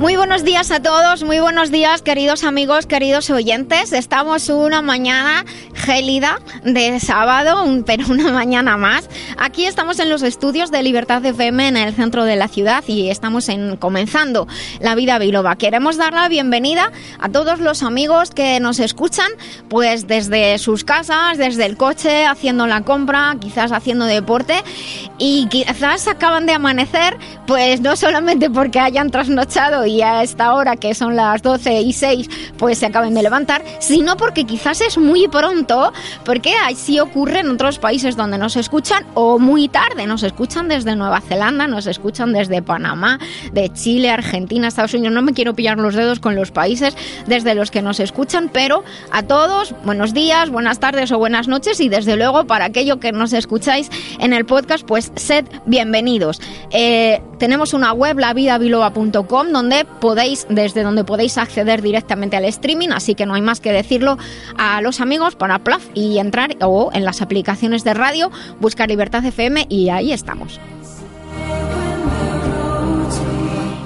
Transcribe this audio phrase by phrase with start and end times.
[0.00, 3.92] Muy buenos días a todos, muy buenos días queridos amigos, queridos oyentes.
[3.92, 9.10] Estamos una mañana gélida de sábado, pero una mañana más.
[9.36, 13.10] Aquí estamos en los estudios de Libertad FM en el centro de la ciudad y
[13.10, 14.48] estamos en, comenzando
[14.80, 15.56] la vida biloba.
[15.56, 19.30] Queremos dar la bienvenida a todos los amigos que nos escuchan,
[19.68, 24.54] pues desde sus casas, desde el coche, haciendo la compra, quizás haciendo deporte
[25.18, 30.76] y quizás acaban de amanecer, pues no solamente porque hayan trasnochado y a esta hora,
[30.76, 34.98] que son las 12 y 6, pues se acaben de levantar, sino porque quizás es
[34.98, 35.92] muy pronto,
[36.24, 40.96] porque así ocurre en otros países donde nos escuchan, o muy tarde, nos escuchan desde
[40.96, 43.18] Nueva Zelanda, nos escuchan desde Panamá,
[43.52, 45.12] de Chile, Argentina, Estados Unidos.
[45.12, 48.84] No me quiero pillar los dedos con los países desde los que nos escuchan, pero
[49.10, 53.12] a todos, buenos días, buenas tardes o buenas noches, y desde luego para aquello que
[53.12, 56.40] nos escucháis en el podcast, pues sed bienvenidos.
[56.70, 63.14] Eh, tenemos una web, lavidabiloba.com, donde podéis, desde donde podéis acceder directamente al streaming, así
[63.14, 64.18] que no hay más que decirlo
[64.56, 69.24] a los amigos para Plaf y entrar o en las aplicaciones de radio, buscar Libertad
[69.24, 70.60] FM y ahí estamos.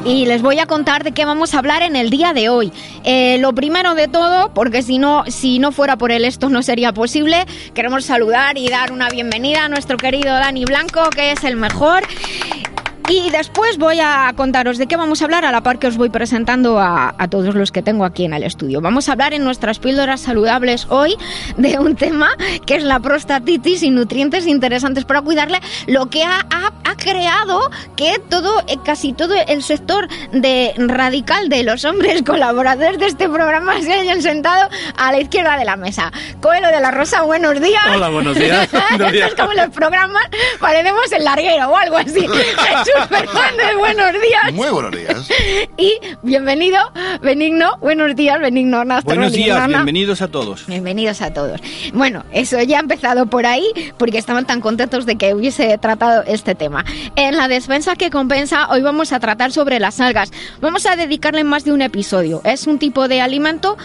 [0.04, 2.72] y les voy a contar de qué vamos a hablar en el día de hoy.
[3.04, 6.62] Eh, lo primero de todo, porque si no, si no fuera por él esto no
[6.62, 11.42] sería posible, queremos saludar y dar una bienvenida a nuestro querido Dani Blanco, que es
[11.44, 12.02] el mejor.
[13.06, 15.98] Y después voy a contaros de qué vamos a hablar a la par que os
[15.98, 18.80] voy presentando a, todos los que tengo aquí en el estudio.
[18.80, 21.14] Vamos a hablar en nuestras píldoras saludables hoy
[21.58, 22.30] de un tema
[22.64, 28.18] que es la prostatitis y nutrientes interesantes para cuidarle, lo que ha, ha, creado que
[28.30, 33.82] todo, eh, casi todo el sector de radical de los hombres colaboradores de este programa
[33.82, 36.10] se hayan sentado a la izquierda de la mesa.
[36.40, 37.82] Coelho de la Rosa, buenos días.
[37.92, 38.68] Hola, buenos días.
[39.12, 40.24] es como los programas,
[40.58, 42.26] parecemos el larguero o algo así.
[43.08, 44.52] Fernández, buenos días.
[44.52, 45.28] Muy buenos días.
[45.76, 46.78] Y bienvenido,
[47.22, 47.76] Benigno.
[47.80, 48.84] Buenos días, Benigno.
[49.04, 50.66] Buenos días, bienvenidos a todos.
[50.66, 51.60] Bienvenidos a todos.
[51.92, 53.66] Bueno, eso ya ha empezado por ahí
[53.98, 56.84] porque estaban tan contentos de que hubiese tratado este tema.
[57.16, 60.30] En la despensa que compensa, hoy vamos a tratar sobre las algas.
[60.60, 62.40] Vamos a dedicarle más de un episodio.
[62.44, 63.76] Es un tipo de alimento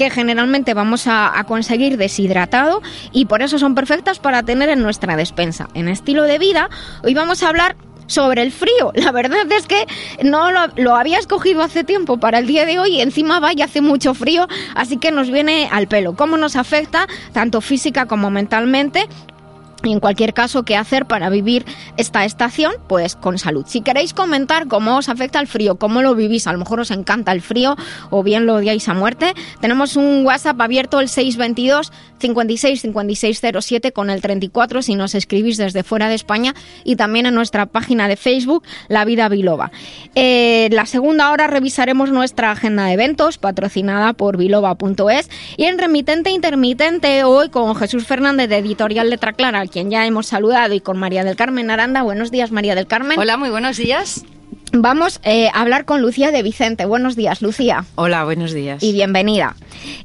[0.00, 2.80] que generalmente vamos a, conseguir deshidratado
[3.12, 5.68] y por eso son perfectas para tener en nuestra despensa.
[5.74, 6.70] En estilo de vida,
[7.02, 7.76] hoy vamos a hablar
[8.10, 8.92] sobre el frío.
[8.94, 9.86] La verdad es que
[10.22, 13.62] no lo, había escogido hace tiempo para el día de hoy y encima va y
[13.62, 16.14] hace mucho frío, así que nos viene al pelo.
[16.14, 19.08] ¿Cómo nos afecta tanto física como mentalmente?
[19.82, 21.64] Y en cualquier caso, ¿qué hacer para vivir
[21.96, 22.72] esta estación?
[22.88, 23.64] Pues con salud.
[23.66, 26.90] Si queréis comentar cómo os afecta el frío, cómo lo vivís, a lo mejor os
[26.90, 27.76] encanta el frío
[28.10, 34.10] o bien lo odiáis a muerte, tenemos un WhatsApp abierto el 622 56 5607 con
[34.10, 36.54] el 34 si nos escribís desde fuera de España
[36.84, 39.70] y también en nuestra página de Facebook La Vida Biloba.
[40.14, 46.30] Eh, la segunda hora revisaremos nuestra agenda de eventos patrocinada por biloba.es y en remitente
[46.30, 50.98] intermitente hoy con Jesús Fernández de Editorial Letra Clara quien ya hemos saludado, y con
[50.98, 52.02] María del Carmen Aranda.
[52.02, 53.18] Buenos días, María del Carmen.
[53.18, 54.24] Hola, muy buenos días.
[54.72, 56.84] Vamos eh, a hablar con Lucía de Vicente.
[56.84, 57.84] Buenos días, Lucía.
[57.96, 58.82] Hola, buenos días.
[58.82, 59.56] Y bienvenida.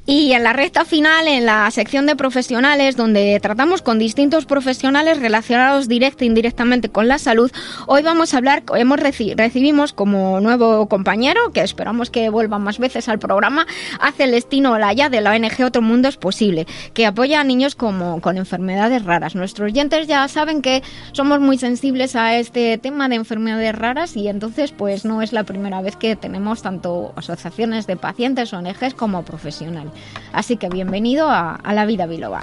[0.07, 5.19] Y en la recta final, en la sección de profesionales, donde tratamos con distintos profesionales
[5.19, 7.51] relacionados directa e indirectamente con la salud,
[7.87, 13.09] hoy vamos a hablar, hemos recibimos como nuevo compañero, que esperamos que vuelva más veces
[13.09, 13.65] al programa,
[13.99, 18.21] a Celestino Olaya de la ONG Otro Mundo es Posible, que apoya a niños como,
[18.21, 19.33] con enfermedades raras.
[19.33, 20.83] Nuestros oyentes ya saben que
[21.13, 25.45] somos muy sensibles a este tema de enfermedades raras y entonces pues no es la
[25.45, 29.94] primera vez que tenemos tanto asociaciones de pacientes, ONGs como profesionales.
[30.31, 32.41] Así que bienvenido a, a la vida biloba.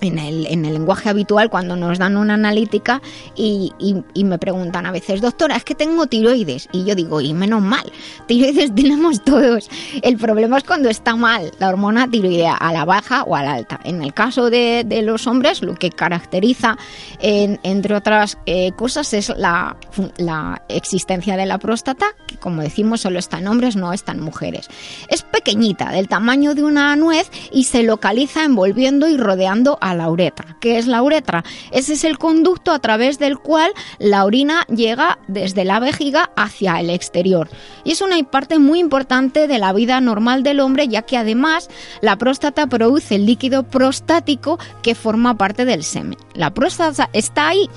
[0.02, 3.02] en el, en el, lenguaje habitual cuando nos dan una analítica
[3.36, 6.70] y, y, me preguntan a veces, doctora, es que tengo tiroides.
[6.72, 7.92] Y yo digo, y menos mal,
[8.28, 9.70] tiroides tenemos todos.
[10.02, 13.54] El problema es cuando está mal la hormona tiroidea, a la baja o a la
[13.54, 13.80] alta.
[13.84, 16.78] En el caso de, de los hombres, lo que caracteriza,
[17.20, 19.78] entre otras eh, cosas, es la,
[20.18, 24.22] la existencia de la próstata, que como decimos solo está en hombres, no está en
[24.22, 24.70] mujeres.
[25.10, 30.58] Es pequeñita, del tamaño de una nuez y se localiza envolviendo y rodeando la uretra.
[30.60, 31.44] ¿Qué es la uretra?
[31.72, 36.80] Ese es el conducto a través del cual la orina llega desde la vejiga hacia
[36.80, 37.50] el exterior.
[37.84, 41.70] Y es una parte muy importante de la vida normal del hombre, ya que además
[42.02, 46.18] la próstata produce el líquido prostático que forma parte del semen.
[46.34, 47.70] La próstata está ahí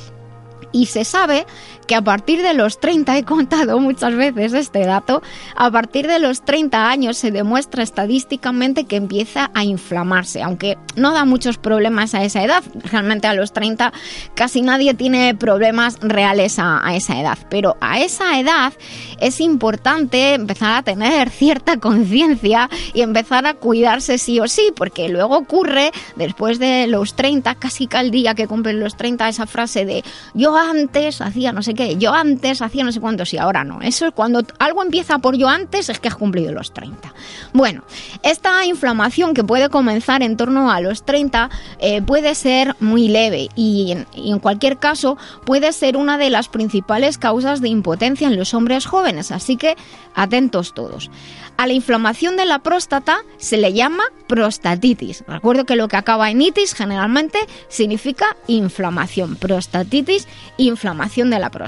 [0.73, 1.47] y se sabe
[1.91, 5.25] que a partir de los 30, he contado muchas veces este dato,
[5.57, 11.13] a partir de los 30 años se demuestra estadísticamente que empieza a inflamarse, aunque no
[11.13, 12.63] da muchos problemas a esa edad.
[12.85, 13.93] Realmente a los 30
[14.37, 18.73] casi nadie tiene problemas reales a, esa edad, pero a esa edad
[19.19, 25.09] es importante empezar a tener cierta conciencia y empezar a cuidarse sí o sí, porque
[25.09, 29.85] luego ocurre después de los 30, casi cada día que cumplen los 30, esa frase
[29.85, 30.05] de
[30.35, 33.81] yo antes hacía no sé qué yo antes hacía no sé cuántos y ahora no.
[33.83, 37.13] Eso cuando algo empieza por yo antes es que has cumplido los 30.
[37.53, 37.83] Bueno,
[38.23, 43.49] esta inflamación que puede comenzar en torno a los 30 eh, puede ser muy leve
[43.55, 48.55] y en, cualquier caso puede ser una de las principales causas de impotencia en los
[48.55, 49.77] hombres jóvenes, así que
[50.15, 51.11] atentos todos.
[51.57, 55.25] A la inflamación de la próstata se le llama prostatitis.
[55.27, 57.39] Recuerdo que lo que acaba en itis generalmente
[57.69, 59.37] significa inflamación.
[59.37, 60.27] Prostatitis,
[60.57, 61.60] inflamación de la próstata.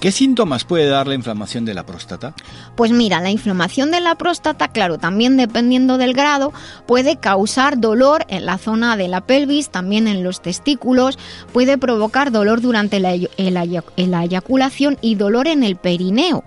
[0.00, 2.34] ¿Qué síntomas puede dar la inflamación de la próstata?
[2.76, 6.52] Pues mira, la inflamación de la próstata, claro, también dependiendo del grado,
[6.86, 11.18] puede causar dolor en la zona de la pelvis, también en los testículos,
[11.52, 16.44] puede provocar dolor durante la, la eyaculación y dolor en el perineo.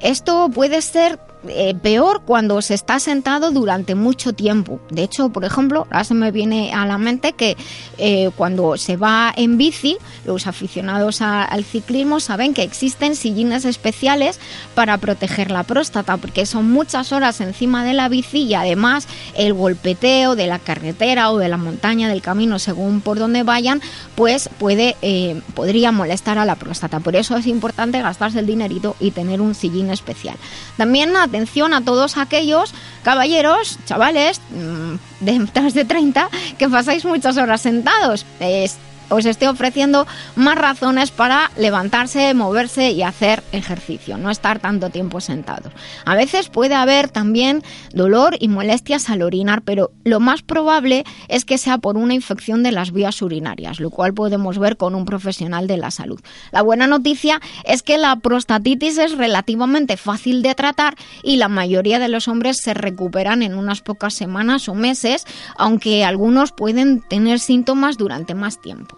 [0.00, 4.80] Esto puede ser eh, peor cuando se está sentado durante mucho tiempo.
[4.90, 7.56] De hecho, por ejemplo, ahora se me viene a la mente que
[7.98, 14.40] eh, cuando se va en bici, los aficionados al ciclismo saben que existen sillines especiales
[14.74, 19.54] para proteger la próstata, porque son muchas horas encima de la bici y además el
[19.54, 23.80] golpeteo de la carretera o de la montaña del camino, según por donde vayan,
[24.16, 27.00] pues puede eh, podría molestar a la próstata.
[27.00, 30.36] Por eso es importante gastarse el dinerito y tener un sillín especial.
[30.76, 37.36] También atención a todos aquellos caballeros, chavales, mm, de más de 30, que pasáis muchas
[37.36, 38.26] horas sentados
[39.08, 45.20] os esté ofreciendo más razones para levantarse, moverse y hacer ejercicio, no estar tanto tiempo
[45.20, 45.72] sentados.
[46.04, 47.62] A veces puede haber también
[47.92, 52.62] dolor y molestias al orinar, pero lo más probable es que sea por una infección
[52.62, 56.20] de las vías urinarias, lo cual podemos ver con un profesional de la salud.
[56.50, 61.98] La buena noticia es que la prostatitis es relativamente fácil de tratar y la mayoría
[61.98, 65.24] de los hombres se recuperan en unas pocas semanas o meses,
[65.56, 68.97] aunque algunos pueden tener síntomas durante más tiempo.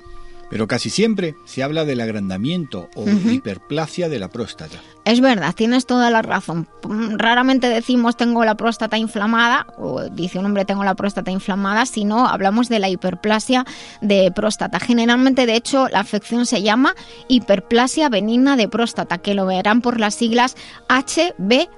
[0.50, 4.78] Pero casi siempre se habla del agrandamiento o hiperplasia de la próstata.
[5.04, 6.68] Es verdad, tienes toda la razón.
[7.16, 12.26] Raramente decimos tengo la próstata inflamada o dice un hombre tengo la próstata inflamada, sino
[12.26, 13.64] hablamos de la hiperplasia
[14.00, 14.80] de próstata.
[14.80, 16.94] Generalmente, de hecho, la afección se llama
[17.28, 20.56] hiperplasia benigna de próstata, que lo verán por las siglas
[20.88, 21.68] HB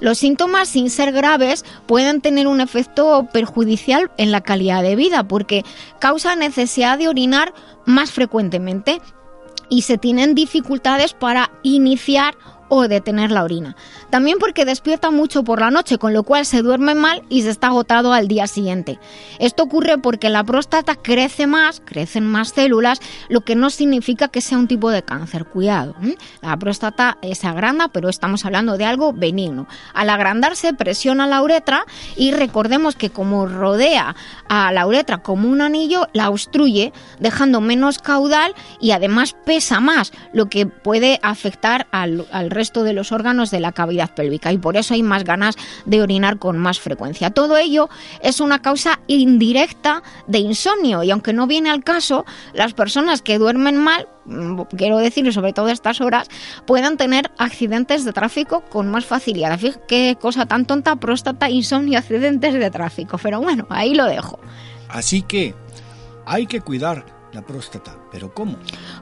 [0.00, 5.24] los síntomas, sin ser graves, pueden tener un efecto perjudicial en la calidad de vida
[5.24, 5.64] porque
[5.98, 7.52] causa necesidad de orinar
[7.84, 9.00] más frecuentemente
[9.68, 12.36] y se tienen dificultades para iniciar
[12.74, 13.76] o detener la orina.
[14.08, 17.50] También porque despierta mucho por la noche, con lo cual se duerme mal y se
[17.50, 18.98] está agotado al día siguiente.
[19.38, 22.98] Esto ocurre porque la próstata crece más, crecen más células,
[23.28, 25.44] lo que no significa que sea un tipo de cáncer.
[25.44, 25.94] Cuidado,
[26.40, 29.68] la próstata se agranda, pero estamos hablando de algo benigno.
[29.92, 31.84] Al agrandarse presiona la uretra
[32.16, 34.16] y recordemos que como rodea
[34.48, 40.12] a la uretra como un anillo, la obstruye, dejando menos caudal y además pesa más,
[40.32, 44.58] lo que puede afectar al, al resto de los órganos de la cavidad pélvica y
[44.58, 47.30] por eso hay más ganas de orinar con más frecuencia.
[47.30, 47.88] Todo ello
[48.22, 53.38] es una causa indirecta de insomnio y aunque no viene al caso, las personas que
[53.38, 56.28] duermen mal mm, quiero decir, sobre todo estas horas,
[56.66, 59.58] puedan tener accidentes de tráfico con más facilidad.
[59.58, 63.18] Fíjate qué cosa tan tonta, próstata, insomnio, accidentes de tráfico.
[63.18, 64.38] Pero bueno, ahí lo dejo.
[64.88, 65.54] Así que
[66.26, 67.96] hay que cuidar la próstata.
[68.10, 68.56] ¿Pero cómo?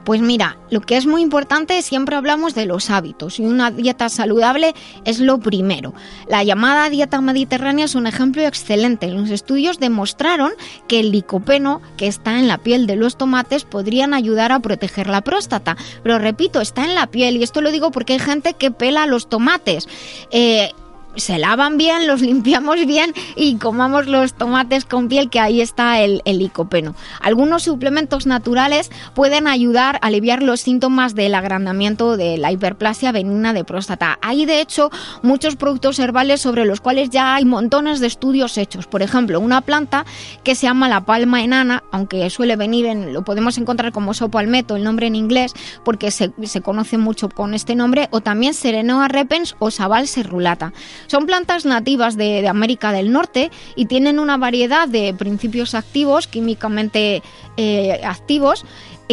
[0.05, 4.09] Pues mira, lo que es muy importante, siempre hablamos de los hábitos y una dieta
[4.09, 5.95] saludable es lo primero.
[6.29, 9.09] La llamada dieta mediterránea es un ejemplo excelente.
[9.09, 10.53] Los estudios demostraron
[10.87, 15.09] que el licopeno que está en la piel de los tomates podrían ayudar a proteger
[15.09, 15.77] la próstata.
[16.03, 19.07] Pero repito, está en la piel y esto lo digo porque hay gente que pela
[19.07, 19.89] los tomates.
[20.31, 20.71] Eh,
[21.17, 26.01] se lavan bien, los limpiamos bien y comamos los tomates con piel, que ahí está
[26.01, 26.95] el, licopeno.
[27.21, 33.53] Algunos suplementos naturales pueden ayudar a aliviar los síntomas del agrandamiento de la hiperplasia benigna
[33.53, 34.19] de próstata.
[34.23, 34.91] Hay de hecho
[35.23, 38.87] muchos productos herbales sobre los cuales ya hay montones de estudios hechos.
[38.87, 40.05] Por ejemplo, una planta
[40.45, 44.77] que se llama la palma enana, aunque suele venir en, lo podemos encontrar como sopalmeto,
[44.77, 45.53] el nombre en inglés,
[45.85, 50.73] porque se, conoce mucho con este nombre, o también Serenoa repens o Sabal serrulata.
[51.07, 57.23] Son plantas nativas de, América del Norte y tienen una variedad de principios activos, químicamente
[57.57, 58.65] eh, activos,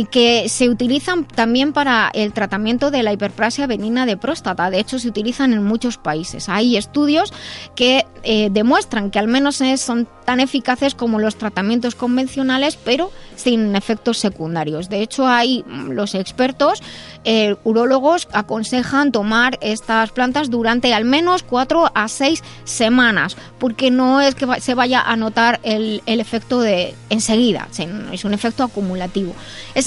[0.06, 4.70] que se utilizan también para el tratamiento de la hiperplasia benigna de próstata.
[4.70, 6.50] De hecho, se utilizan en muchos países.
[6.50, 7.34] Hay estudios
[7.76, 13.76] que eh, demuestran que al menos son tan eficaces como los tratamientos convencionales, pero sin
[13.78, 14.90] efectos secundarios.
[14.90, 16.84] De hecho, hay mm, los expertos,
[17.24, 24.20] eh, urólogos, aconsejan tomar estas plantas durante al menos 4 a 6 semanas, porque no
[24.20, 27.70] es que se vaya a notar el, efecto de enseguida,
[28.12, 29.34] es un efecto acumulativo.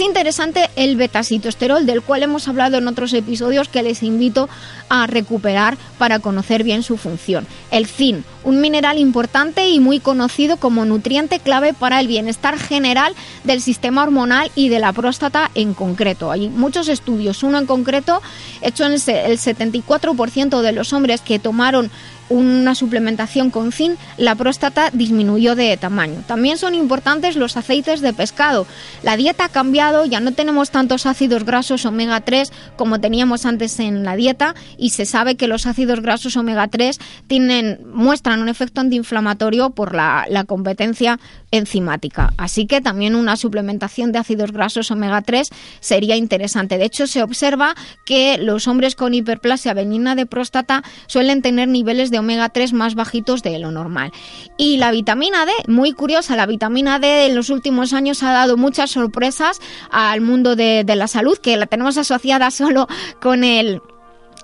[0.05, 4.49] Interesante el betacitosterol, del cual hemos hablado en otros episodios que les invito
[4.89, 7.47] a recuperar para conocer bien su función.
[7.71, 13.15] El zinc, un mineral importante y muy conocido como nutriente clave para el bienestar general
[13.45, 16.31] del sistema hormonal y de la próstata en concreto.
[16.31, 18.23] Hay muchos estudios, uno en concreto
[18.63, 21.91] hecho en el 74% de los hombres que tomaron
[22.31, 26.23] una suplementación con zinc, la próstata disminuyó de tamaño.
[26.27, 28.67] También son importantes los aceites de pescado.
[29.03, 33.79] La dieta ha cambiado, ya no tenemos tantos ácidos grasos omega 3 como teníamos antes
[33.81, 38.49] en la dieta y se sabe que los ácidos grasos omega 3 tienen, muestran un
[38.49, 41.19] efecto antiinflamatorio por la, la competencia
[41.51, 42.33] enzimática.
[42.37, 46.79] Así que también una suplementación de ácidos grasos omega 3 sería interesante.
[46.79, 47.75] De hecho, se observa
[48.07, 52.95] que los hombres con hiperplasia benigna de próstata suelen tener niveles de omega 3 más
[52.95, 54.13] bajitos de lo normal.
[54.57, 58.57] Y la vitamina D, muy curiosa, la vitamina D en los últimos años ha dado
[58.57, 59.61] muchas sorpresas
[59.91, 62.87] al mundo de, de la salud, que la tenemos asociada solo
[63.21, 63.81] con el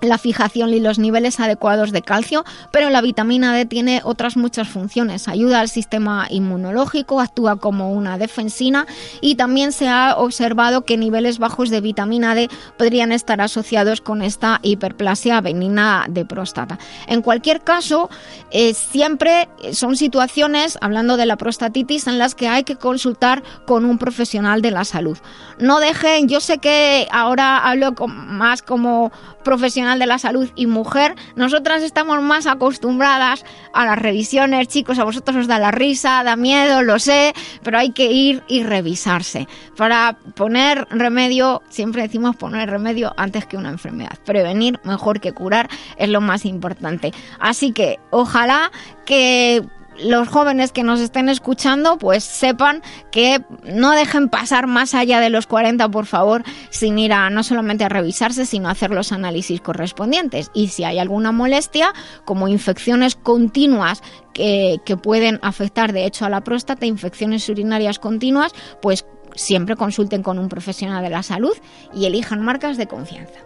[0.01, 4.69] la fijación y los niveles adecuados de calcio, pero la vitamina D tiene otras muchas
[4.69, 5.29] funciones.
[5.29, 8.87] Ayuda al sistema inmunológico, actúa como una defensina
[9.21, 14.23] y también se ha observado que niveles bajos de vitamina D podrían estar asociados con
[14.23, 16.79] esta hiperplasia benigna de próstata.
[17.07, 18.11] En cualquier caso,
[18.51, 23.85] eh, siempre son situaciones, hablando de la prostatitis, en las que hay que consultar con
[23.85, 25.19] un profesional de la salud.
[25.59, 29.13] No dejen, yo sé que ahora hablo más como
[29.47, 35.05] profesional de la salud y mujer, nosotras estamos más acostumbradas a las revisiones, chicos, a
[35.05, 39.47] vosotros os da la risa, da miedo, lo sé, pero hay que ir y revisarse.
[39.77, 44.19] Para poner remedio, siempre decimos poner remedio antes que una enfermedad.
[44.25, 47.13] Prevenir mejor que curar es lo más importante.
[47.39, 48.73] Así que ojalá
[49.05, 49.63] que
[50.03, 55.31] los jóvenes que nos estén escuchando pues sepan que no dejen pasar más allá de
[55.31, 59.13] los 40 por favor sin ir a no solamente a revisarse sino a hacer los
[59.13, 61.93] análisis correspondientes y si hay alguna molestia
[62.25, 68.53] como infecciones continuas que, que pueden afectar de hecho a la próstata infecciones urinarias continuas
[68.83, 71.57] pues siempre consulten con un profesional de la salud
[71.95, 73.46] y elijan marcas de confianza.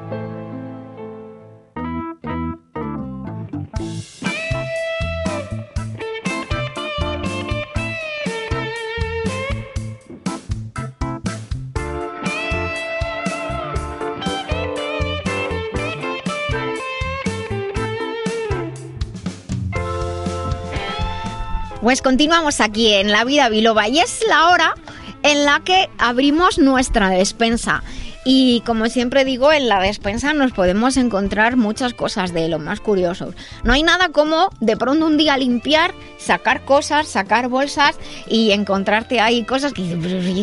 [21.81, 24.75] Pues continuamos aquí en La Vida Biloba y es la hora
[25.23, 27.81] en la que abrimos nuestra despensa.
[28.23, 32.81] Y como siempre digo, en la despensa nos podemos encontrar muchas cosas de lo más
[32.81, 33.33] curiosos.
[33.63, 37.97] No hay nada como de pronto un día limpiar, sacar cosas, sacar bolsas
[38.27, 39.83] y encontrarte ahí cosas que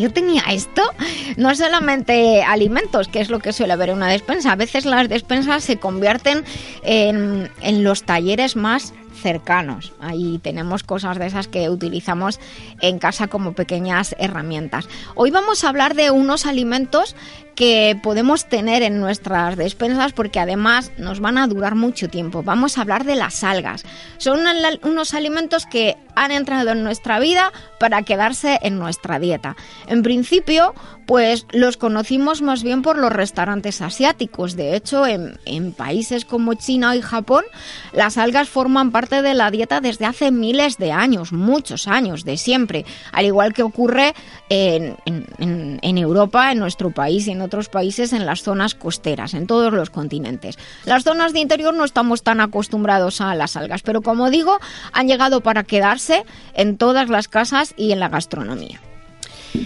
[0.01, 0.81] yo tenía esto.
[1.37, 4.51] No solamente alimentos, que es lo que suele haber en una despensa.
[4.51, 6.43] A veces las despensas se convierten
[6.83, 9.93] en, en los talleres más cercanos.
[9.99, 12.39] Ahí tenemos cosas de esas que utilizamos
[12.81, 14.87] en casa como pequeñas herramientas.
[15.15, 17.15] Hoy vamos a hablar de unos alimentos
[17.59, 22.41] que podemos tener en nuestras despensas porque además nos van a durar mucho tiempo.
[22.41, 23.83] Vamos a hablar de las algas.
[24.17, 24.39] Son
[24.83, 29.57] unos alimentos que han entrado en nuestra vida para quedarse en nuestra dieta.
[29.87, 30.73] En principio,
[31.09, 34.55] pues los conocimos más bien por los restaurantes asiáticos.
[34.55, 37.43] De hecho, en, países como China y Japón,
[37.93, 42.37] las algas forman parte de la dieta desde hace miles de años, muchos años, de
[42.37, 42.85] siempre.
[43.11, 44.13] Al igual que ocurre
[44.49, 49.73] en, Europa, en nuestro país y en otros países en las zonas costeras, en todos
[49.73, 50.59] los continentes.
[50.85, 54.59] Las zonas de interior no estamos tan acostumbrados a las algas, pero como digo,
[54.93, 56.23] han llegado para quedarse
[56.53, 58.79] en todas las casas y en la gastronomía.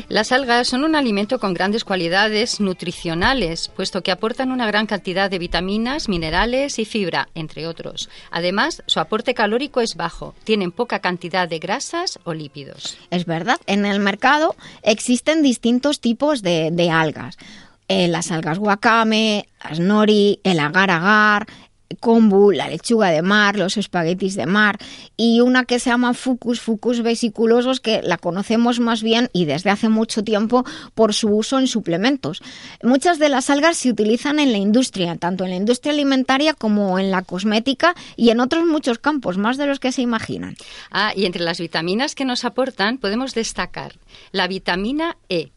[0.10, 5.30] Las algas son un alimento con grandes cualidades nutricionales, puesto que aportan una gran cantidad
[5.30, 8.10] de vitaminas, minerales y fibra, entre otros.
[8.32, 12.98] Además, su aporte calórico es bajo, tienen poca cantidad de grasas o lípidos.
[13.10, 17.38] Es verdad, en el mercado existen distintos tipos de, de algas.
[17.88, 21.48] Eh, las algas wakame, las nori, el agar-agar,
[21.96, 24.78] kombu, la lechuga de mar, los espaguetis de mar
[25.18, 29.70] y una que se llama fucus, fucus vesiculosos, que la conocemos más bien y desde
[29.70, 32.42] hace mucho tiempo por su uso en suplementos.
[32.82, 37.00] Muchas de las algas se utilizan en la industria, tanto en la industria alimentaria como
[37.00, 40.56] en la cosmética y en otros muchos campos, más de los que se imaginan.
[40.92, 43.94] Ah, y entre las vitaminas que nos aportan podemos destacar
[44.32, 45.52] la vitamina E,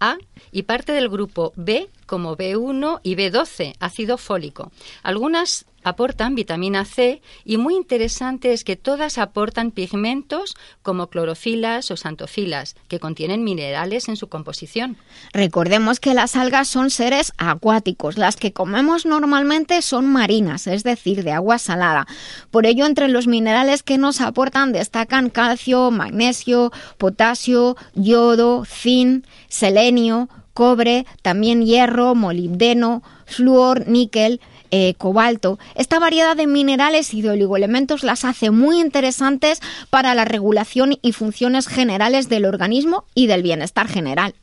[0.00, 0.16] A
[0.52, 4.72] y parte del grupo B como B1 y B12, ácido fólico.
[5.04, 11.96] Algunas aportan vitamina C y muy interesante es que todas aportan pigmentos como clorofilas o
[11.96, 14.96] santofilas, que contienen minerales en su composición.
[15.32, 21.22] Recordemos que las algas son seres acuáticos, las que comemos normalmente son marinas, es decir,
[21.22, 22.06] de agua salada.
[22.50, 30.28] Por ello, entre los minerales que nos aportan destacan calcio, magnesio, potasio, yodo, zinc, selenio,
[30.58, 34.40] cobre, también hierro, molibdeno, flúor, níquel,
[34.72, 35.56] eh, cobalto.
[35.76, 41.12] Esta variedad de minerales y de oligoelementos las hace muy interesantes para la regulación y
[41.12, 44.34] funciones generales del organismo y del bienestar general.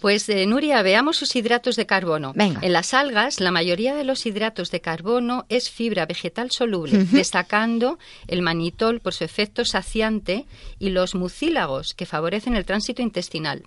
[0.00, 2.32] Pues eh, Nuria, veamos sus hidratos de carbono.
[2.34, 2.60] Venga.
[2.62, 7.98] En las algas, la mayoría de los hidratos de carbono es fibra vegetal soluble, destacando
[8.26, 10.46] el manitol por su efecto saciante
[10.78, 13.64] y los mucílagos que favorecen el tránsito intestinal.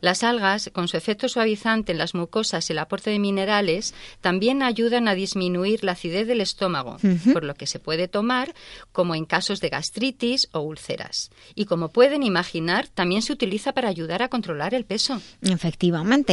[0.00, 4.62] Las algas, con su efecto suavizante en las mucosas y el aporte de minerales, también
[4.62, 6.98] ayudan a disminuir la acidez del estómago,
[7.32, 8.54] por lo que se puede tomar
[8.90, 11.30] como en casos de gastritis o úlceras.
[11.54, 15.20] Y como pueden imaginar, también se utiliza para ayudar a controlar el peso.
[15.42, 15.71] Efectivamente,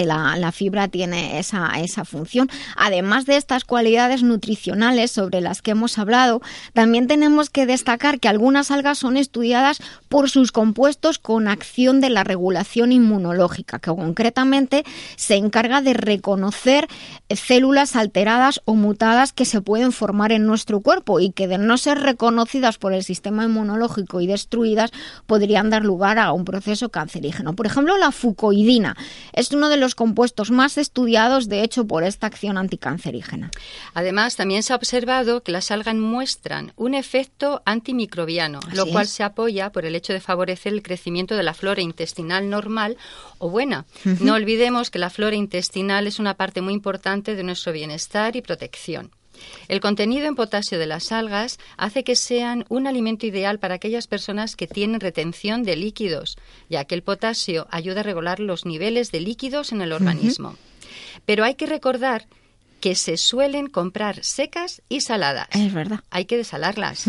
[0.06, 2.49] la, fibra tiene esa, esa función.
[2.75, 6.41] Además de estas cualidades nutricionales sobre las que hemos hablado,
[6.73, 12.10] también tenemos que destacar que algunas algas son estudiadas por sus compuestos con acción de
[12.10, 14.84] la regulación inmunológica, que concretamente
[15.15, 16.88] se encarga de reconocer
[17.30, 21.78] células alteradas o mutadas que se pueden formar en nuestro cuerpo y que de no
[21.78, 24.91] ser reconocidas por el sistema inmunológico y destruidas
[25.25, 27.56] podrían dar lugar a un proceso cancerígeno.
[27.56, 28.95] Por ejemplo, la fucoidina
[29.33, 33.51] Es uno de los compuestos más estudiados, de hecho, por esta acción anticancerígena.
[33.93, 39.23] Además, también se ha observado que las algas muestran un efecto antimicrobiano, lo cual se
[39.23, 42.97] apoya por el hecho de favorecer el crecimiento de la flora intestinal normal
[43.37, 43.85] o buena.
[44.19, 48.41] No olvidemos que la flora intestinal es una parte muy importante de nuestro bienestar y
[48.41, 49.11] protección.
[49.67, 54.08] El contenido en potasio de las algas hace que sean un alimento ideal para aquellas
[54.08, 56.38] personas que tienen retención de líquidos,
[56.69, 60.56] ya que el potasio ayuda a regular los niveles de líquidos en el organismo.
[61.25, 62.28] Pero hay que recordar
[62.80, 65.49] que se suelen comprar secas y saladas.
[65.52, 65.99] Es verdad.
[66.10, 67.06] Hay que desalarlas.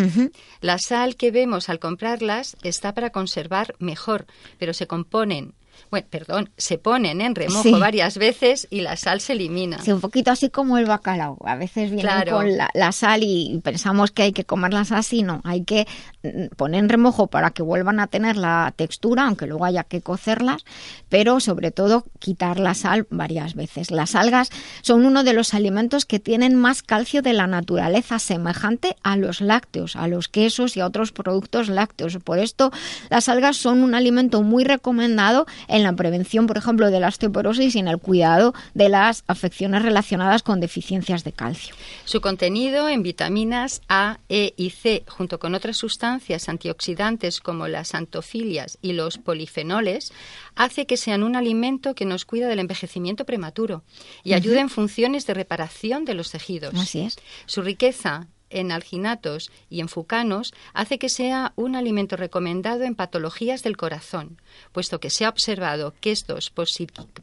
[0.60, 4.26] La sal que vemos al comprarlas está para conservar mejor,
[4.58, 5.54] pero se componen
[5.90, 9.80] bueno, perdón, se ponen en remojo varias veces y la sal se elimina.
[9.80, 11.36] Sí, un poquito así como el bacalao.
[11.44, 15.64] A veces viene con la, sal y pensamos que hay que comerlas así, no, hay
[15.64, 15.88] que
[16.22, 20.00] mm, poner en remojo para que vuelvan a tener la textura, aunque luego haya que
[20.00, 20.64] cocerlas,
[21.08, 23.90] pero sobre todo quitar la sal varias veces.
[23.90, 24.50] Las algas
[24.82, 29.40] son uno de los alimentos que tienen más calcio de la naturaleza, semejante a los
[29.40, 32.18] lácteos, a los quesos y a otros productos lácteos.
[32.22, 32.70] Por esto,
[33.08, 37.74] las algas son un alimento muy recomendado en la prevención, por ejemplo, de la osteoporosis
[37.74, 41.74] y en el cuidado de las afecciones relacionadas con deficiencias de calcio.
[42.04, 47.94] Su contenido en vitaminas A, E y C, junto con otras sustancias antioxidantes como las
[47.94, 50.12] antofilias y los polifenoles,
[50.54, 53.82] hace que sean un alimento que nos cuida del envejecimiento prematuro
[54.24, 56.74] y ayuda en funciones de reparación de los tejidos.
[56.74, 57.16] Así es.
[57.46, 63.62] Su riqueza en alginatos y en fucanos hace que sea un alimento recomendado en patologías
[63.62, 64.40] del corazón,
[64.72, 66.52] puesto que se ha observado que estos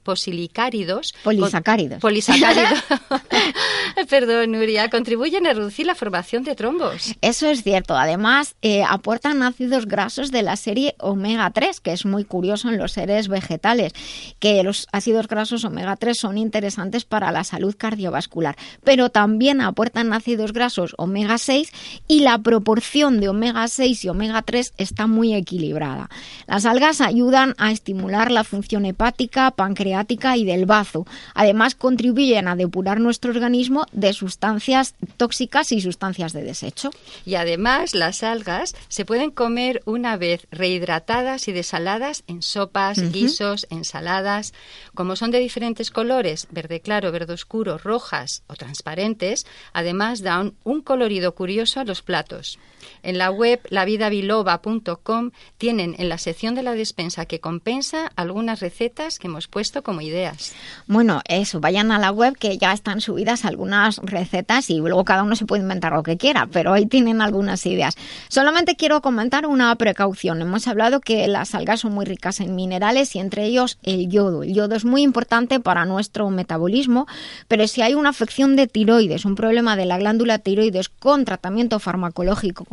[0.04, 1.14] posilicáridos...
[1.24, 2.00] Polisacáridos.
[2.00, 2.84] Polisacáridos.
[4.10, 7.16] perdón, Nuria, contribuyen a reducir la formación de trombos.
[7.22, 7.98] Eso es cierto.
[7.98, 12.78] Además, eh, aportan ácidos grasos de la serie omega 3, que es muy curioso en
[12.78, 13.94] los seres vegetales,
[14.40, 20.14] que los ácidos grasos omega 3 son interesantes para la salud cardiovascular, pero también aportan
[20.14, 21.72] ácidos grasos omega 6
[22.08, 26.10] y la proporción de omega 6 y omega 3 está muy equilibrada.
[26.48, 31.06] Las algas ayudan a estimular la función hepática, pancreática y del bazo.
[31.34, 36.92] Además, contribuyen a depurar nuestro organismo de sustancias tóxicas y sustancias de desecho.
[37.26, 43.68] Y además, las algas se pueden comer una vez rehidratadas y desaladas en sopas, guisos,
[43.70, 44.54] ensaladas.
[44.94, 50.82] Como son de diferentes colores, verde claro, verde oscuro, rojas o transparentes, además dan un
[51.08, 52.60] colorido curioso a los platos.
[53.08, 59.18] En la web lavidabiloba.com tienen en la sección de la despensa que compensa algunas recetas
[59.18, 60.52] que hemos puesto como ideas.
[60.88, 65.24] Bueno, eso, vayan a la web que ya están subidas algunas recetas y luego cada
[65.24, 67.96] uno se puede inventar lo que quiera, pero ahí tienen algunas ideas.
[68.28, 70.42] Solamente quiero comentar una precaución.
[70.42, 74.44] Hemos hablado que las algas son muy ricas en minerales y entre ellos el yodo.
[74.44, 77.08] El yodo es muy importante para nuestro metabolismo,
[77.48, 81.80] pero si hay una afección de tiroides, un problema de la glándula tiroides con tratamiento
[81.80, 82.66] farmacológico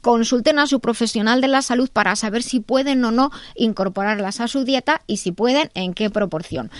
[0.00, 4.48] consulten a su profesional de la salud para saber si pueden o no incorporarlas a
[4.48, 6.70] su dieta y si pueden, en qué proporción.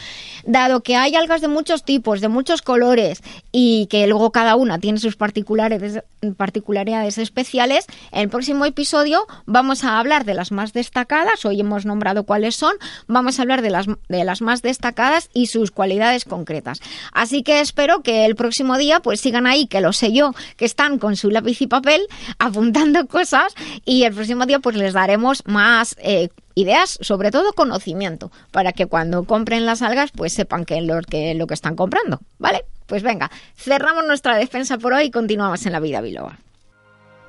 [0.45, 4.79] Dado que hay algas de muchos tipos, de muchos colores y que luego cada una
[4.79, 6.03] tiene sus particularidades,
[6.37, 11.87] particularidades especiales, en el próximo episodio vamos a hablar de las más destacadas, hoy hemos
[11.87, 12.75] nombrado cuáles son,
[13.07, 16.81] vamos a hablar de las, de las más destacadas y sus cualidades concretas.
[17.13, 20.65] Así que espero que el próximo día pues sigan ahí, que lo sé yo, que
[20.65, 22.03] están con su lápiz y papel
[22.43, 28.31] apuntando cosas y el próximo día pues les daremos más eh, ideas, sobre todo conocimiento,
[28.51, 32.21] para que cuando compren las algas pues sepan que lo que, lo que están comprando,
[32.39, 32.65] ¿vale?
[32.87, 36.39] Pues venga, cerramos nuestra defensa por hoy y continuamos en la vida biloba.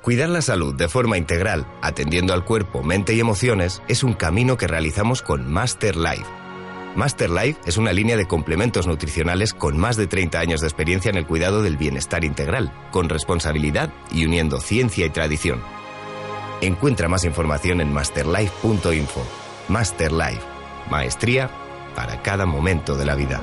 [0.02, 4.58] Cuidar la salud de forma integral, atendiendo al cuerpo, mente y emociones, es un camino
[4.58, 6.43] que realizamos con Master Life
[6.94, 11.10] Master Life es una línea de complementos nutricionales con más de 30 años de experiencia
[11.10, 15.60] en el cuidado del bienestar integral, con responsabilidad y uniendo ciencia y tradición.
[16.60, 19.26] Encuentra más información en masterlife.info.
[19.68, 20.42] Master Life,
[20.90, 21.50] maestría
[21.96, 23.42] para cada momento de la vida.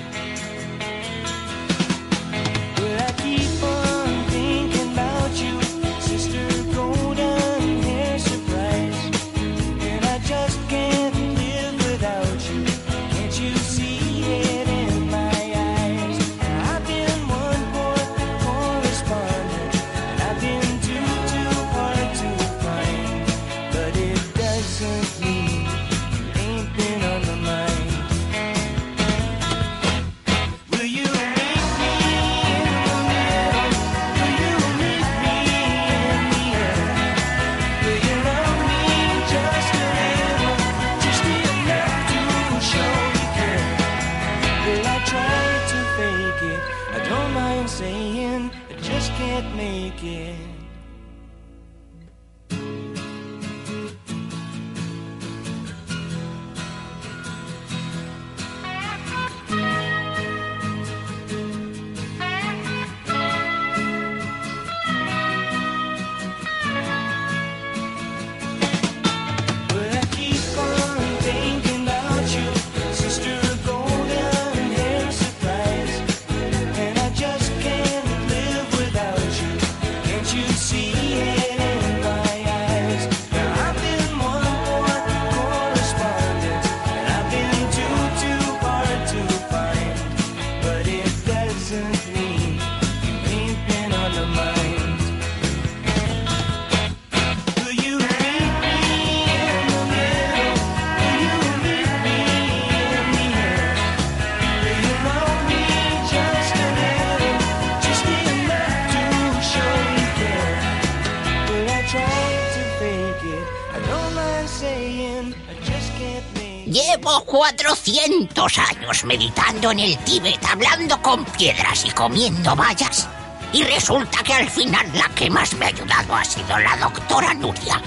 [119.05, 123.07] Meditando en el Tíbet, hablando con piedras y comiendo bayas.
[123.53, 127.33] Y resulta que al final la que más me ha ayudado ha sido la doctora
[127.33, 127.81] Nuria.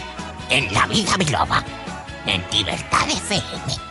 [0.50, 1.62] En la vida biloba.
[2.26, 3.84] En Libertad FM.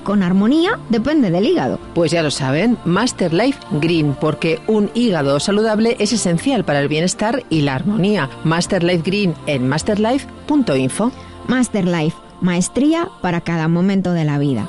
[0.00, 1.78] con armonía depende del hígado.
[1.94, 6.88] Pues ya lo saben, Master Life Green, porque un hígado saludable es esencial para el
[6.88, 8.28] bienestar y la armonía.
[8.44, 11.12] Master Life Green en masterlife.info.
[11.48, 14.68] Master Life, maestría para cada momento de la vida.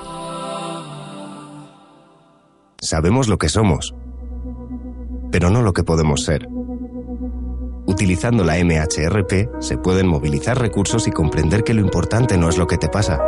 [2.80, 3.96] Sabemos lo que somos,
[5.32, 6.48] pero no lo que podemos ser.
[7.88, 12.68] Utilizando la MHRP se pueden movilizar recursos y comprender que lo importante no es lo
[12.68, 13.20] que te pasa,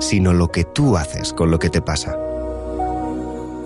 [0.00, 2.16] sino lo que tú haces con lo que te pasa.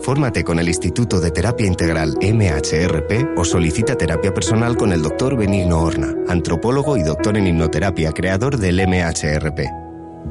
[0.02, 5.36] Fórmate con el Instituto de Terapia Integral MHRP o solicita terapia personal con el Dr.
[5.36, 9.60] Benigno Horna, antropólogo y doctor en hipnoterapia, creador del MHRP.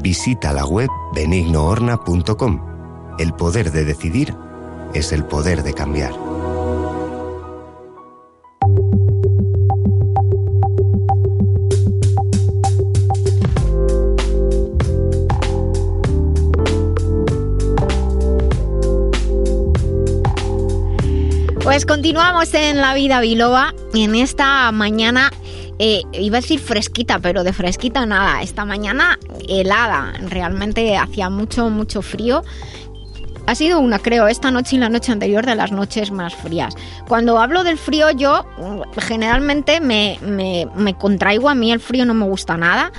[0.01, 2.61] Visita la web benignohorna.com.
[3.19, 4.33] El poder de decidir
[4.93, 6.26] es el poder de cambiar.
[21.77, 25.29] Pues continuamos en la vida biloba en esta mañana.
[25.77, 28.41] eh, iba a decir fresquita, pero de fresquita nada.
[28.41, 30.11] Esta mañana helada.
[30.27, 32.43] Realmente hacía mucho, mucho frío.
[33.45, 36.73] Ha sido una, creo, esta noche y la noche anterior de las noches más frías.
[37.07, 41.47] Cuando hablo del frío, yo mm, generalmente me, me- me contraigo.
[41.47, 42.91] A mí el frío no me gusta nada.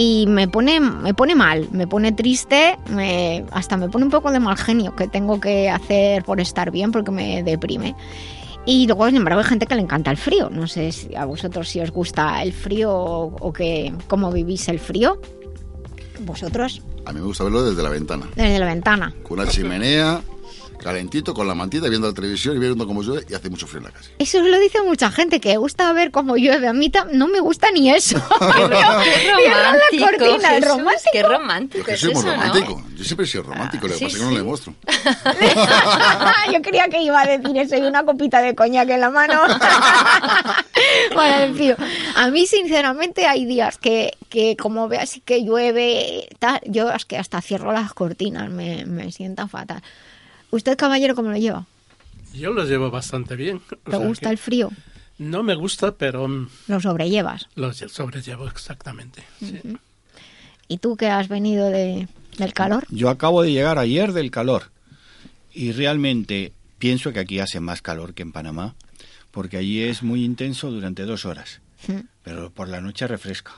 [0.00, 4.30] Y me pone, me pone mal, me pone triste, me, hasta me pone un poco
[4.30, 7.96] de mal genio que tengo que hacer por estar bien porque me deprime.
[8.64, 10.50] Y luego, sin embargo, hay gente que le encanta el frío.
[10.50, 14.68] No sé si a vosotros si os gusta el frío o, o que, cómo vivís
[14.68, 15.20] el frío.
[16.20, 18.28] Vosotros, A mí me gusta verlo desde la ventana.
[18.36, 19.12] desde la ventana.
[19.24, 20.20] Con una chimenea,
[20.88, 23.80] calentito, con la mantita, viendo la televisión y viendo cómo llueve y hace mucho frío
[23.80, 24.08] en la casa.
[24.18, 26.66] Eso lo dice mucha gente, que gusta ver cómo llueve.
[26.66, 28.16] A mí no me gusta ni eso.
[28.40, 31.10] La cortina, Jesús, romántico.
[31.12, 32.36] Qué romántico Yo que es soy muy eso, ¿no?
[32.36, 32.82] romántico.
[32.96, 34.34] Yo siempre he sido romántico, lo que sí, pasa es que no sí.
[34.34, 34.74] lo demuestro.
[36.52, 39.42] Yo creía que iba a decir eso y una copita de coñac en la mano.
[41.14, 41.74] bueno, en fin.
[42.16, 47.04] A mí, sinceramente, hay días que, que como ve así que llueve, tal, yo es
[47.04, 49.82] que hasta cierro las cortinas, me, me sienta fatal.
[50.50, 51.66] ¿Usted, caballero, cómo lo lleva?
[52.34, 53.60] Yo lo llevo bastante bien.
[53.86, 54.70] O ¿Te sea gusta que el frío?
[55.18, 57.48] No me gusta, pero mm, Lo sobrellevas.
[57.56, 59.24] lo lle- sobrellevo exactamente.
[59.40, 59.60] sí.
[60.70, 62.84] ¿Y tú que has venido de, del calor?
[62.90, 64.70] Yo acabo de llegar ayer del calor
[65.54, 68.74] y realmente pienso que aquí hace más calor que en Panamá,
[69.30, 71.62] porque allí es muy intenso durante dos horas,
[72.22, 73.52] pero por la noche refresca.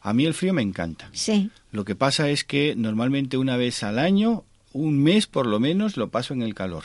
[0.00, 1.10] A mí el frío me encanta.
[1.12, 1.50] Sí.
[1.72, 4.44] Lo que pasa es que normalmente una vez al año,
[4.76, 6.84] un mes por lo menos, lo paso en el calor.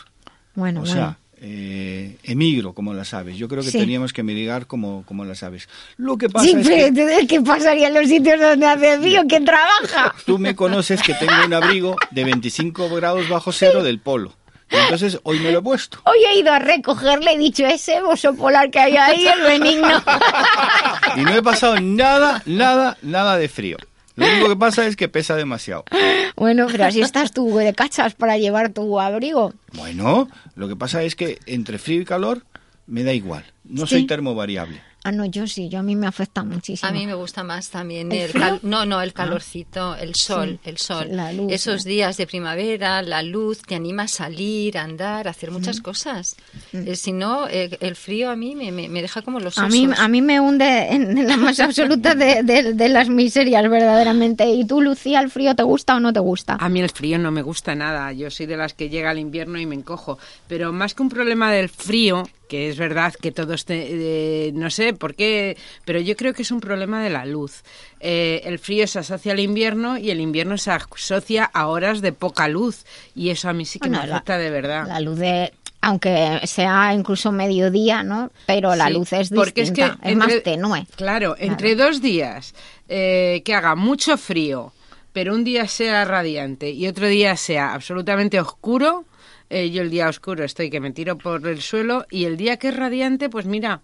[0.55, 0.95] Bueno, o bueno.
[0.95, 3.35] sea, eh, emigro como las aves.
[3.37, 3.77] Yo creo que Sí.
[3.79, 5.67] teníamos que emigrar como, como las aves.
[5.97, 8.99] Lo que pasa Sí, es pero que entonces, ¿qué pasaría en los sitios donde hace
[8.99, 9.23] frío?
[9.27, 10.13] ¿Quién trabaja?
[10.25, 14.33] tú me conoces que tengo un abrigo de 25 grados bajo cero del polo.
[14.69, 15.99] Entonces hoy me lo he puesto.
[16.05, 20.01] Hoy he ido a recogerle, he dicho, ese oso polar que hay ahí, el benigno.
[21.17, 23.75] Y no he pasado nada, nada, nada de frío.
[24.15, 25.85] Lo único que pasa es que pesa demasiado.
[26.35, 29.53] bueno, pero así estás tú de cachas para llevar tu abrigo.
[29.73, 32.43] Bueno, lo que pasa es que entre frío y calor
[32.87, 33.45] me da igual.
[33.63, 33.95] No Sí.
[33.95, 34.81] soy termovariable.
[35.03, 36.87] Ah, no, yo sí, yo a mí me afecta muchísimo.
[36.87, 38.41] A mí me gusta más también ¿El el, frío?
[38.43, 41.07] cal- no, no, el calorcito, el sol, Sí, el sol.
[41.11, 41.89] la luz, Esos ¿no?
[41.89, 46.35] días de primavera, la luz te anima a salir, a andar, a hacer muchas cosas.
[46.73, 49.65] Eh, si no, eh, el frío a mí me, me- me deja como los A
[49.65, 49.71] osos.
[49.75, 53.67] mí, a mí me hunde en, en la más absoluta de, de- de las miserias,
[53.69, 54.45] verdaderamente.
[54.49, 56.57] ¿Y tú, Lucía, el frío te gusta o no te gusta?
[56.59, 58.11] A mí el frío no me gusta nada.
[58.13, 60.19] Yo soy de las que llega el invierno y me encojo.
[60.47, 64.69] Pero más que un problema del frío, que es verdad que todos, te- eh, no
[64.69, 67.63] sé por qué, pero yo creo que es un problema de la luz.
[68.01, 72.11] Eh, el frío se asocia al invierno y el invierno se asocia a horas de
[72.11, 72.83] poca luz.
[73.15, 74.85] Y eso a mí sí que Bueno, me la- afecta de verdad.
[74.85, 75.53] La luz de...
[75.79, 78.31] Aunque sea incluso mediodía, ¿no?
[78.47, 80.85] Pero la Sí, luz es porque es distinta, que es, más tenue.
[80.97, 82.53] Claro, entre dos días
[82.89, 84.73] eh, que haga mucho frío,
[85.13, 89.05] pero un día sea radiante y otro día sea absolutamente oscuro,
[89.51, 92.57] eh, yo el día oscuro estoy que me tiro por el suelo y el día
[92.57, 93.81] que es radiante, pues mira,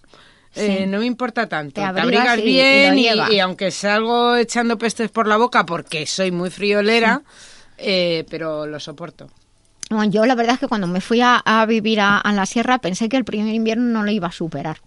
[0.55, 1.73] eh, no me importa tanto.
[1.75, 2.97] Te Te abrigas y- bien
[3.31, 7.21] y aunque salgo echando pestes por la boca porque soy muy friolera,
[7.77, 9.29] eh, pero lo soporto.
[9.89, 12.45] Bueno, yo la verdad es que cuando me fui a, a vivir a, a la
[12.45, 14.77] sierra pensé que el primer invierno no lo iba a superar.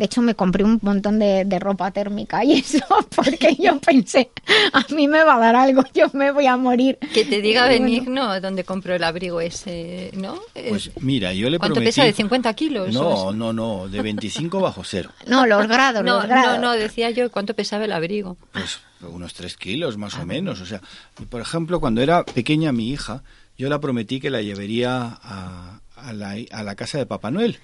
[0.00, 2.78] De hecho, me compré un montón de, de ropa térmica y eso,
[3.14, 4.30] porque yo pensé,
[4.72, 6.96] a mí me va a dar algo, yo me voy a morir.
[7.12, 10.40] Que te diga bueno, Benigno dónde compró el abrigo ese, ¿no?
[10.54, 11.88] Pues mira, yo le ¿Cuánto prometí...
[11.96, 12.04] pesa?
[12.04, 12.94] ¿De 50 kilos?
[12.94, 15.10] No, no, no, de 25 bajo cero.
[15.26, 16.58] No, los grados, No, los grados.
[16.58, 18.38] no, no, decía yo cuánto pesaba el abrigo.
[18.52, 20.62] Pues unos 3 kilos más o menos.
[20.62, 20.80] O sea,
[21.28, 23.22] por ejemplo, cuando era pequeña mi hija,
[23.58, 27.58] yo la prometí que la llevaría a, a la, a la casa de Papá Noel.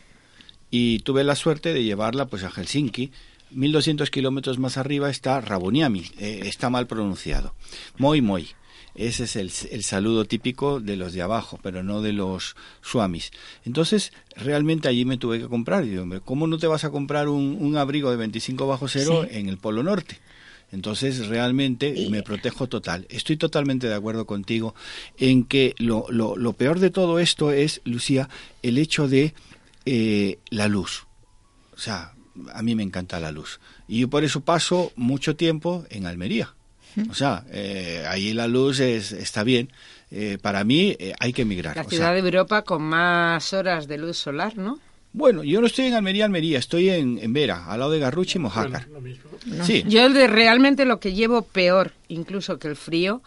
[0.70, 3.10] Y tuve la suerte de llevarla pues a Helsinki.
[3.52, 7.54] 1200 kilómetros más arriba está Ravoniemi, eh, está mal pronunciado.
[7.98, 8.46] Moi Moi.
[8.96, 13.30] Ese es el, el saludo típico de los de abajo, pero no de los suamis.
[13.66, 15.84] Entonces, realmente allí me tuve que comprar.
[15.84, 18.88] Y digo, hombre, ¿cómo no te vas a comprar un, un abrigo de 25 bajo
[18.88, 19.36] cero Sí.
[19.36, 20.18] en el Polo Norte?
[20.72, 23.06] Entonces, realmente me protejo total.
[23.10, 24.74] Estoy totalmente de acuerdo contigo
[25.18, 28.30] en que lo, lo, lo peor de todo esto es, Lucía,
[28.62, 29.34] el hecho de
[29.86, 31.06] eh, la luz.
[31.74, 32.12] O sea,
[32.52, 33.60] a mí me encanta la luz.
[33.88, 36.52] Y yo por eso paso mucho tiempo en Almería.
[37.10, 39.70] O sea, eh, ahí la luz es, está bien.
[40.10, 41.76] Eh, para mí eh, hay que emigrar.
[41.76, 44.78] La O sea, ciudad de Europa con más horas de luz solar, ¿no?
[45.12, 48.38] Bueno, yo no estoy en Almería, Almería, estoy en, en Vera, al lado de Garrucha
[48.38, 48.86] y Mojácar.
[49.62, 49.82] Sí.
[49.86, 53.22] Yo de realmente lo que llevo peor, incluso que el frío,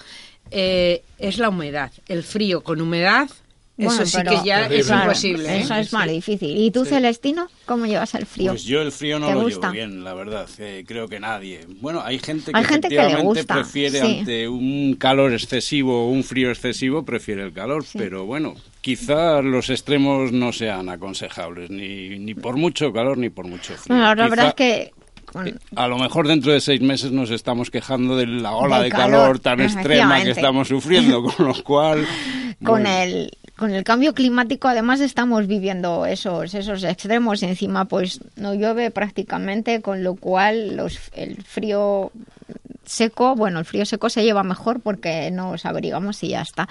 [0.51, 1.91] eh, es la humedad.
[2.07, 3.29] El frío con humedad,
[3.85, 5.55] Bueno, eso sí que ya es claro, imposible.
[5.55, 5.59] ¿eh?
[5.61, 6.57] Eso es más difícil.
[6.57, 8.51] ¿Y tú, Celestino, cómo llevas el frío?
[8.51, 9.71] Pues yo el frío no ¿Te lo gusta?
[9.71, 10.47] llevo bien, la verdad.
[10.57, 11.61] eh, creo que nadie.
[11.79, 14.17] Bueno, hay gente que Hay gente que le efectivamente gusta, prefiere sí.
[14.19, 17.85] ante un calor excesivo o un frío excesivo, prefiere el calor.
[17.93, 23.47] Pero bueno, quizás los extremos no sean aconsejables, ni, ni por mucho calor ni por
[23.47, 23.95] mucho frío.
[23.95, 24.91] Bueno, la Quizá- verdad es que...
[25.33, 28.89] bueno, A lo mejor dentro de seis meses nos estamos quejando de la ola de
[28.89, 30.31] calor, calor, tan extrema que efectivamente.
[30.31, 32.05] estamos sufriendo, con lo cual...
[32.63, 38.21] con bueno, el con el cambio climático además estamos viviendo esos esos extremos encima pues
[38.37, 42.09] no llueve prácticamente con lo cual los el frío
[42.89, 46.67] seco, bueno, el frío seco se lleva mejor porque nos abrigamos y ya está.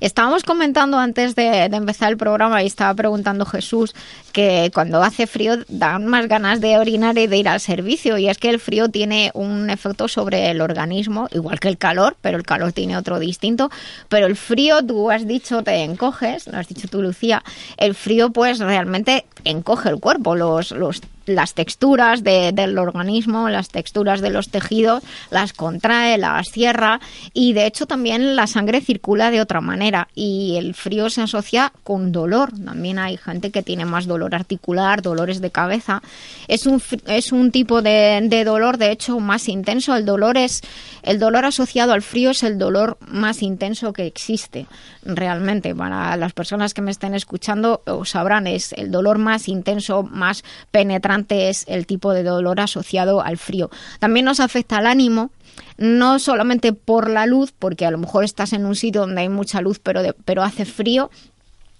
[0.00, 3.94] Estábamos comentando antes de, empezar el programa y estaba preguntando Jesús
[4.32, 8.28] que cuando hace frío dan más ganas de orinar y de ir al servicio y
[8.28, 12.36] es que el frío tiene un efecto sobre el organismo, igual que el calor, pero
[12.36, 13.70] el calor tiene otro distinto,
[14.08, 17.42] pero el frío, tú has dicho, te encoges, lo has dicho tú Lucía,
[17.78, 23.68] el frío pues realmente encoge el cuerpo, los, los las texturas de- del organismo, las
[23.68, 27.00] texturas de los tejidos, las contrae, las cierra
[27.32, 31.72] y de hecho también la sangre circula de otra manera y el frío se asocia
[31.84, 32.50] con dolor.
[32.64, 36.02] También hay gente que tiene más dolor articular, dolores de cabeza.
[36.48, 39.94] Es un, es un tipo de, de dolor de hecho más intenso.
[39.96, 40.62] El dolor es
[41.02, 44.66] el dolor asociado al frío es el dolor más intenso que existe
[45.04, 45.74] realmente.
[45.74, 51.11] Para las personas que me estén escuchando sabrán es el dolor más intenso, más penetrante
[51.48, 53.70] es el tipo de dolor asociado al frío.
[53.98, 55.30] También nos afecta al ánimo,
[55.78, 59.28] no solamente por la luz, porque a lo mejor estás en un sitio donde hay
[59.28, 61.10] mucha luz pero, pero hace frío,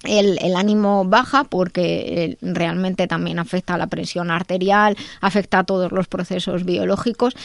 [0.04, 5.64] el, el ánimo baja porque eh, realmente también afecta a la presión arterial, afecta a
[5.64, 7.36] todos los procesos biológicos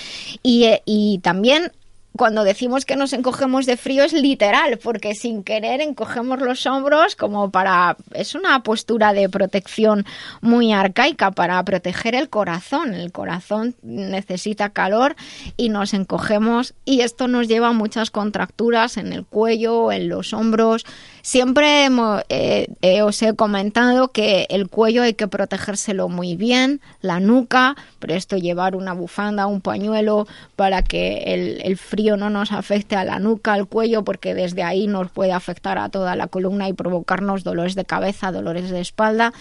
[0.43, 1.71] y, eh, y también
[2.13, 7.15] cuando decimos que nos encogemos de frío es literal, porque sin querer encogemos los hombros
[7.15, 7.95] como para...
[8.13, 10.05] Es una postura de protección
[10.41, 12.93] muy arcaica para proteger el corazón.
[12.93, 15.15] El corazón necesita calor
[15.57, 20.33] y nos encogemos y esto nos lleva a muchas contracturas en el cuello, en los
[20.33, 20.85] hombros.
[21.27, 26.79] Siempre hemo- eh, eh, os he comentado que el cuello hay que protegérselo muy bien,
[27.01, 30.25] la nuca, pero esto llevar una bufanda, un pañuelo
[30.55, 34.63] para que el, el frío no nos afecte a la nuca, al cuello, porque desde
[34.63, 38.79] ahí nos puede afectar a toda la columna y provocarnos dolores de cabeza, dolores de
[38.79, 39.33] espalda.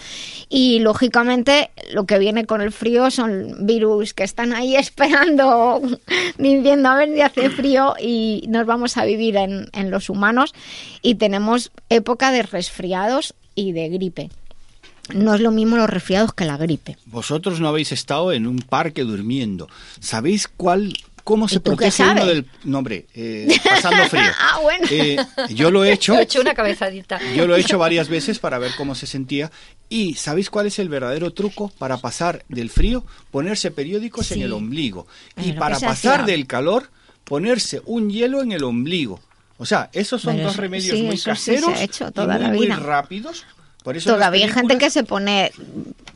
[0.49, 4.75] Y lógicamente lo que viene con el frío son virus que están ahí
[5.15, 5.81] esperando,
[6.37, 10.53] diciendo a ver si hace frío y nos vamos a vivir en, en los humanos
[11.01, 14.29] y tenemos época de resfriados y de gripe.
[15.13, 16.97] No es lo mismo los resfriados que la gripe.
[17.05, 19.69] Vosotros no habéis estado en un parque durmiendo.
[20.01, 22.45] ¿Sabéis cuál, cómo se protege uno del...
[22.65, 24.29] No, hombre, eh, pasando frío.
[24.37, 24.85] ah, bueno.
[24.91, 25.17] Eh,
[25.51, 26.13] yo lo he hecho.
[26.13, 27.19] He hecho una cabezadita.
[27.33, 29.49] Yo lo he hecho varias veces para ver cómo se sentía.
[29.87, 33.05] ¿Y sabéis cuál es el verdadero truco para pasar del frío?
[33.31, 35.07] Ponerse periódicos en el ombligo.
[35.37, 36.89] Y para pasar del calor,
[37.23, 39.21] ponerse un hielo en el ombligo.
[39.57, 42.07] O sea, esos son Pero dos remedios sí, muy eso sí se ha caseros hecho
[42.07, 42.75] y toda muy, la muy vida.
[42.77, 43.45] rápidos.
[43.83, 45.51] Por eso Todavía hay gente películas- que se pone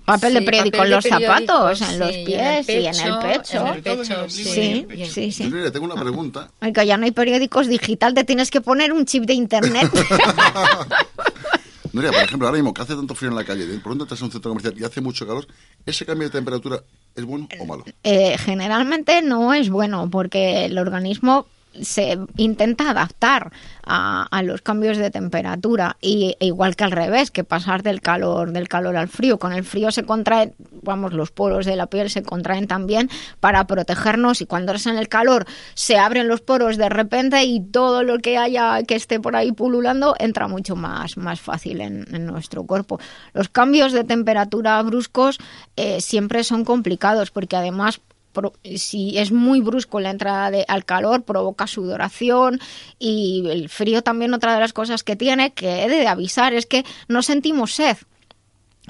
[0.03, 3.21] papel de periódico papel en los zapatos, en los en pies y en el pecho,
[3.21, 3.67] pecho.
[3.67, 5.31] en el pecho, sí, sí.
[5.31, 6.49] sí, tengo una pregunta.
[6.59, 9.89] Ay, que ya no hay periódicos digital, te tienes que poner un chip de internet.
[11.93, 14.19] Nuria, por ejemplo, ahora mismo que hace tanto frío en la calle, de pronto estás
[14.19, 15.45] en un centro comercial y hace mucho calor,
[15.85, 16.81] ¿ese cambio de temperatura
[17.15, 17.83] es bueno o malo?
[18.03, 21.47] Eh, generalmente no es bueno porque el organismo
[21.79, 23.51] se intenta adaptar
[23.85, 28.51] a, los cambios de temperatura y e igual que al revés que pasar del calor
[28.51, 29.37] del calor al frío.
[29.37, 33.09] Con el frío se contraen vamos los poros de la piel se contraen también
[33.39, 37.59] para protegernos y cuando es en el calor se abren los poros de repente y
[37.59, 42.01] todo lo que haya que esté por ahí pululando entra mucho más más fácil en,
[42.25, 42.99] nuestro cuerpo.
[43.33, 45.37] Los cambios de temperatura bruscos
[45.75, 48.01] eh, siempre son complicados porque además
[48.75, 52.59] si es muy brusco la entrada de- al calor, provoca sudoración
[52.99, 56.65] y el frío también otra de las cosas que tiene que he de avisar es
[56.65, 57.97] que no sentimos sed,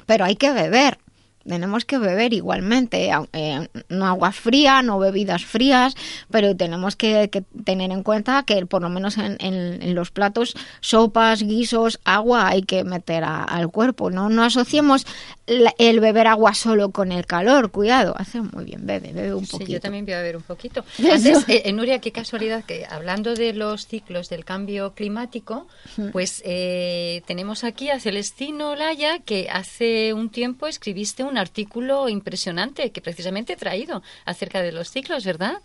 [0.06, 0.98] pero hay que beber.
[1.46, 5.94] Tenemos que beber igualmente, au- eh, no agua fría, no bebidas frías,
[6.30, 10.10] pero tenemos que, que tener en cuenta que por lo menos en, en- en los
[10.10, 14.10] platos, sopas, guisos, agua hay que meter a- al cuerpo.
[14.10, 15.06] No, no asociemos
[15.46, 19.44] la- el beber agua solo con el calor, cuidado, hace muy bien, bebe, bebe un
[19.46, 19.72] Sí, poquito.
[19.72, 20.84] yo también voy a ver un poquito.
[21.12, 25.66] Antes, eh, eh, Nuria, qué casualidad que hablando de los ciclos del cambio climático,
[26.12, 32.90] pues eh, tenemos aquí a Celestino Laya, que hace un tiempo escribiste un artículo impresionante
[32.90, 35.58] que precisamente he traído acerca de los ciclos, ¿verdad?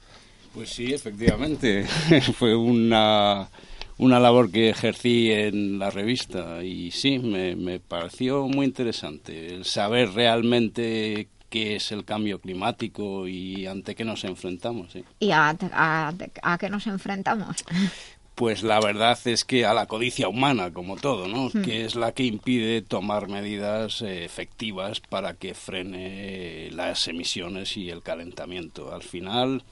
[0.54, 1.86] Pues sí, efectivamente.
[2.38, 3.50] Fue una,
[3.98, 9.66] una labor que ejercí en la revista y sí, me, me pareció muy interesante el
[9.66, 14.92] saber realmente qué es el cambio climático y ante qué nos enfrentamos.
[14.92, 15.04] ¿sí?
[15.20, 17.64] ¿Y a, a, a qué nos enfrentamos?
[18.38, 21.50] Pues la verdad es que a la codicia humana, como todo, ¿no?
[21.52, 21.64] Hmm.
[21.64, 27.90] Que es la que impide tomar medidas eh, efectivas para que frene las emisiones y
[27.90, 28.94] el calentamiento.
[28.94, 29.64] Al final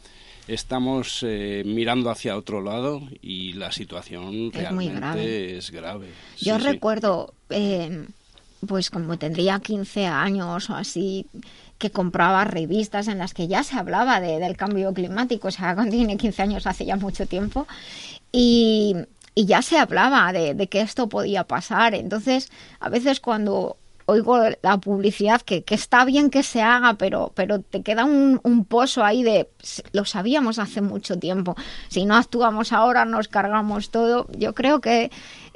[0.48, 5.58] estamos eh, mirando hacia otro lado y la situación Es muy realmente grave.
[5.58, 6.08] es grave.
[6.40, 6.68] Yo Sí, sí.
[6.72, 8.08] recuerdo, eh,
[8.68, 11.28] pues como tendría 15 años o así,
[11.78, 15.76] que compraba revistas en las que ya se hablaba de- del cambio climático, o sea,
[15.76, 17.68] cuando tiene 15 años hace ya mucho tiempo,
[18.38, 18.96] y,
[19.38, 21.96] ya se hablaba de, que esto podía pasar.
[21.96, 23.78] Entonces, a veces cuando
[24.08, 29.04] oigo la publicidad que, está bien que se haga, pero, pero te queda un, pozo
[29.04, 31.56] ahí de "S- lo sabíamos hace mucho tiempo.
[31.88, 34.28] Si no actuamos ahora, nos cargamos todo.
[34.38, 35.12] Yo creo que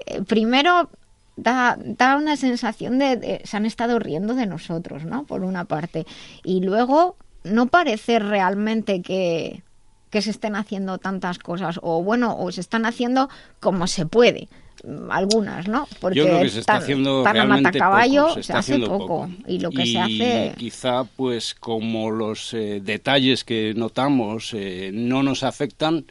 [0.05, 0.89] eh, primero
[1.36, 5.25] da, da una sensación de, de- se han estado riendo de nosotros, ¿no?
[5.25, 6.05] Por una parte.
[6.43, 9.63] Y luego no parece realmente que,
[10.10, 13.30] que se estén haciendo tantas cosas, o bueno, o se están haciendo
[13.60, 14.47] como se puede.
[14.84, 15.88] mm, Algunas, ¿no?
[15.99, 18.80] Porque Yo creo que se está tan- haciendo tan a realmente matacaballo poco, se hace
[18.80, 18.97] poco.
[18.97, 19.30] poco.
[19.47, 20.53] Y lo que y se hace...
[20.57, 26.05] quizá pues como los eh, detalles que notamos eh, no nos afectan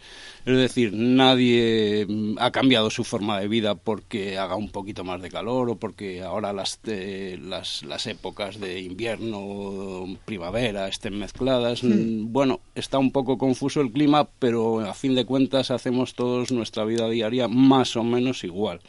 [0.50, 5.20] es decir nadie mm, ha cambiado su forma de vida porque haga un poquito más
[5.22, 11.82] de calor o porque ahora las eh, las, las épocas de invierno primavera estén mezcladas.
[11.82, 16.52] Mm, bueno está un poco confuso el clima pero a fin de cuentas hacemos todos
[16.52, 18.80] nuestra vida diaria más o menos igual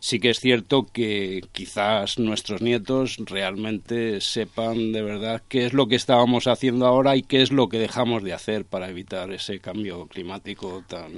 [0.00, 5.88] sí que es cierto que quizás nuestros nietos realmente sepan de verdad qué es lo
[5.88, 9.60] que estábamos haciendo ahora y qué es lo que dejamos de hacer para evitar ese
[9.60, 11.12] cambio climático tan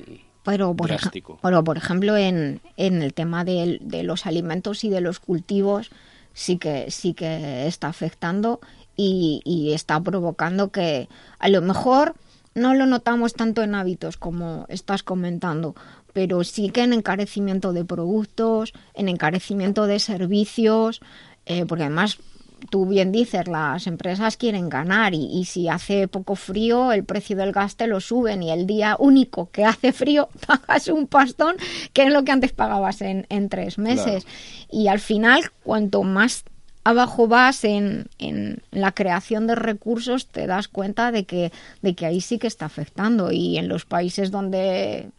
[0.44, 1.38] Pero por, drástico.
[1.42, 5.90] pero, por ejemplo, en, en el tema de, los alimentos y de los cultivos,
[6.32, 8.60] sí que, sí que está afectando
[8.96, 11.08] y, y está provocando que
[11.38, 12.14] a lo mejor
[12.54, 15.74] no lo notamos tanto en hábitos como estás comentando,
[16.12, 21.00] pero sí que en encarecimiento de productos, en encarecimiento de servicios,
[21.46, 22.18] eh, porque además
[22.68, 27.36] tú bien dices, las empresas quieren ganar y, y si hace poco frío el precio
[27.36, 31.56] del gas te lo suben y el día único que hace frío pagas un pastón
[31.92, 34.26] que es lo que antes pagabas en, en tres meses.
[34.70, 36.44] Y al final, cuanto más
[36.84, 41.52] abajo vas en, en la creación de recursos, te das cuenta de que,
[41.82, 43.32] de que ahí sí que está afectando.
[43.32, 45.10] Y en los países donde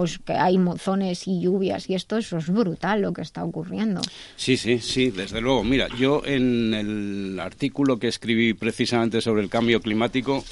[0.00, 4.00] pues que hay mozones y lluvias y esto, eso es brutal lo que está ocurriendo.
[4.34, 5.62] Sí, sí, sí, desde luego.
[5.62, 10.42] Mira, yo en el artículo que escribí precisamente sobre el cambio climático,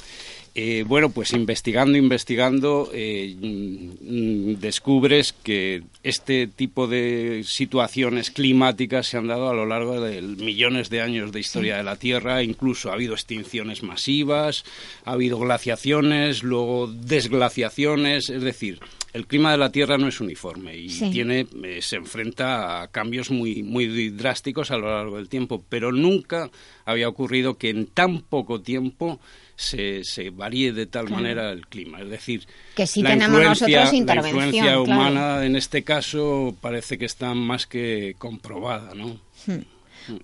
[0.61, 9.15] eh, bueno, pues investigando, investigando, eh, mm, descubres que este tipo de situaciones climáticas se
[9.15, 12.43] han dado a lo largo de millones de años de historia de la Tierra.
[12.43, 14.65] Incluso ha habido extinciones masivas,
[15.05, 18.79] ha habido glaciaciones, luego desglaciaciones, es decir.
[19.11, 21.09] El clima de la Tierra no es uniforme y Sí.
[21.09, 25.91] tiene, eh, se enfrenta a cambios muy, muy drásticos a lo largo del tiempo, pero
[25.91, 26.51] nunca
[26.85, 29.19] había ocurrido que en tan poco tiempo
[29.61, 31.21] se, se varíe de tal Claro.
[31.21, 31.99] manera el clima.
[31.99, 33.49] Es decir, Que sí la tenemos influencia-
[33.79, 34.83] nosotros La intervención, influencia claro.
[34.83, 39.19] humana en este caso parece que está más que comprobada, ¿no?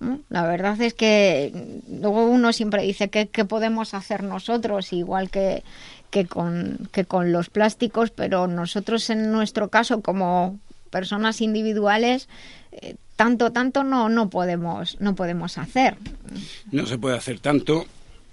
[0.00, 0.20] ¿no?
[0.30, 5.28] La verdad es que mm, luego uno siempre dice que qué podemos hacer nosotros, igual
[5.30, 5.62] que,
[6.10, 10.58] que, con, que con los plásticos, pero nosotros en nuestro caso como
[10.90, 12.28] personas individuales
[12.72, 15.96] eh, tanto tanto no no podemos no podemos hacer.
[16.72, 17.86] No se puede hacer tanto,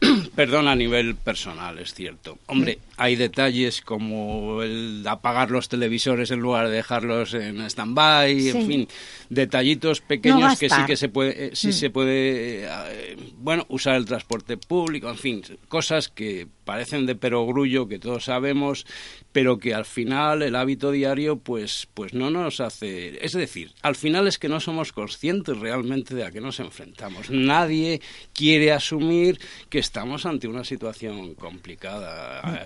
[0.35, 2.37] perdón, a nivel personal, es cierto.
[2.47, 8.49] Hombre, hay detalles como el apagar los televisores en lugar de dejarlos en stand-by, Sí.
[8.49, 8.87] en fin,
[9.29, 11.73] detallitos pequeños que sí que se puede, eh, sí Mm.
[11.73, 17.87] se puede, eh, bueno, usar el transporte público, en fin, cosas que parecen de perogrullo,
[17.87, 18.85] que todos sabemos,
[19.31, 23.23] pero que al final el hábito diario pues, pues no nos hace...
[23.25, 27.29] Es decir, al final es que no somos conscientes realmente de a qué nos enfrentamos.
[27.29, 28.01] Nadie
[28.33, 29.39] quiere asumir
[29.69, 32.65] que estamos ante una situación complicada a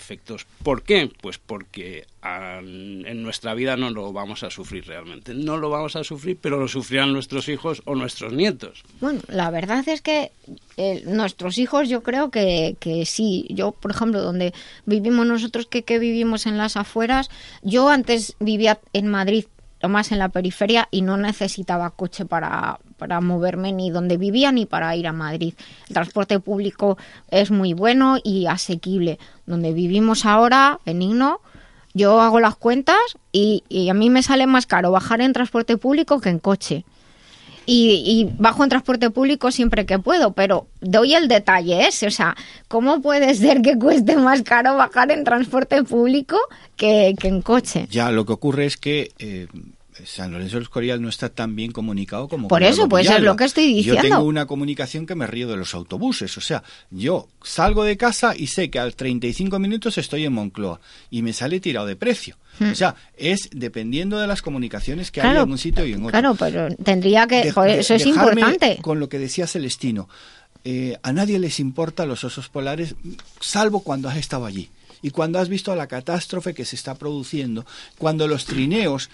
[0.63, 1.11] ¿Por qué?
[1.21, 5.33] Pues porque en nuestra vida no lo vamos a sufrir realmente.
[5.33, 8.83] No lo vamos a sufrir, pero lo sufrirán nuestros hijos o nuestros nietos.
[8.99, 10.31] Bueno, la verdad es que
[10.77, 13.45] eh, nuestros hijos yo creo que, sí.
[13.49, 14.53] Yo, por ejemplo, donde
[14.85, 17.29] vivimos nosotros, que, que vivimos en las afueras,
[17.61, 19.45] yo antes vivía en Madrid,
[19.87, 24.65] más en la periferia, y no necesitaba coche para, para moverme ni donde vivía ni
[24.65, 25.53] para ir a Madrid.
[25.87, 26.97] El transporte público
[27.29, 29.19] es muy bueno y asequible.
[29.45, 31.41] Donde vivimos ahora, Benigno,
[31.93, 32.97] yo hago las cuentas
[33.31, 36.85] y, a mí me sale más caro bajar en transporte público que en coche
[37.69, 42.35] y, bajo en transporte público siempre que puedo, pero doy el detalle ese, o sea,
[42.69, 46.37] ¿cómo puede ser que cueste más caro bajar en transporte público
[46.77, 47.87] que, que en coche?
[47.89, 49.47] Ya, lo que ocurre es que eh,
[50.05, 53.35] San Lorenzo del Escorial no está tan bien comunicado como Por eso, pues es lo
[53.35, 54.01] que estoy Yo diciendo.
[54.01, 58.33] tengo una comunicación que me río de los autobuses, o sea, yo salgo de casa
[58.35, 60.79] y sé que al 35 minutos estoy en Moncloa
[61.09, 62.37] y me sale tirado de precio.
[62.59, 62.71] Hmm.
[62.71, 66.11] O sea, es dependiendo de las comunicaciones que hay en un sitio y en otro.
[66.11, 68.79] Claro, pero tendría que, joder, eso es importante.
[68.81, 70.09] Con lo que decía Celestino,
[70.63, 72.95] eh, a nadie les importa los osos polares,
[73.39, 74.69] salvo cuando has estado allí
[75.01, 77.65] y cuando has visto la catástrofe que se está produciendo,
[77.97, 79.09] cuando los trineos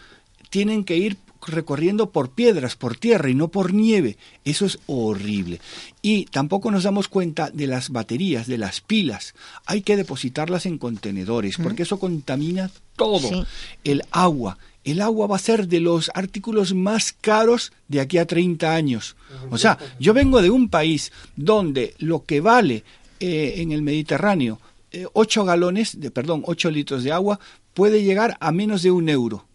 [0.54, 4.18] tienen que ir recorriendo por piedras, por tierra y no por nieve.
[4.46, 5.60] Eso es horrible.
[6.04, 9.34] Y tampoco nos damos cuenta de las baterías, de las pilas.
[9.66, 13.30] Hay que depositarlas en contenedores, porque eso contamina todo.
[13.30, 13.44] Sí.
[13.84, 18.28] El agua, el agua va a ser de los artículos más caros de aquí a
[18.28, 19.16] 30 años.
[19.50, 22.84] O sea, yo vengo de un país donde lo que vale
[23.20, 24.60] eh, en el Mediterráneo
[24.92, 27.40] eh, 8 galones, de, perdón, 8 litros de agua
[27.74, 29.48] puede llegar a menos de un euro.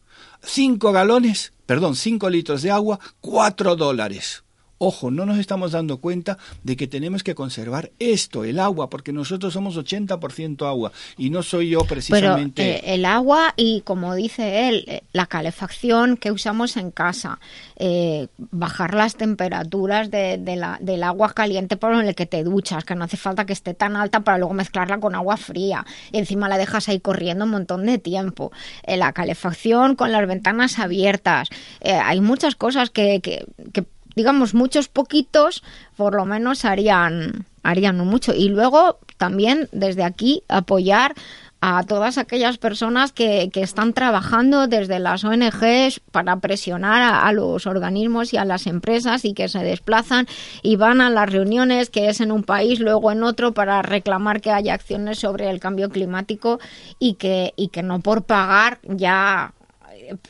[0.42, 4.44] 5 galones, perdón, 5 litros de agua, 4 dólares.
[4.78, 9.12] Ojo, no nos estamos dando cuenta de que tenemos que conservar esto, el agua, porque
[9.12, 12.76] nosotros somos 80% agua y no soy yo Pero precisamente...
[12.76, 17.40] eh, el agua y, como dice él, eh, la calefacción que usamos en casa,
[17.76, 22.84] eh, bajar las temperaturas de, de la- del agua caliente por el que te duchas,
[22.84, 25.84] que no hace falta que esté tan alta para luego mezclarla con agua fría.
[26.12, 28.52] Y encima la dejas ahí corriendo un montón de tiempo.
[28.84, 31.48] Eh, la calefacción con las ventanas abiertas.
[31.82, 33.84] Hay muchas cosas que, que, que,
[34.18, 35.62] digamos, muchos poquitos,
[35.96, 38.34] por lo menos harían, harían mucho.
[38.34, 41.14] Y luego también desde aquí apoyar
[41.60, 47.32] a todas aquellas personas que, que están trabajando desde las ONGs para presionar a, a
[47.32, 50.26] los organismos y a las empresas y que se desplazan
[50.62, 54.40] y van a las reuniones que es en un país, luego en otro, para reclamar
[54.40, 56.60] que haya acciones sobre el cambio climático
[56.98, 59.52] y que, y que no por pagar ya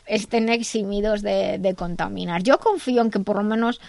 [0.07, 2.43] estén eximidos de, contaminar.
[2.43, 3.81] Yo confío en que por lo menos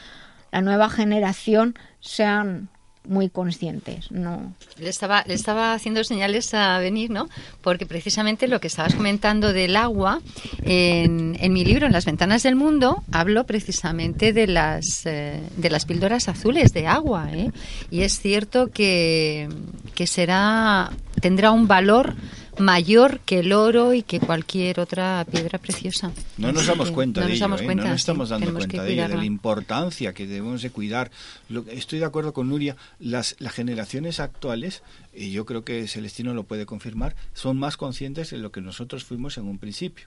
[0.51, 2.69] la nueva generación sean
[3.07, 7.27] muy conscientes, no Le estaba, le estaba haciendo señales a venir, ¿no?
[7.61, 10.21] Porque precisamente lo que estabas comentando del agua,
[10.61, 15.69] en, en mi libro, En las ventanas del mundo, hablo precisamente de las, eh, de
[15.69, 17.51] las píldoras azules de agua, ¿eh?
[17.89, 19.49] Y es cierto que,
[19.95, 22.15] que será, tendrá un valor
[22.59, 26.11] mayor que el oro y que cualquier otra piedra preciosa.
[26.37, 27.65] No nos damos cuenta no de nos ello, damos ¿eh?
[27.65, 30.69] cuenta, no nos sí, estamos dando cuenta de ello, de la importancia que debemos de
[30.69, 31.11] cuidar.
[31.49, 34.83] Lo- estoy de acuerdo con Nuria, las, las generaciones actuales,
[35.13, 39.03] y yo creo que Celestino lo puede confirmar, son más conscientes de lo que nosotros
[39.03, 40.05] fuimos en un principio.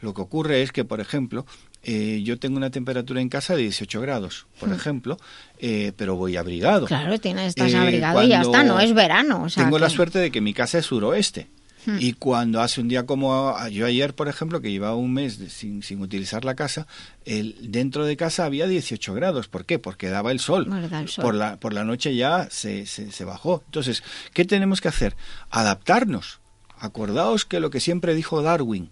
[0.00, 1.44] Lo que ocurre es que, por ejemplo,
[1.82, 4.74] eh, yo tengo una temperatura en casa de 18 grados, por Hmm.
[4.74, 5.16] ejemplo,
[5.58, 6.86] eh, pero voy abrigado.
[6.86, 9.44] Claro, tienes, estás Eh, abrigado y ya está, no es verano.
[9.44, 11.48] O sea tengo la suerte de que mi casa es suroeste.
[11.86, 11.96] Hmm.
[12.00, 15.48] Y cuando hace un día como yo ayer, por ejemplo, que llevaba un mes de-
[15.50, 16.86] sin, sin utilizar la casa,
[17.24, 19.48] el, dentro de casa había 18 grados.
[19.48, 19.78] ¿Por qué?
[19.78, 20.64] Porque daba el sol.
[20.68, 21.22] Bueno, da el sol.
[21.24, 23.62] Por, la, por la noche ya se, se, se bajó.
[23.66, 24.02] Entonces,
[24.34, 25.14] ¿qué tenemos que hacer?
[25.50, 26.40] Adaptarnos.
[26.80, 28.90] Acordaos que lo que siempre dijo Darwin,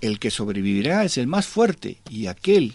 [0.00, 2.74] el que sobrevivirá es el más fuerte y aquel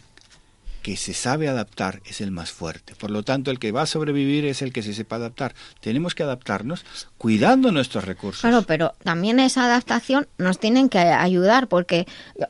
[0.82, 2.96] que se sabe adaptar es el más fuerte.
[2.96, 5.54] Por lo tanto, el que va a sobrevivir es el que se sepa adaptar.
[5.82, 6.86] Tenemos que adaptarnos
[7.18, 8.42] cuidando nuestros recursos.
[8.42, 12.08] Claro, pero también esa adaptación nos tienen que ayudar porque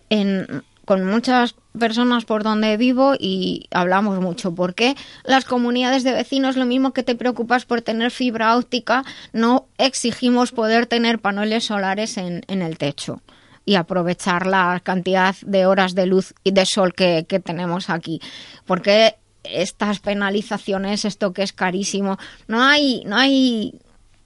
[0.10, 6.58] en, con muchas personas por donde vivo y hablamos mucho porque las comunidades de vecinos
[6.58, 12.18] lo mismo que te preocupas por tener fibra óptica no exigimos poder tener paneles solares
[12.18, 13.22] en, en el techo
[13.70, 18.20] y aprovechar la cantidad de horas de luz y de sol que, que tenemos aquí
[18.66, 22.18] porque estas penalizaciones esto que es carísimo
[22.48, 23.80] no hay no hay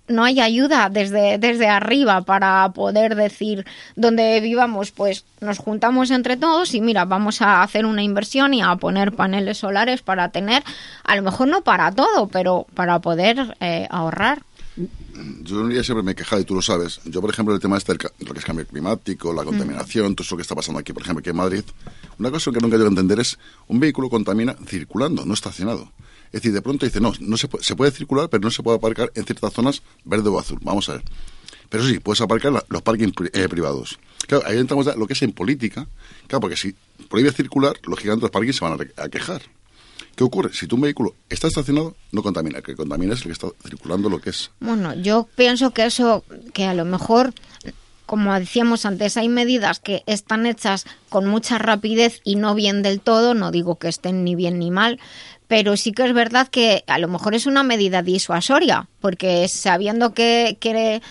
[0.08, 3.66] no hay ayuda desde, desde arriba para poder decir
[3.96, 8.62] donde vivamos, pues nos juntamos entre todos y mira, vamos a hacer una inversión y
[8.62, 10.64] a poner paneles solares para tener,
[11.04, 14.44] a lo mejor no para todo, pero para poder eh, ahorrar.
[15.42, 17.00] Yo día siempre me he quejado, y tú lo sabes.
[17.06, 20.36] Yo, por ejemplo, el tema este lo que es cambio climático, la contaminación, todo eso
[20.36, 21.64] que está pasando aquí, por ejemplo, aquí en Madrid,
[22.18, 23.38] una cosa que nunca llego a entender es
[23.68, 25.92] un vehículo contamina circulando, no estacionado.
[26.28, 28.64] Es decir, de pronto dice, no, no se, puede, se puede circular, pero no se
[28.64, 30.58] puede aparcar en ciertas zonas verde o azul.
[30.64, 31.04] Vamos a ver.
[31.70, 34.00] Pero sí, puedes aparcar la- los parking pri- eh, privados.
[34.28, 35.88] Claro, ahí entramos ya lo que es en política.
[36.28, 36.74] Claro, porque si
[37.10, 39.44] prohíbes circular, lógicamente los parkings se van a quejar.
[40.16, 40.54] ¿Qué ocurre?
[40.54, 42.60] Si tu vehículo está estacionado, no contamina.
[42.60, 44.52] El que contamina es el que está circulando lo que es.
[44.60, 47.34] Bueno, yo pienso que eso, que a lo mejor,
[48.06, 53.00] como decíamos antes, hay medidas que están hechas con mucha rapidez y no bien del
[53.00, 55.00] todo, no digo que estén ni bien ni mal,
[55.48, 60.14] pero sí que es verdad que a lo mejor es una medida disuasoria, porque sabiendo
[60.14, 61.02] que, que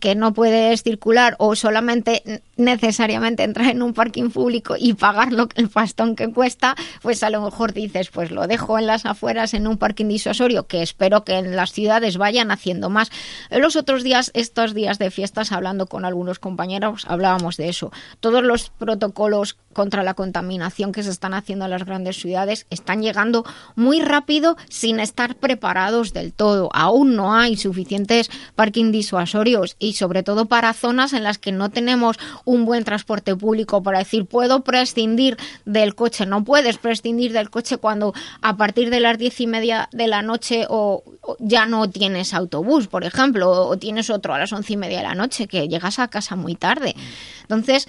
[0.00, 5.48] que no puedes circular o solamente necesariamente entrar en un parking público y pagar lo
[5.48, 9.06] que el pastón que cuesta, pues a lo mejor dices, pues lo dejo en las
[9.06, 13.10] afueras en un parking disuasorio, que espero que en las ciudades vayan haciendo más.
[13.50, 17.92] Los otros días, estos días de fiestas, hablando con algunos compañeros, hablábamos de eso.
[18.20, 23.02] Todos los protocolos contra la contaminación que se están haciendo en las grandes ciudades están
[23.02, 23.44] llegando
[23.74, 26.68] muy rápido sin estar preparados del todo.
[26.74, 31.70] Aún no hay suficientes parking disuasorios y sobre todo para zonas en las que no
[31.70, 36.26] tenemos un buen transporte público para decir puedo prescindir del coche.
[36.26, 40.22] No puedes prescindir del coche cuando a partir de las diez y media de la
[40.22, 41.02] noche o,
[41.38, 44.98] ya no tienes autobús, por ejemplo, o, o tienes otro a las once y media
[44.98, 46.94] de la noche que llegas a casa muy tarde.
[47.42, 47.88] Entonces,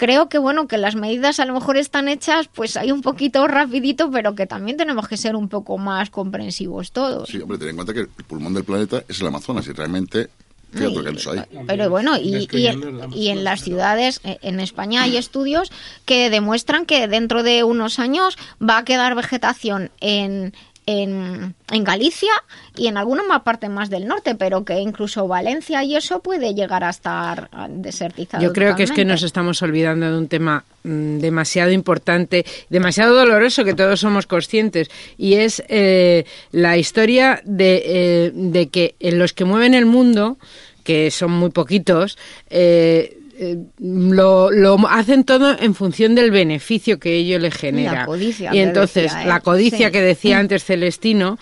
[0.00, 3.46] creo que bueno, que las medidas a lo mejor están hechas pues hay un poquito
[3.46, 7.28] rapidito, pero que también tenemos que ser un poco más comprensivos todos.
[7.28, 10.30] Sí, hombre, ten en cuenta que el pulmón del planeta es el Amazonas y realmente,
[10.70, 10.86] que
[11.30, 11.64] hay.
[11.66, 12.68] Pero bueno, y, y,
[13.14, 15.70] y en las ciudades, eh, en España hay estudios
[16.04, 20.52] que demuestran que dentro de unos años va a quedar vegetación en,
[20.90, 22.32] en, en Galicia
[22.76, 26.54] y en alguna más parte más del norte, pero que incluso Valencia y eso puede
[26.54, 28.42] llegar a estar desertizado.
[28.42, 33.14] Yo creo que es que nos estamos olvidando de un tema mm, demasiado importante, demasiado
[33.14, 39.18] doloroso que todos somos conscientes y es eh, la historia de, eh, de que en
[39.18, 40.38] los que mueven el mundo,
[40.82, 42.18] que son muy poquitos,
[42.48, 48.04] eh, eh, lo, lo hacen todo en función del beneficio que ello le genera.
[48.04, 49.26] codicia y entonces, decía, ¿eh?
[49.26, 49.92] la codicia Sí.
[49.92, 51.38] que decía antes Celestino,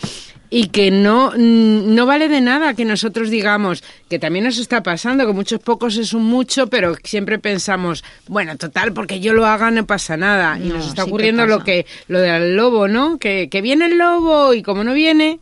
[0.51, 4.83] y que no, mm, no vale de nada que nosotros digamos que también nos está
[4.83, 9.45] pasando, que muchos pocos es un mucho, pero siempre pensamos, bueno, total, porque yo lo
[9.45, 10.57] haga no pasa nada.
[10.59, 13.19] y No, nos está sí que ocurriendo lo que lo del lobo, ¿no?
[13.19, 15.41] Que, que viene el lobo y como no viene,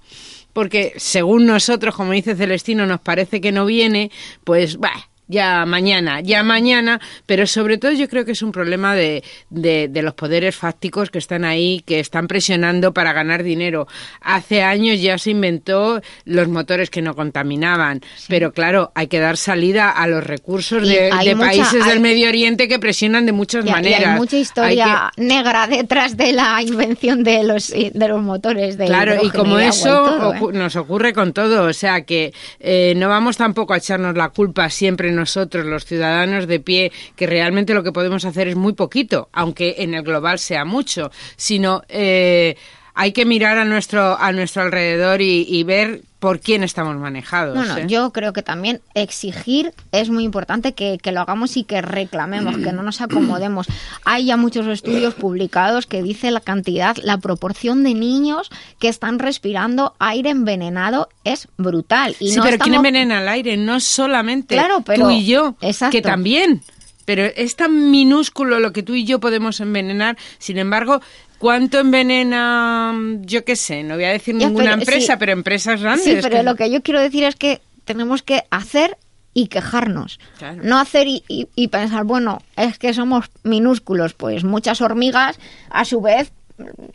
[0.53, 4.11] porque según nosotros, como dice Celestino, nos parece que no viene,
[4.43, 8.95] pues, bah, ya mañana, ya mañana, pero sobre todo yo creo que es un problema
[8.95, 13.87] de, de, de los poderes fácticos que están ahí, que están presionando para ganar dinero.
[14.21, 19.37] Hace años ya se inventó los motores que no contaminaban, pero claro, hay que dar
[19.37, 22.79] salida a los recursos Y de, hay de mucha- países hay- del Medio Oriente que
[22.79, 24.07] presionan de muchas Y- y maneras.
[24.13, 28.87] hay mucha Hay historia negra detrás de la invención de los de los motores de
[28.87, 30.53] Claro, y como y eso todo, ¿eh?
[30.53, 34.71] nos ocurre con todo, o sea que eh, no vamos tampoco a echarnos la culpa
[34.71, 39.29] siempre nosotros, los ciudadanos de pie, que realmente lo que podemos hacer es muy poquito,
[39.33, 42.57] aunque en el global sea mucho, sino eh,
[42.99, 47.55] hay que mirar a nuestro a nuestro alrededor y, y ver por quién estamos manejados.
[47.55, 47.85] Bueno, ¿eh?
[47.87, 52.57] yo creo que también exigir es muy importante que, que lo hagamos y que reclamemos,
[52.57, 53.67] que no nos acomodemos.
[54.05, 59.19] Hay ya muchos estudios publicados que dice la cantidad, la proporción de niños que están
[59.19, 62.17] respirando aire envenenado es brutal.
[62.19, 63.59] Y sí, no pero ¿quién envenena el aire?
[63.59, 65.93] No solamente Claro, pero- tú y yo, Exacto.
[65.93, 66.63] que también.
[67.05, 70.17] Pero es tan minúsculo lo que tú y yo podemos envenenar.
[70.39, 71.01] Sin embargo,
[71.39, 75.19] ¿cuánto envenena, mm, yo qué sé, no voy a decir Ya, ninguna pero- empresa, sí.
[75.19, 76.05] pero empresas grandes?
[76.05, 78.97] Sí, pero que- lo que yo quiero decir es que tenemos que hacer
[79.35, 80.19] y quejarnos.
[80.39, 80.63] Claro.
[80.65, 85.39] No hacer y, y- y pensar, bueno, es que somos minúsculos, pues muchas hormigas
[85.71, 86.33] a su vez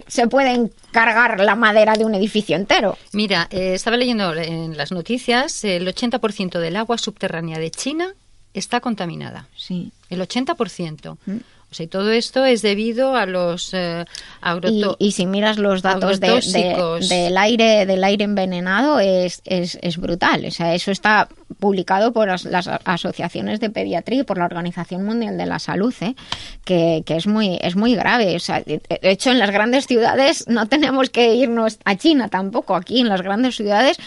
[0.08, 2.98] se pueden cargar la madera de un edificio entero.
[3.14, 8.16] Mira, eh, estaba leyendo en las noticias, el 80% del agua subterránea de China
[8.56, 9.48] está contaminada.
[9.56, 9.92] Sí.
[10.10, 11.18] El 80%.
[11.72, 15.58] O sea, y todo esto es debido a los eh, Y, agroto- y si miras
[15.58, 16.34] los datos de-
[17.08, 20.44] del aire del aire envenenado es, es, es brutal.
[20.46, 24.46] O sea, eso está publicado por as- las a- asociaciones de pediatría y por la
[24.46, 26.16] Organización Mundial de la Salud, ¿eh?
[26.66, 28.36] que, que es muy es muy grave.
[28.36, 32.76] O sea, de hecho, en las grandes ciudades no tenemos que irnos a China tampoco.
[32.76, 33.98] Aquí en las grandes ciudades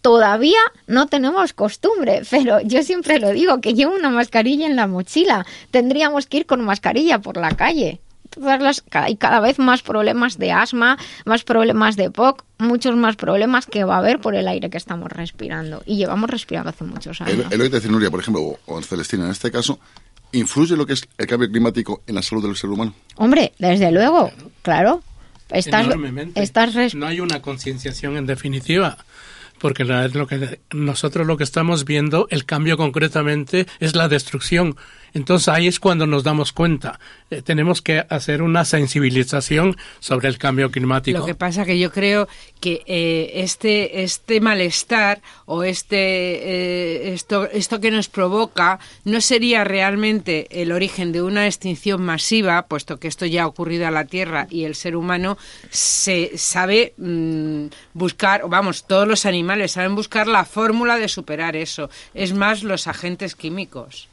[0.00, 4.86] todavía no tenemos costumbre, pero yo siempre lo digo, que llevo una mascarilla en la
[4.86, 5.46] mochila.
[5.70, 8.00] Tendríamos que ir con mascarilla por la calle.
[8.30, 12.94] Todas las, ca- hay cada vez más problemas de asma, más problemas de POC, muchos
[12.94, 15.82] más problemas que va a haber por el aire que estamos respirando.
[15.84, 17.46] Y llevamos respirando hace muchos El, años.
[17.50, 19.80] el oído de Nuria, por ejemplo, o, o Celestina, en este caso,
[20.30, 22.94] ¿influye lo que es el cambio climático en la salud del ser humano?
[23.16, 24.30] Hombre, desde luego,
[24.62, 25.02] claro.
[25.50, 26.40] Estás, Enormemente.
[26.40, 28.96] estás res- No hay una concienciación en definitiva.
[29.60, 34.76] Porque lo que nosotros lo que estamos viendo, el cambio concretamente es la destrucción.
[35.14, 36.98] Entonces ahí es cuando nos damos cuenta.
[37.30, 41.18] Eh, tenemos que hacer una sensibilización sobre el cambio climático.
[41.18, 42.28] Lo que pasa que yo creo
[42.60, 49.64] que eh, este este malestar o este eh, esto esto que nos provoca no sería
[49.64, 54.04] realmente el origen de una extinción masiva, puesto que esto ya ha ocurrido a la
[54.04, 55.38] Tierra y el ser humano
[55.70, 61.90] se sabe mm, buscar, vamos, todos los animales saben buscar la fórmula de superar eso.
[62.14, 64.08] Es más los agentes químicos.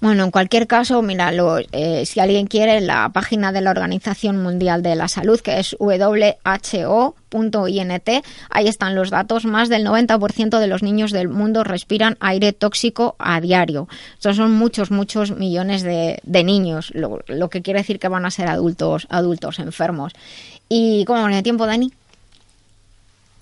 [0.00, 4.42] Bueno, en cualquier caso, mira, lo- eh, si alguien quiere, la página de la Organización
[4.42, 5.76] Mundial de la Salud, que es
[7.32, 8.08] who.int,
[8.50, 9.44] ahí están los datos.
[9.44, 13.88] Más del 90% de los niños del mundo respiran aire tóxico a diario.
[14.18, 18.30] Son muchos, muchos millones de, de niños, lo, lo que quiere decir que van a
[18.30, 20.12] ser adultos, adultos enfermos.
[20.68, 21.92] ¿Y cómo vamos de tiempo, Dani?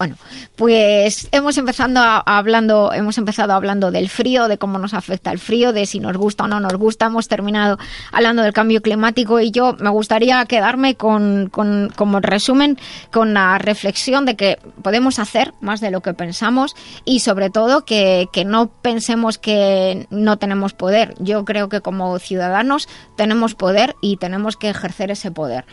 [0.00, 0.16] Bueno,
[0.56, 1.92] pues hemos empezado
[2.24, 6.16] hablando, hemos empezado hablando del frío, de cómo nos afecta el frío, de si nos
[6.16, 7.04] gusta o no nos gusta.
[7.04, 7.76] Hemos terminado
[8.10, 12.78] hablando del cambio climático y yo me gustaría quedarme con, con- como resumen
[13.12, 16.74] con la reflexión de que podemos hacer más de lo que pensamos
[17.04, 21.14] y sobre todo que, que no pensemos que no tenemos poder.
[21.18, 22.88] Yo creo que como ciudadanos
[23.18, 25.66] tenemos poder y tenemos que ejercer ese poder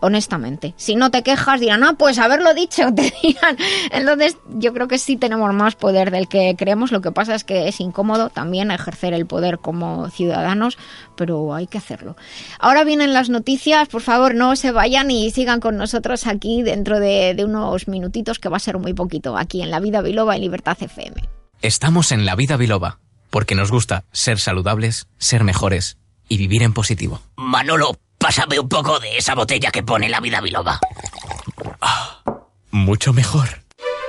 [0.00, 0.74] honestamente.
[0.76, 3.56] Si no te quejas, dirán, no, pues haberlo dicho, te dirán.
[3.90, 6.92] Entonces, yo creo que sí tenemos más poder del que creemos.
[6.92, 10.78] Lo que pasa es que es incómodo también ejercer el poder como ciudadanos,
[11.16, 12.16] pero hay que hacerlo.
[12.58, 17.00] Ahora vienen las noticias, por favor, no se vayan y sigan con nosotros aquí dentro
[17.00, 20.36] de, de unos minutitos, que va a ser muy poquito, aquí en La Vida Biloba
[20.36, 21.22] en Libertad FM.
[21.62, 25.96] Estamos en la vida biloba, porque nos gusta ser saludables, ser mejores
[26.28, 27.20] y vivir en positivo.
[27.36, 30.80] Manolo, pásame un poco de esa botella que pone la vida biloba.
[32.70, 33.65] Mucho mejor.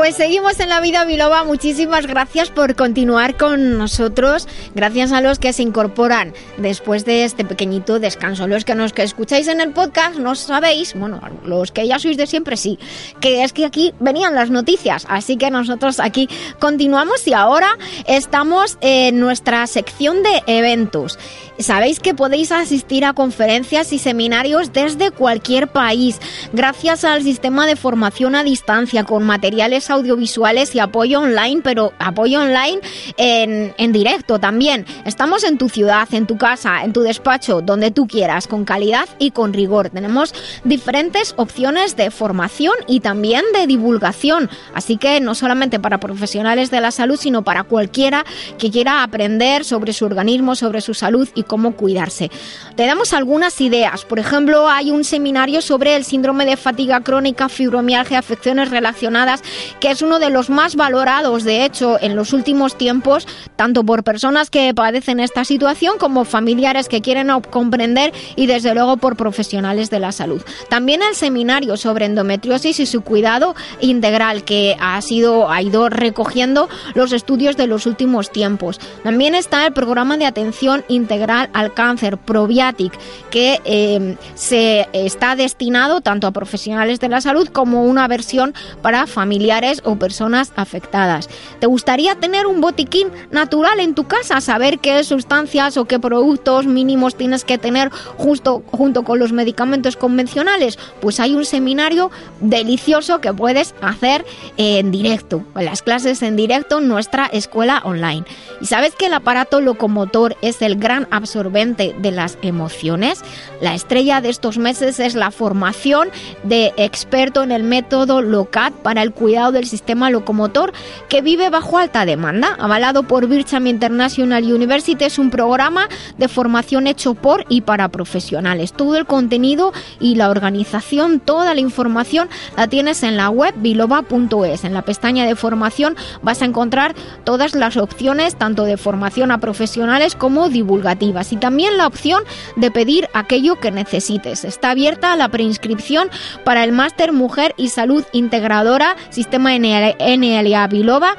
[0.00, 1.44] Pues seguimos en la vida biloba.
[1.44, 4.48] Muchísimas gracias por continuar con nosotros.
[4.74, 8.46] Gracias a los que se incorporan después de este pequeñito descanso.
[8.46, 12.16] Los que nos que escucháis en el podcast no sabéis, bueno, los que ya sois
[12.16, 12.78] de siempre sí,
[13.20, 15.04] que es que aquí venían las noticias.
[15.06, 17.68] Así que nosotros aquí continuamos y ahora
[18.06, 21.18] estamos en nuestra sección de eventos.
[21.58, 26.18] Sabéis que podéis asistir a conferencias y seminarios desde cualquier país,
[26.54, 32.40] gracias al sistema de formación a distancia con materiales audiovisuales y apoyo online, pero apoyo
[32.40, 32.80] online
[33.16, 34.86] en, en directo también.
[35.04, 39.08] Estamos en tu ciudad, en tu casa, en tu despacho, donde tú quieras, con calidad
[39.18, 39.90] y con rigor.
[39.90, 40.34] Tenemos
[40.64, 46.80] diferentes opciones de formación y también de divulgación, así que no solamente para profesionales de
[46.80, 48.24] la salud, sino para cualquiera
[48.58, 52.30] que quiera aprender sobre su organismo, sobre su salud y cómo cuidarse.
[52.76, 54.04] Te damos algunas ideas.
[54.04, 59.42] Por ejemplo, hay un seminario sobre el síndrome de fatiga crónica, fibromialgia, afecciones relacionadas,
[59.78, 64.02] que es uno de los más valorados, de hecho, en los últimos tiempos, tanto por
[64.02, 69.90] personas que padecen esta situación como familiares que quieren comprender y desde luego por profesionales
[69.90, 70.42] de la salud.
[70.68, 76.68] También el seminario sobre endometriosis y su cuidado integral que ha sido ha ido recogiendo
[76.94, 78.80] los estudios de los últimos tiempos.
[79.02, 82.92] También está el programa de atención integral al cáncer Probiatic
[83.30, 89.06] que eh, se está destinado tanto a profesionales de la salud como una versión para
[89.06, 91.28] familiares o personas afectadas.
[91.58, 94.40] ¿Te gustaría tener un botiquín natural en tu casa?
[94.40, 99.96] Saber qué sustancias o qué productos mínimos tienes que tener justo junto con los medicamentos
[99.96, 100.78] convencionales.
[101.00, 104.24] Pues hay un seminario delicioso que puedes hacer
[104.56, 108.24] en directo, las clases en directo en nuestra escuela online.
[108.60, 113.20] ¿Y sabes que el aparato locomotor es el gran absorbente de las emociones?
[113.60, 116.08] La estrella de estos meses es la formación
[116.44, 120.72] de experto en el método LOCAT para el cuidado del sistema locomotor
[121.08, 122.56] que vive bajo alta demanda.
[122.58, 125.88] Avalado por Bircham International University, es un programa
[126.18, 128.72] de formación hecho por y para profesionales.
[128.72, 134.64] Todo el contenido y la organización, toda la información la tienes en la web biloba.es.
[134.64, 136.94] En la pestaña de formación vas a encontrar
[137.24, 141.32] todas las opciones, tanto de formación a profesionales como divulgativas.
[141.32, 142.22] Y también la opción
[142.56, 144.44] de pedir aquello que necesites.
[144.44, 146.10] Está abierta la preinscripción
[146.44, 151.16] para el máster Mujer y Salud Integradora Sistema NLA Biloba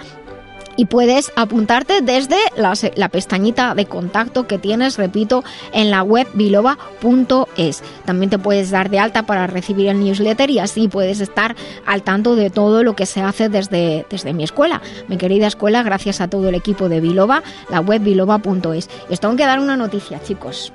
[0.75, 5.43] y puedes apuntarte desde la, pestañita de contacto que tienes, repito,
[5.73, 7.83] en la web biloba.es.
[8.05, 11.55] También te puedes dar de alta para recibir el newsletter y así puedes estar
[11.85, 14.81] al tanto de todo lo que se hace desde, desde mi escuela.
[15.07, 18.89] Mi querida escuela, gracias a todo el equipo de Biloba, la web biloba.es.
[19.09, 20.73] Y os tengo que dar una noticia, chicos.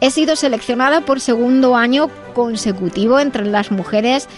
[0.00, 4.28] He sido seleccionada por segundo año consecutivo entre las mujeres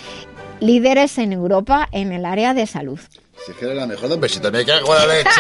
[0.61, 2.99] líderes en Europa en el área de salud.
[3.45, 5.31] Si es que era la mejor de besito, me cago en la leche.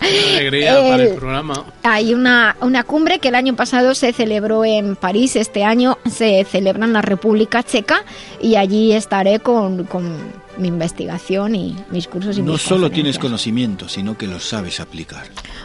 [0.00, 1.64] Alegría para el El- programa.
[1.82, 6.44] Hay una, una cumbre que el año pasado se celebró en París, este año se
[6.44, 8.04] celebra en la República Checa
[8.40, 10.16] y allí estaré con, con
[10.58, 14.80] mi investigación y mis cursos y No mis solo tienes conocimiento, sino que lo sabes
[14.80, 15.24] aplicar.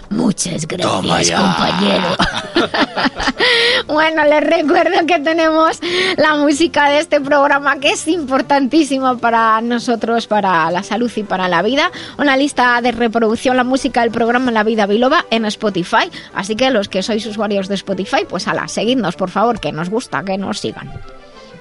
[0.09, 1.41] Muchas Toma gracias, ya.
[1.41, 2.15] compañero.
[3.88, 5.80] bueno, les recuerdo que tenemos
[6.18, 11.48] la música de este programa que es importantísima para nosotros, para la salud y para
[11.48, 11.92] la vida.
[12.18, 16.10] Una lista de reproducción, la música del programa La Vida Biloba en Spotify.
[16.34, 19.90] Así que los que sois usuarios de Spotify, pues ala, seguidnos, por favor, que nos
[19.90, 20.92] gusta, que nos sigan.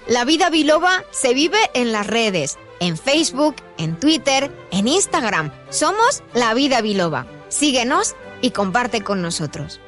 [0.09, 5.51] La vida biloba se vive en las redes, en Facebook, en Twitter, en Instagram.
[5.68, 7.27] Somos La Vida Biloba.
[7.49, 9.81] Síguenos y comparte con nosotros.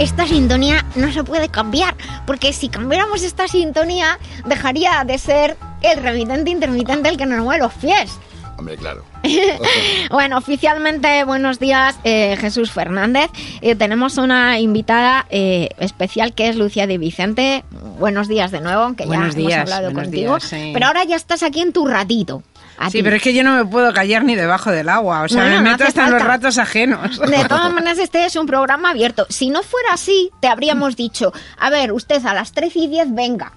[0.00, 1.94] Esta sintonía no se puede cambiar,
[2.26, 7.62] porque si cambiáramos esta sintonía, dejaría de ser el remitente intermitente el que nos mueve
[7.62, 8.10] los pies.
[8.56, 9.04] Hombre, claro.
[10.10, 13.30] Bueno, oficialmente buenos días, eh, Jesús Fernández.
[13.60, 17.62] Eh, tenemos una invitada eh, especial que es Lucía de Vicente.
[17.98, 20.36] Buenos días de nuevo, que Buenos ya días, hemos hablado buenos contigo.
[20.38, 20.70] días, sí.
[20.72, 22.42] Pero ahora ya estás aquí en tu ratito.
[22.82, 23.02] A Sí, ti.
[23.04, 25.20] pero es que yo no me puedo callar ni debajo del agua.
[25.22, 27.18] O sea, Bueno, me no meto hasta en los ratos ajenos.
[27.20, 29.26] De todas maneras, este es un programa abierto.
[29.28, 33.14] Si no fuera así, te habríamos dicho, a ver, usted a las 13 y 10
[33.14, 33.52] venga.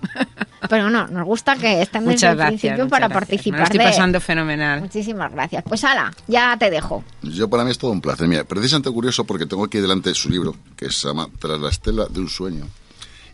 [0.70, 3.14] Pero no, nos gusta que estén desde el principio muchas para gracias.
[3.30, 3.52] participar.
[3.54, 4.82] Me lo estoy de- pasando fenomenal.
[4.82, 5.64] Muchísimas gracias.
[5.68, 7.04] Pues ala, ya te dejo.
[7.22, 8.28] Yo para mí es todo un placer.
[8.28, 12.08] Mira, precisamente curioso porque tengo aquí delante su libro, que se llama Tras la estela
[12.10, 12.68] de un sueño.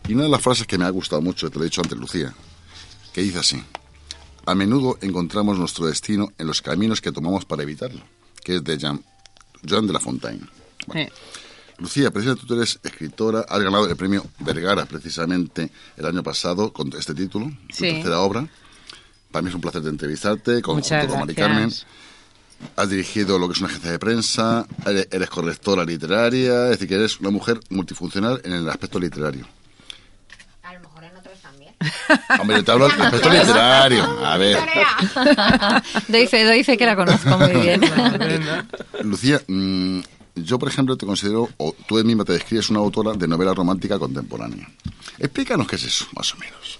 [0.06, 1.98] Y una de las frases que me ha gustado mucho, te lo he dicho antes,
[1.98, 2.32] Lucía,
[3.12, 3.62] que dice así.
[4.50, 8.00] A menudo encontramos nuestro destino en los caminos que tomamos para evitarlo,
[8.42, 9.00] que es de Jean,
[9.68, 10.44] Joan de la Fontaine.
[10.92, 11.08] Eh,
[11.78, 16.92] Lucía, precisamente tú eres escritora, has ganado el premio Vergara precisamente el año pasado con
[16.98, 17.92] este título, tu Sí.
[17.92, 18.48] tercera obra.
[19.30, 21.34] Para mí es un placer de entrevistarte con, Muchas junto con Mari.
[21.36, 21.72] Carmen.
[22.74, 26.88] Has dirigido lo que es una agencia de prensa, eres, eres correctora literaria, es decir,
[26.88, 29.46] que eres una mujer multifuncional en el aspecto literario.
[30.64, 31.69] A lo mejor en otros también.
[32.40, 34.04] Hombre, yo te hablo del aspecto literario.
[34.26, 34.58] A ver,
[36.08, 37.80] doy fe, doy fe que la conozco muy bien.
[39.02, 40.00] Lucía, mm,
[40.36, 43.98] yo por ejemplo te considero, o tú misma te describes una autora de novela romántica
[43.98, 44.68] contemporánea.
[45.18, 46.78] Explícanos qué es eso, más o menos.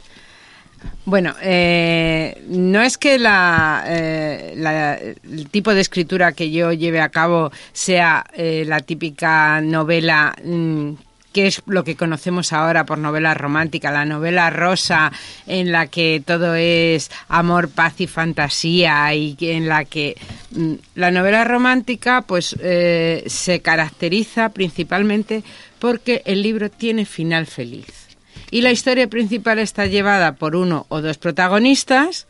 [1.05, 7.01] Bueno, eh, no es que la, eh, la- el tipo de escritura que yo lleve
[7.03, 10.91] a cabo sea eh, la típica novela mm,
[11.33, 15.13] que es lo que conocemos ahora por novela romántica, la novela rosa
[15.47, 20.17] en la que todo es amor, paz y fantasía y en la que
[20.51, 25.45] mm, la novela romántica pues eh, se caracteriza principalmente
[25.79, 28.09] porque el libro tiene final feliz.
[28.51, 32.27] Y la historia principal está llevada por uno o dos protagonistas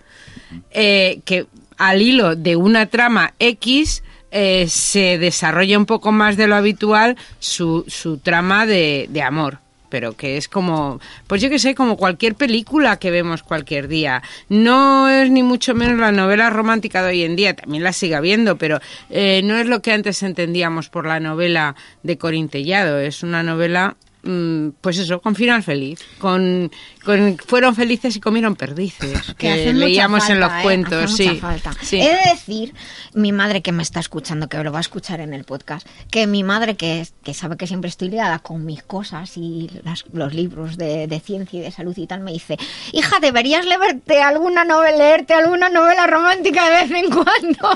[0.70, 1.46] eh, que
[1.78, 7.16] al hilo de una trama X eh, se desarrolla un poco más de lo habitual
[7.39, 9.59] su, su trama de, de amor
[9.91, 14.22] pero que es como, pues yo que sé, como cualquier película que vemos cualquier día.
[14.49, 18.14] No es ni mucho menos la novela romántica de hoy en día, también la sigue
[18.14, 23.22] habiendo, pero eh, no es lo que antes entendíamos por la novela de Corintellado, es
[23.22, 26.01] una novela mm, pues eso, con final feliz.
[26.18, 26.70] Con,
[27.05, 29.34] con fueron felices y comieron perdices.
[29.38, 30.59] Que, leíamos en los ¿eh?
[30.62, 31.36] cuentos, sí.
[31.36, 31.72] falta.
[31.82, 32.01] sí.
[32.01, 32.74] He de decir,
[33.14, 36.26] mi madre que me está escuchando, que lo va a escuchar en el podcast, que
[36.26, 40.34] mi madre que, que sabe que siempre estoy liada con mis cosas y las- los
[40.34, 42.59] libros de, de ciencia y de salud y tal, me dice,
[42.92, 47.70] hija, deberías leerte alguna novela, leerte alguna novela romántica de vez en cuando.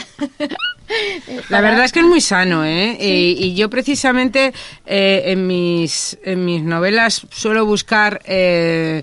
[1.48, 2.98] La verdad es que es muy sano, ¿eh?
[3.00, 4.52] Y, y yo precisamente
[4.84, 9.02] eh, en, mis, en mis novelas suelo buscar eh,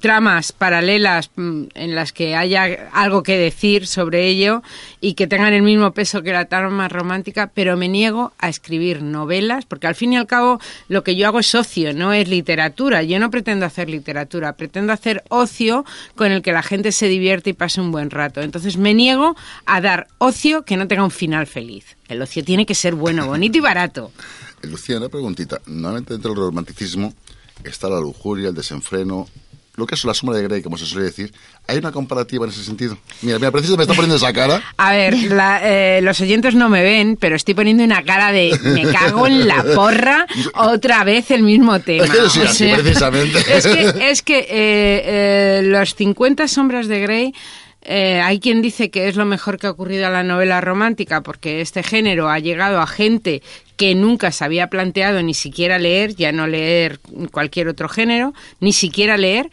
[0.00, 4.62] tramas paralelas mm, en las que haya algo que decir sobre ello
[5.00, 9.02] y que tengan el mismo peso que la trama romántica, pero me niego a escribir
[9.02, 12.28] novelas, porque al fin y al cabo lo que yo hago es ocio, no es
[12.28, 13.02] literatura.
[13.02, 15.84] Yo no pretendo hacer literatura, pretendo hacer ocio
[16.16, 18.42] con el que la gente se divierte y pase un buen rato.
[18.42, 19.36] Entonces me niego
[19.66, 21.96] a dar ocio que no tenga un final feliz.
[22.08, 24.12] El ocio tiene que ser bueno, bonito y barato.
[24.62, 25.60] Lucía, una preguntita.
[25.66, 27.14] Normalmente dentro del romanticismo
[27.64, 29.28] está la lujuria, el desenfreno,
[29.74, 31.32] lo que es la sombra de Grey, como se suele decir.
[31.66, 32.98] ¿Hay una comparativa en ese sentido?
[33.22, 34.62] Mira, mira, preciso me está poniendo esa cara.
[34.76, 38.58] A ver, la- eh, los oyentes no me ven, pero estoy poniendo una cara de
[38.64, 42.04] me cago en la porra otra vez el mismo tema.
[42.04, 43.38] Es que yo soy O así, precisamente.
[43.48, 47.34] Es que, es que eh, eh, los 50 sombras de Grey
[47.84, 51.20] Eh, hay quien dice que es lo mejor que ha ocurrido a la novela romántica
[51.22, 53.42] porque este género ha llegado a gente
[53.76, 57.00] que nunca se había planteado ni siquiera leer, ya no leer
[57.32, 59.50] cualquier otro género, ni siquiera leer.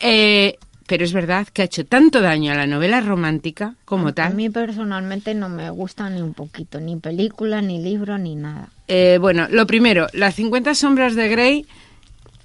[0.00, 4.12] Eh, pero es verdad que ha hecho tanto daño a la novela romántica como A
[4.12, 4.34] tal.
[4.34, 8.68] mí personalmente no me gusta ni un poquito, ni película, ni libro, ni nada.
[8.88, 11.66] Eh, bueno, lo primero, Las 50 sombras de Grey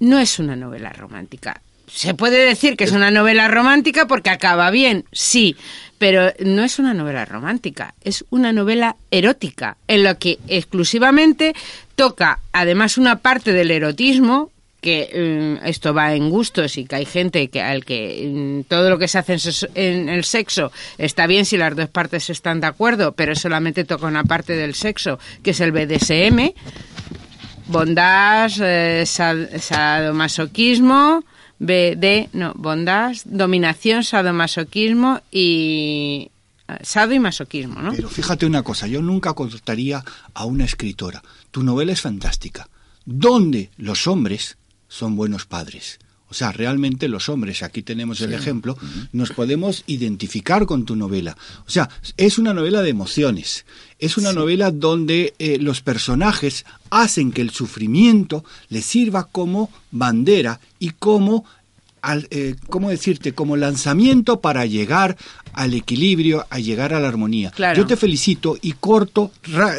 [0.00, 1.60] no es una novela romántica.
[1.90, 5.56] Se puede decir que es una novela romántica porque acaba bien, sí,
[5.98, 11.54] pero no es una novela romántica, es una novela erótica, en la que exclusivamente
[11.96, 17.04] toca además una parte del erotismo que mm, esto va en gustos y que hay
[17.04, 19.36] gente que al que mm, todo lo que se hace
[19.74, 24.06] en, el sexo está bien si las dos partes están de acuerdo, pero solamente toca
[24.06, 26.52] una parte del sexo, que es el BDSM,
[27.66, 31.24] bondage, eh, sad- sadomasoquismo,
[31.58, 36.30] BD, no, bondage, dominación, sadomasoquismo y
[36.68, 37.92] eh, sado y masoquismo, ¿no?
[37.92, 40.04] Pero fíjate una cosa, yo nunca contrataría
[40.34, 41.22] a una escritora.
[41.50, 42.68] Tu novela es fantástica.
[43.04, 45.98] ¿Dónde los hombres son buenos padres?
[46.30, 48.76] O sea, realmente los hombres, aquí tenemos el ejemplo,
[49.12, 51.38] nos podemos identificar con tu novela.
[51.66, 51.88] O sea,
[52.18, 53.64] es una novela de emociones.
[53.98, 60.60] Es una novela donde eh, los personajes hacen que el sufrimiento les sirva como bandera
[60.78, 61.44] y como,
[62.02, 63.32] al- eh, ¿cómo decirte?
[63.32, 65.16] Como lanzamiento para llegar
[65.54, 67.50] al equilibrio, a llegar a la armonía.
[67.50, 67.76] Claro.
[67.76, 69.32] Yo te felicito y corto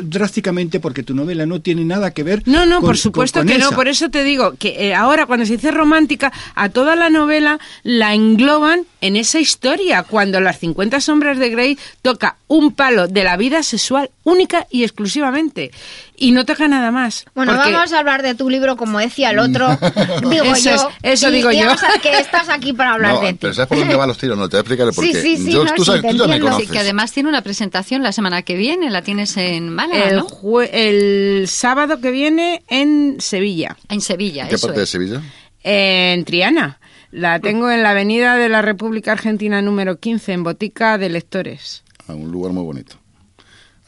[0.03, 3.47] drásticamente porque tu novela no tiene nada que ver No, no, con- por supuesto con-
[3.47, 3.72] que no.
[3.72, 7.59] Por eso te digo que eh, ahora cuando se dice romántica, a toda la novela
[7.84, 10.03] la engloban en esa historia.
[10.03, 14.84] Cuando las 50 sombras de Grey toca un palo de la vida sexual única y
[14.84, 15.72] exclusivamente.
[16.16, 17.26] Y no toca nada más.
[17.36, 19.68] Bueno, Porque- vamos a hablar de tu libro como decía el otro.
[20.30, 20.76] digo Eso yo.
[21.02, 21.68] es- eso y- digo y yo.
[22.02, 23.38] que estás aquí para hablar No, de ti.
[23.42, 24.38] pero ¿sabes por dónde van los tiros?
[24.38, 25.22] No, te voy a explicar el Sí, porqué.
[25.22, 26.66] sí, sí, Yo- no, tú, sabes, tú ya me conoces.
[26.68, 30.16] Sí, que además tiene una presentación la semana que viene, la tienes en Málaga, el,
[30.18, 30.28] ¿no?
[30.62, 33.78] el sábado que viene en Sevilla.
[33.90, 34.90] En Sevilla, ¿Qué eso parte de es.
[34.90, 35.22] Sevilla?
[35.64, 36.80] En Triana.
[37.12, 41.84] La tengo en la Avenida de la República Argentina número 15, en Botica de Lectores.
[42.08, 42.98] A un lugar muy bonito.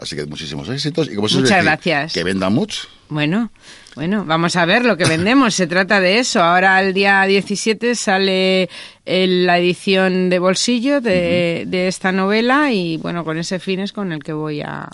[0.02, 1.08] Así que muchísimos éxitos.
[1.08, 2.14] Y como Muchas decir, gracias.
[2.14, 2.88] Que vendan mucho.
[3.10, 3.52] Bueno,
[3.96, 5.54] bueno, vamos a ver lo que vendemos.
[5.54, 6.42] Se trata de eso.
[6.42, 8.64] Ahora el día 17 sale
[9.06, 13.94] eh, la edición de bolsillo de, de esta novela y bueno, con ese fin es
[13.94, 14.90] con el que voy a,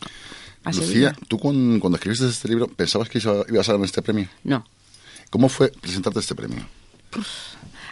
[0.64, 1.16] a Lucía, Sevilla.
[1.30, 4.28] ¿tú cuando, cuando escribiste este libro pensabas que iba- ibas a ganar este premio?
[4.44, 4.66] No.
[5.30, 6.66] ¿Cómo fue presentarte este premio?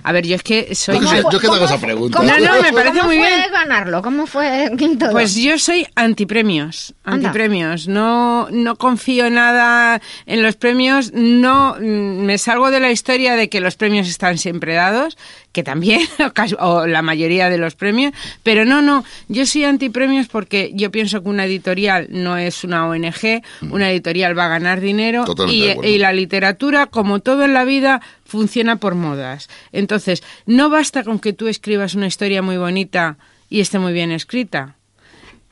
[0.07, 0.99] A ver, yo es que soy...
[0.99, 2.19] Yo yo que te hago esa pregunta.
[2.21, 3.41] No, no, me parece ¿Cómo muy fue bien.
[3.51, 4.01] ganarlo?
[4.03, 5.11] ¿Cómo fue todo?
[5.11, 7.87] Pues yo soy antipremios, antipremios.
[7.87, 11.11] No, no confío nada en los premios.
[11.13, 11.83] No, mm,
[12.25, 15.17] me salgo de la historia de que los premios están siempre dados,
[15.51, 18.13] que también, o casi- o la mayoría de los premios.
[18.43, 19.03] Pero no, no.
[19.27, 23.41] Yo soy antipremios porque yo pienso que una editorial no es una ONG.
[23.71, 25.49] Una editorial va a ganar dinero Mm.
[25.49, 25.89] Y, acuerdo.
[25.91, 28.01] y la literatura, como todo en la vida,
[28.35, 29.49] funciona por modas.
[29.71, 33.17] Entonces, no basta con que tú escribas una historia muy bonita
[33.49, 34.75] y esté muy bien escrita.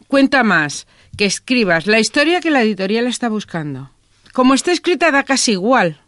[0.08, 0.86] Cuenta más
[1.18, 3.90] que escribas la historia que la editorial está buscando.
[4.34, 6.00] Como está escrita da casi igual.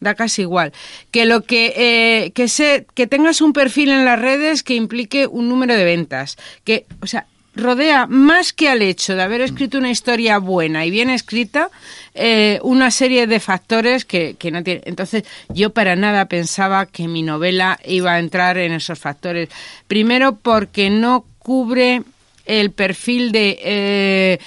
[0.00, 0.72] Da casi igual.
[1.10, 5.48] Que lo que, eh, que, que tengas un perfil en las redes que implique un
[5.48, 6.36] número de ventas.
[6.64, 10.90] Que, o sea, rodea más que al hecho de haber escrito una historia buena y
[10.90, 11.70] bien escrita,
[12.14, 14.82] eh, una serie de factores que, no tiene.
[14.84, 19.48] Entonces, yo para nada pensaba que mi novela iba a entrar en esos factores.
[19.86, 22.02] Primero, porque no cubre
[22.46, 24.38] el perfil de eh,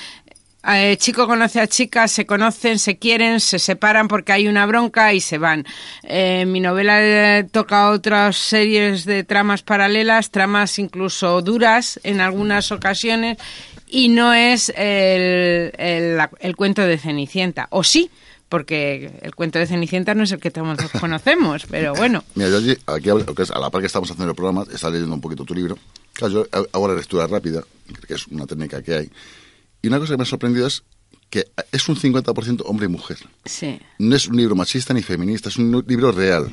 [0.67, 5.13] eh, chico conoce a chica, se conocen, se quieren, se separan porque hay una bronca
[5.13, 5.65] y se van.
[6.03, 12.71] Eh, mi novela eh, toca otras series de tramas paralelas, tramas incluso duras en algunas
[12.71, 13.37] ocasiones,
[13.87, 17.67] y no es el, el- cuento de Cenicienta.
[17.69, 18.09] O sí,
[18.49, 22.23] porque el cuento de Cenicienta no es el que todos conocemos, pero bueno.
[22.35, 25.45] Mira, yo aquí, a la par que estamos haciendo el programa, está leyendo un poquito
[25.45, 25.77] tu libro.
[26.13, 27.61] Claro, yo hago la lectura rápida,
[28.07, 29.09] que es una técnica que hay.
[29.87, 30.83] Y una cosa que me ha sorprendido es
[31.29, 33.17] que es un 50% hombre y mujer.
[33.45, 36.51] Sí, No es un libro machista ni feminista, es un libro real.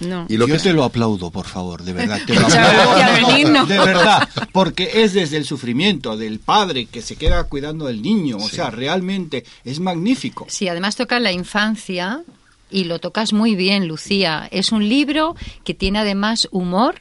[0.00, 0.26] no.
[0.28, 2.20] Y lo Yo que te lo aplaudo, por favor, de verdad.
[2.26, 3.66] Te lo Muchas aplaudo, gracias, no, no, Benigno.
[3.66, 8.36] de verdad, porque es desde el sufrimiento del padre que se queda cuidando del niño.
[8.38, 10.46] O sea, realmente es magnífico.
[10.48, 12.22] Sí, además toca la infancia
[12.70, 14.48] y lo tocas muy bien, Lucía.
[14.50, 16.96] Es un libro que tiene además humor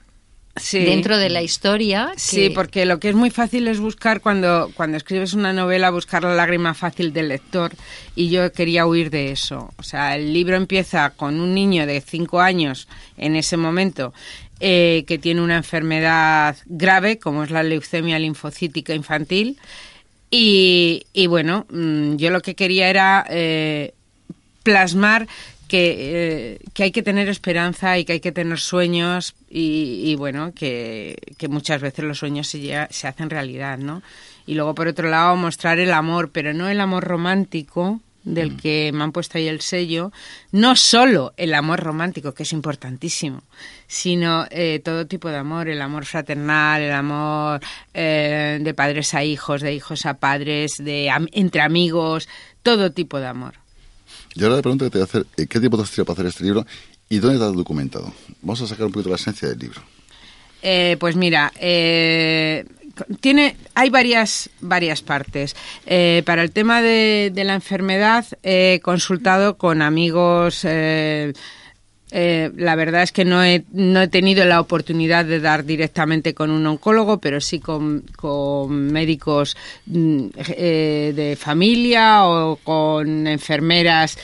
[0.60, 0.80] Sí.
[0.80, 2.12] dentro de la historia.
[2.18, 5.89] Sí, que- porque lo que es muy fácil es buscar cuando, cuando escribes una novela,
[5.91, 7.72] buscar la lágrima fácil del lector.
[8.16, 9.74] Y yo quería huir de eso.
[9.78, 12.88] O sea, el libro empieza con un niño de cinco años
[13.18, 14.14] en ese momento
[14.60, 19.58] eh, que tiene una enfermedad grave, como es la leucemia linfocítica infantil.
[20.30, 23.93] Y, y bueno, mm, yo lo que quería era eh,
[24.63, 25.28] plasmar
[25.72, 25.96] que,
[26.54, 30.52] eh, que hay que tener esperanza y que hay que tener sueños y, y bueno,
[30.54, 34.04] que, que muchas veces los sueños se, llega- se hacen realidad, ¿no?
[34.46, 38.92] Y luego, por otro lado, mostrar el amor, pero no el amor romántico del que
[38.93, 40.12] me han puesto ahí el sello,
[40.52, 43.42] no solo el amor romántico, que es importantísimo,
[43.88, 47.62] sino eh, todo tipo de amor, el amor fraternal, el amor
[47.93, 52.28] eh, de padres a hijos, de hijos a padres, de entre amigos,
[52.62, 53.54] todo tipo de amor.
[54.36, 56.05] Y ahora la pregunta que te voy a hacer, eh, ¿qué tiempo te has tirado
[56.05, 56.66] para hacer este libro
[57.09, 58.13] y dónde has documentado?
[58.41, 59.82] Vamos a sacar un poquito la esencia del libro.
[60.62, 62.66] Eh, pues mira, eh,
[63.20, 65.55] tiene, hay varias, varias partes.
[65.86, 70.66] Eh, para el tema de, de la enfermedad he consultado con amigos.
[72.12, 76.33] Eh, la verdad es que no he, no he tenido la oportunidad de dar directamente
[76.33, 79.55] con un oncólogo, pero sí con, con médicos
[79.86, 84.17] mm, eh, de familia o con enfermeras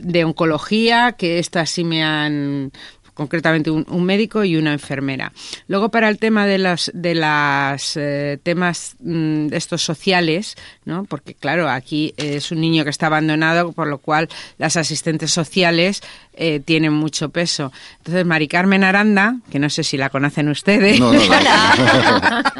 [0.00, 2.70] de oncología, que estas sí me han
[3.18, 5.32] concretamente un, un médico y una enfermera.
[5.66, 10.54] Luego para el tema de los de las eh, temas mm, estos sociales,
[10.86, 11.04] ¿no?
[11.04, 16.00] Porque claro, aquí es un niño que está abandonado, por lo cual las asistentes sociales
[16.34, 17.72] eh, tienen mucho peso.
[17.98, 21.00] Entonces, Mari Carmen Aranda, que no sé si la conocen ustedes.
[21.00, 22.42] No, no, no.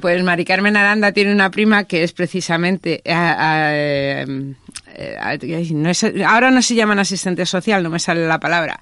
[0.00, 3.00] Pues Mari Carmen Aranda tiene una prima que es precisamente.
[3.04, 4.54] eh,
[4.94, 8.78] eh, ay, no es- ahora no se llaman asistente social, no me sale la palabra.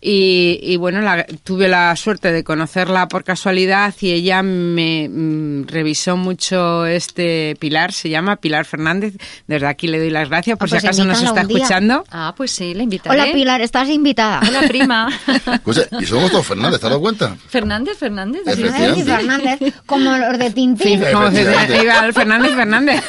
[0.00, 5.66] Y, y bueno, la- tuve la suerte de conocerla por casualidad y ella me mm,
[5.66, 9.14] revisó mucho este Pilar, se llama Pilar Fernández.
[9.48, 12.04] Desde aquí le doy las gracias por Ah, pues si acaso nos está escuchando.
[12.12, 13.20] Ah, pues sí, le invitaré.
[13.20, 14.40] Hola Pilar, estás invitada.
[14.48, 15.08] Hola, prima.
[15.64, 17.36] Pues, y somos todos Fernández, ¿te has dado cuenta?
[17.48, 18.42] Fernández, Fernández.
[18.46, 18.62] sí.
[18.62, 21.02] Fernández y Fernández, como los de Tintín.
[21.12, 21.82] Como se Efectivamente.
[21.82, 23.04] iba al Fernández Fernández.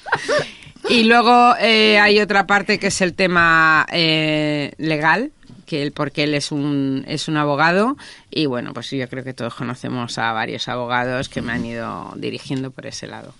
[0.88, 5.32] y luego eh, hay otra parte que es el tema eh, legal,
[5.70, 7.96] que él, porque él es un, es un abogado
[8.28, 12.12] y bueno, pues yo creo que todos conocemos a varios abogados que me han ido
[12.16, 13.32] dirigiendo por ese lado.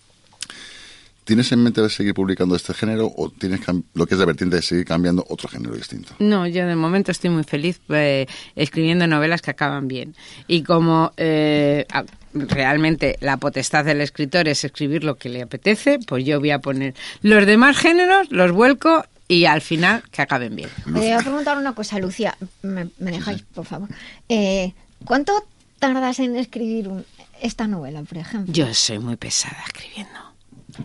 [1.25, 3.61] ¿Tienes en mente de seguir publicando este género o tienes
[3.95, 6.15] lo que es de vertiente de seguir cambiando otro género distinto?
[6.21, 10.15] No, yo de momento estoy muy feliz eh, escribiendo novelas que acaban bien.
[10.47, 11.87] Y como eh,
[12.33, 16.61] realmente la potestad del escritor es escribir lo que le apetece, pues yo voy a
[16.61, 20.69] poner los demás géneros, los vuelco y al final que acaben bien.
[20.87, 22.37] Me voy a preguntar una cosa, Lucía.
[22.63, 23.89] ¿Me, me dejáis, por favor?
[24.29, 24.73] Eh,
[25.05, 25.33] ¿Cuánto
[25.79, 27.05] tardas en escribir un-
[27.41, 28.53] esta novela, por ejemplo?
[28.53, 30.19] Yo soy muy pesada escribiendo.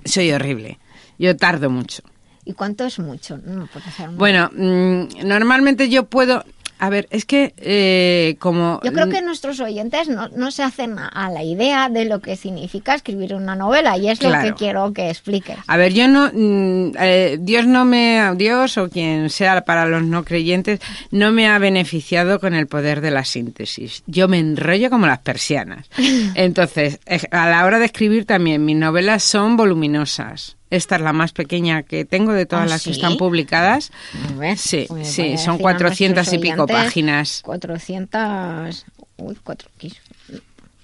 [0.06, 0.78] Soy horrible.
[1.18, 2.04] Yo tardo mucho.
[2.46, 3.38] ¿Y cuánto es mucho?
[3.40, 6.46] No, puede ser muy- Bueno, mm, normalmente yo puedo...
[6.78, 8.82] A ver, es que eh, como...
[8.84, 12.36] Yo creo que nuestros oyentes no, no se hacen a, la idea de lo que
[12.36, 15.58] significa escribir una novela y es lo que quiero que expliques.
[15.68, 20.04] A ver, yo no, mm, eh, Dios no me, Dios o quien sea para los
[20.04, 20.80] no creyentes,
[21.12, 24.04] no me ha beneficiado con el poder de la síntesis.
[24.06, 25.90] Yo me enrollo como las persianas.
[26.36, 30.55] Entonces, eh, a la hora de escribir también, mis novelas son voluminosas.
[30.70, 33.92] Esta es la más pequeña que tengo de todas ¿Ah, las que están publicadas.
[34.30, 37.42] A ver, Sí, pues sí, son decir a 400 y pico páginas.
[37.44, 38.86] 400...
[39.18, 40.02] Uy, cuatro, ¿qué es?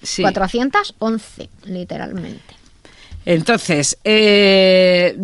[0.02, 0.22] Sí.
[0.22, 2.62] 411, literalmente.
[3.24, 5.16] Entonces, eh,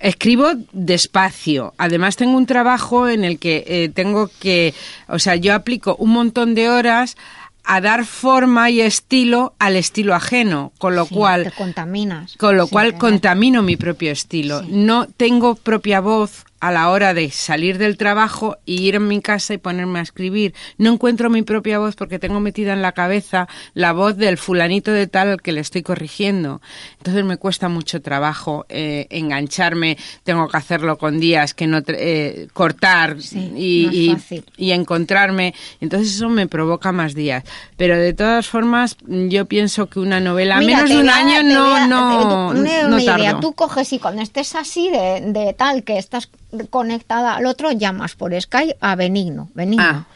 [0.00, 1.72] escribo despacio.
[1.78, 4.74] Además, tengo un trabajo en el que eh, tengo que,
[5.08, 7.16] o sea, yo aplico un montón de horas
[7.64, 12.36] a dar forma y estilo al estilo ajeno, con lo Sí, cual Te contaminas.
[12.36, 14.60] con lo cual contamino mi propio estilo.
[14.60, 14.68] Sí.
[14.70, 19.20] No tengo propia voz a la hora de salir del trabajo y ir a mi
[19.20, 20.54] casa y ponerme a escribir.
[20.78, 24.90] No encuentro mi propia voz porque tengo metida en la cabeza la voz del fulanito
[24.90, 26.62] de tal al que le estoy corrigiendo.
[26.96, 29.98] Entonces me cuesta mucho trabajo eh, engancharme.
[30.22, 34.44] Tengo que hacerlo con días que no eh, cortar Sí, y, no es y- fácil.
[34.56, 35.54] y encontrarme.
[35.82, 37.44] Entonces eso me provoca más días.
[37.76, 41.74] Pero de todas formas, yo pienso que una novela a menos de un año no,
[41.74, 43.38] a- no, una, no una idea.
[43.40, 46.30] Tú coges y cuando estés así de, de tal que estás
[46.70, 49.50] conectada al otro, llamas por Skype a Benigno.
[49.54, 49.84] Benigno.
[49.84, 50.06] Ah.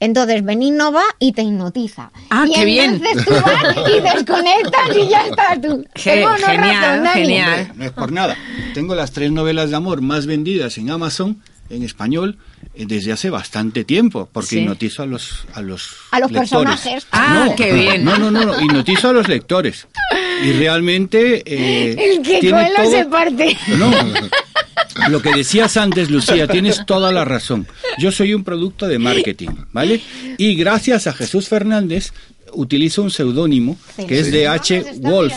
[0.00, 2.10] Entonces Benigno va y te hipnotiza.
[2.28, 2.94] Ah, y qué bien.
[2.94, 5.84] entonces tú vas y desconectas y ya estás tú.
[5.94, 7.72] Ge- genial, razón, genial.
[7.76, 8.36] No es por nada.
[8.74, 11.40] Tengo las tres novelas de amor más vendidas en Amazon
[11.72, 12.38] en español
[12.74, 14.58] eh, desde hace bastante tiempo, porque Sí.
[14.60, 16.50] hipnotizo a los a los, A los lectores.
[16.50, 17.06] personajes.
[17.10, 18.04] Ah, No, qué bien.
[18.04, 19.86] No, no, no, no, hipnotizo a los lectores.
[20.44, 23.56] Y realmente eh, El que tiene cuela todo- se parte.
[23.78, 23.90] No,
[25.08, 27.66] Lo que decías antes, Lucía, tienes toda la razón.
[27.98, 30.00] Yo soy un producto de marketing, ¿vale?
[30.36, 32.12] Y gracias a Jesús Fernández
[32.54, 33.76] utilizo un seudónimo
[34.08, 34.84] que es de H.
[35.00, 35.32] Wolf,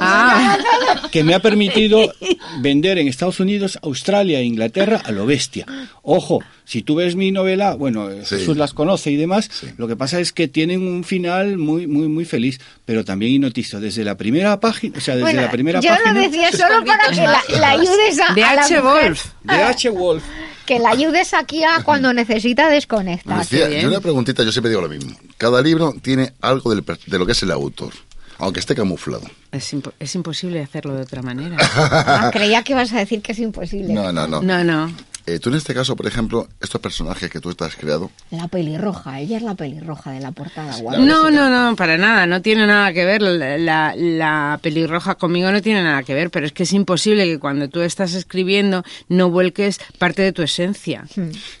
[0.00, 0.58] Ah.
[1.12, 2.12] que me ha permitido
[2.60, 5.66] vender en Estados Unidos, Australia e Inglaterra a lo bestia.
[6.02, 6.40] Ojo,
[6.70, 10.20] si tú ves mi novela, bueno, eh, Jesús las conoce y demás, lo que pasa
[10.20, 14.60] es que tienen un final muy muy muy feliz, pero también hipnotizo desde la primera
[14.60, 17.42] página, o sea, desde Bueno, la primera yo página lo decía solo para que la,
[17.58, 18.80] la ayudes a, De a la H.
[18.80, 19.24] mujer, Wolf.
[19.42, 19.88] de H.
[19.90, 20.22] Wolf.
[20.64, 23.38] que la ayudes aquí a cuando necesita desconectar.
[23.38, 25.10] Lucía, yo una preguntita, yo siempre digo lo mismo.
[25.38, 27.92] Cada libro tiene algo del de lo que es el autor,
[28.38, 29.22] aunque esté camuflado.
[29.50, 31.56] Es, impo- es imposible hacerlo de otra manera.
[31.74, 33.92] Ah, creía que ibas a decir que es imposible.
[33.92, 34.40] No, no, no.
[34.42, 34.92] No, no.
[35.26, 39.20] Eh, tú en este caso, por ejemplo, estos personajes que tú estás creado, La pelirroja,
[39.20, 40.74] ella es la pelirroja de la portada.
[40.98, 43.20] No, no, no, para nada, no tiene nada que ver.
[43.22, 47.24] La, la- la pelirroja conmigo no tiene nada que ver, pero es que es imposible
[47.26, 51.04] que cuando tú estás escribiendo no vuelques parte de tu esencia.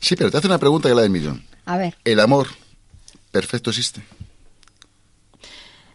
[0.00, 1.44] sí, pero te hace una pregunta que es la del millón.
[1.66, 2.48] A ver, ¿El amor
[3.30, 4.02] perfecto existe?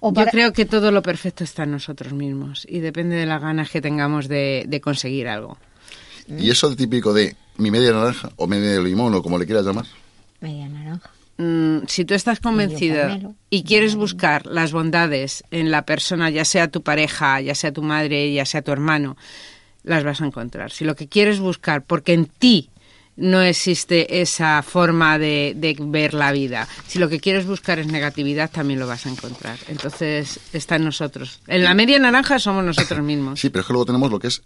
[0.02, 3.72] Yo creo que todo lo perfecto está en nosotros mismos y depende de las ganas
[3.72, 5.58] que tengamos de, de conseguir algo.
[6.28, 9.66] Y eso de típico de mi media naranja o media limón o como le quieras
[9.66, 9.86] llamar.
[10.42, 11.10] media naranja.
[11.38, 13.36] Mm, si tú estás convencido pomelo.
[13.50, 17.82] y quieres buscar las bondades en la persona, ya sea tu pareja, ya sea tu
[17.82, 19.18] madre, ya sea tu hermano,
[19.84, 20.72] las vas a encontrar.
[20.72, 22.70] Si lo que quieres buscar, porque en ti
[23.18, 27.88] no existe esa forma de, de ver la vida, si lo que quieres buscar es
[27.88, 29.58] negatividad, también lo vas a encontrar.
[29.68, 31.42] Entonces está en nosotros.
[31.48, 33.40] En la media naranja somos nosotros mismos.
[33.42, 34.42] Sí, pero es que luego tenemos lo que es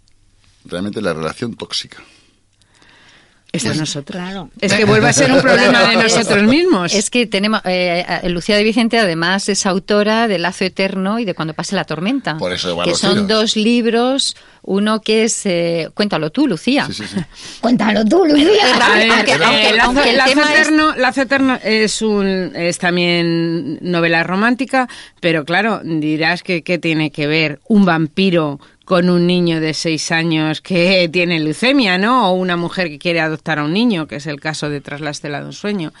[0.64, 1.98] realmente la relación tóxica.
[3.52, 4.16] Está en nosotros.
[4.20, 4.48] Claro.
[4.60, 6.94] Es que vuelve a ser un problema de Es- nosotros mismos.
[6.94, 7.60] Es que tenemos.
[7.64, 11.74] eh, eh, Lucía de Vicente, además, es autora de Lazo Eterno y de Cuando pase
[11.74, 12.36] la tormenta.
[12.38, 13.28] Por eso Que son tiros.
[13.28, 14.36] dos libros.
[14.62, 15.46] Uno que es.
[15.46, 16.86] eh, cuéntalo tú, Lucía.
[16.86, 17.20] Sí, sí, sí.
[17.60, 18.46] Cuéntalo tú, Lucía.
[18.80, 22.02] A ver, Aunque- eh, aunque- Lazo- aunque el Lazo tema es- Eterno, Lazo Eterno es
[22.02, 24.88] un es también novela romántica,
[25.20, 30.10] pero claro, dirás que qué tiene que ver un vampiro con un niño de seis
[30.10, 32.30] años que tiene leucemia, ¿no?
[32.30, 35.00] O una mujer que quiere adoptar a un niño, que es el caso de Tras
[35.00, 35.92] la estela de un sueño.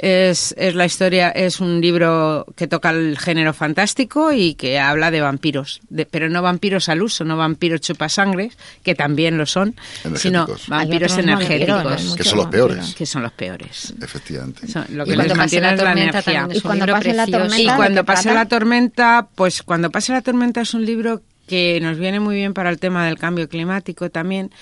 [0.00, 5.10] Es, es la historia, es un libro que toca el género fantástico y que habla
[5.10, 9.74] de vampiros, de- pero no vampiros al uso, no vampiros chupasangres, que también lo son,
[10.14, 12.04] sino vampiros energéticos.
[12.04, 12.14] ¿no?
[12.14, 12.94] Que son los peores.
[12.94, 13.92] Que son los peores.
[14.00, 14.68] Efectivamente.
[14.68, 16.48] Son- lo Y que cuando les pase mantiene la es la tormenta energía.
[16.56, 20.22] Y cuando pase la tormenta, Y ¿de cuando pase la tormenta, pues cuando pase la
[20.22, 24.10] tormenta es un libro que nos viene muy bien para el tema del cambio climático
[24.10, 24.52] también.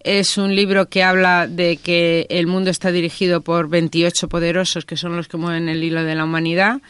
[0.00, 4.96] Es un libro que habla de que el mundo está dirigido por 28 poderosos que
[4.96, 6.80] son los que mueven el hilo de la humanidad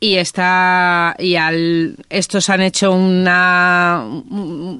[0.00, 4.02] y está y al estos han hecho una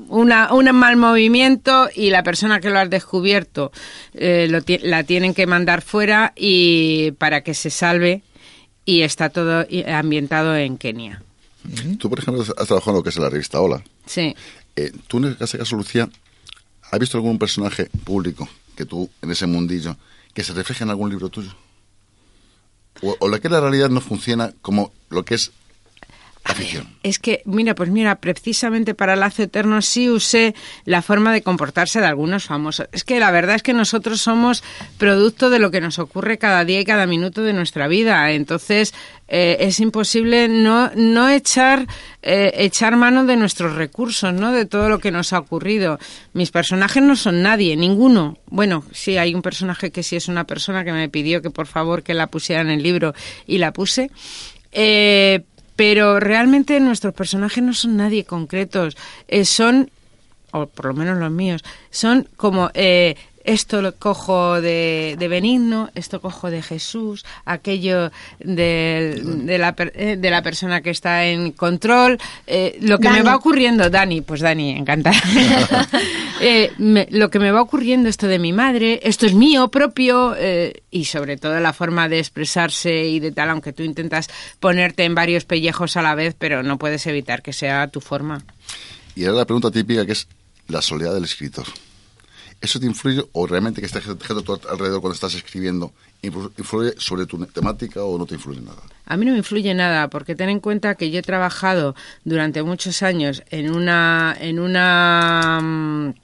[0.09, 3.71] una un mal movimiento y la persona que lo ha descubierto
[4.15, 4.49] eh,
[4.83, 8.23] la tienen que mandar fuera y para que se salve
[8.87, 11.23] y está todo ambientado en Kenia.
[11.99, 13.83] Tú, por ejemplo, has trabajado en lo que es la revista Hola.
[14.07, 14.35] Sí.
[14.77, 16.09] Eh, tú, en este caso, Lucía,
[16.91, 19.97] ¿has visto algún personaje público que tú, en ese mundillo,
[20.33, 21.55] que se refleje en algún libro tuyo?
[23.03, 25.53] O, o la que la realidad no funciona como lo que es
[27.03, 30.55] Es que, mira, pues mira, precisamente para Lazo Eterno sí usé
[30.85, 32.89] la forma de comportarse de algunos famosos.
[32.93, 34.63] Es que la verdad es que nosotros somos
[34.99, 38.31] producto de lo que nos ocurre cada día y cada minuto de nuestra vida.
[38.33, 38.95] Entonces,
[39.29, 41.87] eh, es imposible no, no echar,
[42.23, 44.53] eh, echar mano de nuestros recursos, ¿no?
[44.53, 45.99] De todo lo que nos ha ocurrido.
[46.33, 48.39] Mis personajes no son nadie, ninguno.
[48.47, 51.67] Bueno, sí, hay un personaje que sí es una persona que me pidió que por
[51.67, 53.15] favor que la pusiera en el libro
[53.47, 54.11] y la puse.
[54.73, 55.45] Eh,
[55.81, 58.99] pero realmente nuestros personajes no son nadie concretos,
[59.29, 59.91] eh, son,
[60.53, 65.91] o por lo menos los míos, son como eh, esto lo cojo de, de Benigno,
[65.95, 71.27] esto cojo de Jesús, aquello de, de, la, per- eh, de la persona que está
[71.27, 75.21] en control, eh, lo que me va ocurriendo, Dani, pues Dani, encantada.
[76.43, 80.35] Eh, me- lo que me va ocurriendo, esto de mi madre, esto es mío propio
[80.39, 85.05] eh, y sobre todo la forma de expresarse y de tal, aunque tú intentas ponerte
[85.05, 88.43] en varios pellejos a la vez, pero no puedes evitar que sea tu forma.
[89.15, 90.29] Y ahora la pregunta típica que es
[90.69, 91.67] la soledad del escritor.
[92.61, 95.93] ¿Eso te influye o realmente que está gente tu alrededor cuando estás escribiendo
[96.23, 98.83] influ- influye sobre tu temática o no te influye nada?
[99.07, 102.63] A mí no me influye nada, porque ten en cuenta que yo he trabajado durante
[102.63, 106.15] muchos años en una, en una, mm,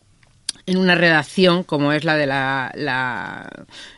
[0.66, 3.48] en una redacción como es la de la, la-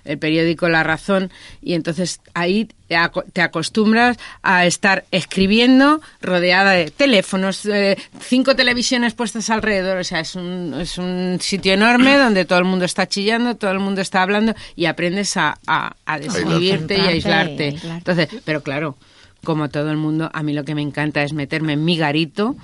[0.05, 1.31] el periódico La Razón
[1.63, 8.55] y entonces ahí te aco- te acostumbras a estar escribiendo rodeada de teléfonos, eh, cinco
[8.57, 12.85] televisiones puestas alrededor, o sea, es un, es un sitio enorme donde todo el mundo
[12.85, 17.09] está chillando, todo el mundo está hablando y aprendes a, a, a desvivirte y a
[17.09, 17.69] aislarte.
[17.99, 18.97] Entonces, pero claro,
[19.45, 22.57] como todo el mundo, a mí lo que me encanta es meterme en mi garito,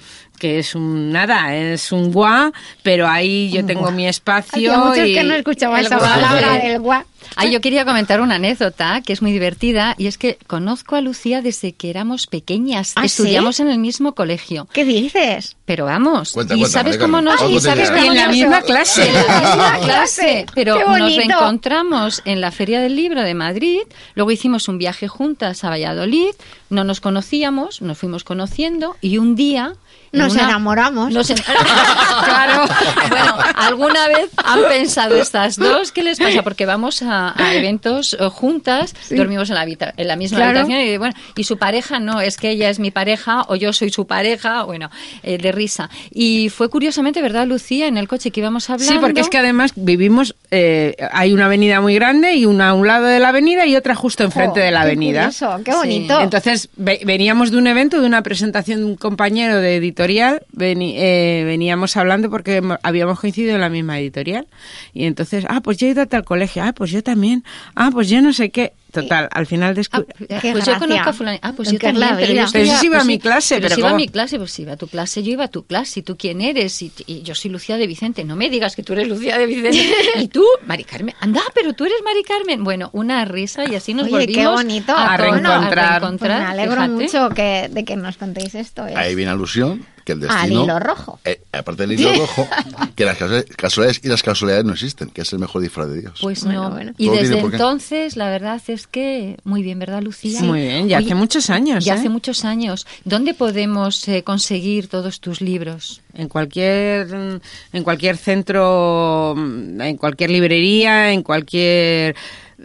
[0.44, 2.52] que es un nada, es un guá,
[2.82, 3.92] pero ahí yo Un tengo guá.
[3.92, 4.74] mi espacio.
[4.74, 7.06] Hacía mucho y que no escuchaba El esa palabra del guá.
[7.36, 11.00] Ah, yo quería comentar una anécdota que es muy divertida y es que conozco a
[11.00, 12.92] Lucía desde que éramos pequeñas.
[12.96, 14.68] ¿Ah, Estudiamos en el mismo colegio.
[14.74, 15.56] ¿Qué dices?
[15.64, 19.08] Pero vamos, Cuenta, ¿y cuenta, sabes cómo nos y sabes cómo en la misma clase.
[19.08, 23.80] En la misma clase, pero nos reencontramos en la Feria del Libro de Madrid,
[24.14, 26.34] luego hicimos un viaje juntas a Valladolid,
[26.68, 29.72] no nos conocíamos, nos fuimos conociendo y un día
[30.12, 31.12] Nos una- enamoramos.
[31.12, 31.36] nos en-
[32.24, 32.64] claro.
[33.10, 35.90] Bueno, ¿alguna vez han pensado estas dos?
[35.90, 36.42] ¿Qué les pasa?
[36.42, 40.60] Porque vamos a, a eventos eh, juntas, dormimos en la, habita- en la misma Claro.
[40.60, 43.72] habitación y bueno, y su pareja no, es que ella es mi pareja o yo
[43.72, 44.88] soy su pareja, bueno,
[45.24, 45.90] eh, de risa.
[46.12, 48.92] Y fue curiosamente, ¿verdad, Lucía, en el coche que íbamos hablando?
[48.92, 52.74] Sí, porque es que además vivimos, eh, hay una avenida muy grande y una a
[52.74, 55.20] un lado de la avenida y otra justo enfrente Jo, de la qué avenida.
[55.24, 56.20] curioso, qué bonito.
[56.20, 60.94] Entonces ve- veníamos de un evento, de una presentación de un compañero de editorial, veni-
[60.96, 64.46] eh, veníamos hablando porque habíamos coincidido en la misma editorial
[64.92, 67.44] y entonces, ah, pues yo he ido a tal colegio, ah, pues yo también,
[67.76, 68.72] ah, pues yo no sé qué.
[68.94, 70.06] Total, al final descubrí...
[70.28, 70.78] Eh, Qué pues yo gracia.
[70.78, 71.38] conozco a fulano.
[71.42, 72.08] Ah, pues yo también.
[72.16, 74.00] Pero, yo Pero iba a pues mi sí, clase, pero si iba a ¿cómo?
[74.00, 76.00] mi clase, pues si iba a tu clase, yo iba a tu clase.
[76.00, 76.80] ¿Y tú quién eres?
[76.82, 78.24] Y, y yo soy Lucía de Vicente.
[78.24, 79.86] No me digas que tú eres Lucía de Vicente.
[80.16, 81.14] y tú, Mari Carmen.
[81.20, 82.64] Anda, pero tú eres Mari Carmen.
[82.64, 84.94] Bueno, una risa y así nos Oye, qué volvimos bonito.
[84.96, 86.00] A todo, reencontrar.
[86.00, 86.92] Pues me alegro fíjate.
[86.92, 88.86] mucho que, de que nos contéis esto.
[88.86, 88.94] ¿eh?
[88.96, 90.64] Ahí viene alusión que el Al destino...
[90.64, 91.18] hilo rojo.
[91.24, 92.46] eh, aparte del hilo rojo,
[92.94, 96.18] que las casualidades- y las casualidades no existen, que es el mejor disfraz de Dios.
[96.20, 96.70] Pues Bueno, no.
[96.70, 96.92] bueno.
[96.98, 100.40] Y desde entonces, la verdad es que muy bien, ¿verdad, Lucía?
[100.42, 101.98] Muy bien, ya hace muchos años, Ya ¿eh?
[101.98, 102.86] hace muchos años.
[103.04, 106.00] ¿Dónde podemos eh, conseguir todos tus libros?
[106.16, 107.40] en cualquier
[107.72, 112.14] en cualquier centro en cualquier librería en cualquier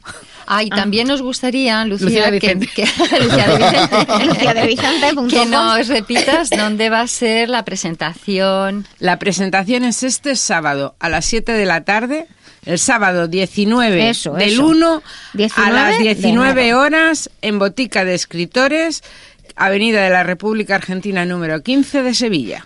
[0.47, 2.69] Ah, y también nos gustaría, Lucía, Lucía de que, Vicente.
[2.75, 4.25] que- Lucía de Vicente.
[4.25, 5.27] Luciadevicente.com.
[5.27, 8.85] que nos repitas dónde va a ser la presentación.
[8.99, 12.27] La presentación es este sábado a las 7 de la tarde.
[12.65, 14.65] El sábado 19 Eso, del eso.
[14.65, 15.01] 1 a
[15.37, 16.79] 19 las de 19 enero.
[16.81, 19.03] horas en Botica de Escritores,
[19.55, 22.65] Avenida de la República Argentina número 15 de Sevilla.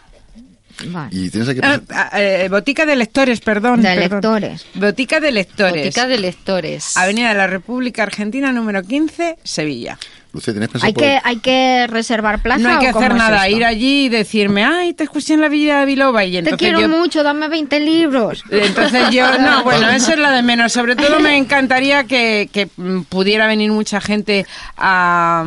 [0.88, 1.10] Vale.
[1.12, 1.60] Y tienes aquí...
[1.64, 3.82] Ah, ah, eh, botica de Lectores, perdón.
[3.82, 4.42] De perdón.
[4.42, 4.66] lectores.
[4.74, 5.86] Botica de Lectores.
[5.86, 6.98] Botica de lectores.
[6.98, 9.98] Avenida de la República Argentina número 15, Sevilla.
[10.32, 13.50] Lucía, ¿tienes pensado ¿Hay poder- que, ¿Hay que reservar plaza No hay que hacer nada,
[13.50, 16.60] ir allí y decirme, ay, te escuché en la Villa de Biloba y Te entonces
[16.60, 16.88] quiero yo...
[16.90, 18.44] mucho, dame 20 libros.
[18.52, 20.72] Entonces yo, no, bueno, eso es lo de menos.
[20.72, 22.68] Sobre todo me encantaría que, que,
[23.10, 24.46] pudiera venir mucha gente
[24.78, 25.44] a,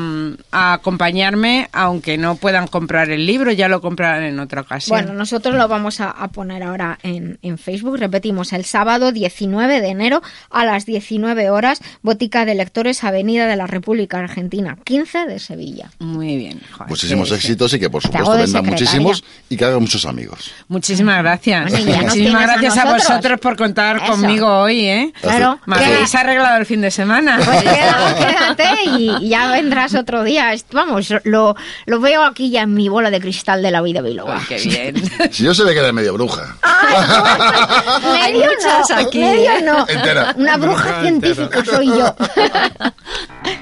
[0.50, 4.96] a acompañarme, aunque no puedan comprar el libro, ya lo comprarán en otra ocasión.
[4.98, 7.98] Bueno, nosotros lo vamos a, a poner ahora en, en Facebook.
[7.98, 13.56] Repetimos, el sábado 19 de enero a las 19 horas, Botica de Lectores, Avenida de
[13.56, 15.90] la República Argentina, 15 de Sevilla.
[15.98, 16.60] Muy bien.
[16.72, 17.40] joder, Muchísimos sí, sí.
[17.40, 20.50] éxitos y que por supuesto vendan muchísimos y que hagan muchos amigos.
[20.68, 21.70] Muchísimas gracias.
[21.70, 23.06] Bueno, Muchísimas a gracias a, nosotros.
[23.08, 24.06] vosotros por contar Eso.
[24.06, 25.12] conmigo hoy, ¿eh?
[25.20, 25.58] Claro.
[25.66, 27.38] Me habéis arreglado el fin de semana.
[27.44, 28.68] Pues queda- quédate
[28.98, 30.52] y, ya vendrás otro día.
[30.72, 31.54] Vamos, lo,
[31.86, 34.40] lo veo aquí ya en mi bola de cristal de la vida biloba.
[34.48, 34.94] Qué bien.
[35.32, 36.56] Si yo se ve que eres medio bruja.
[36.62, 39.88] Hay Medio muchas no, aquí, medio no.
[39.88, 40.34] Entera.
[40.36, 42.14] Una bruja científica soy yo.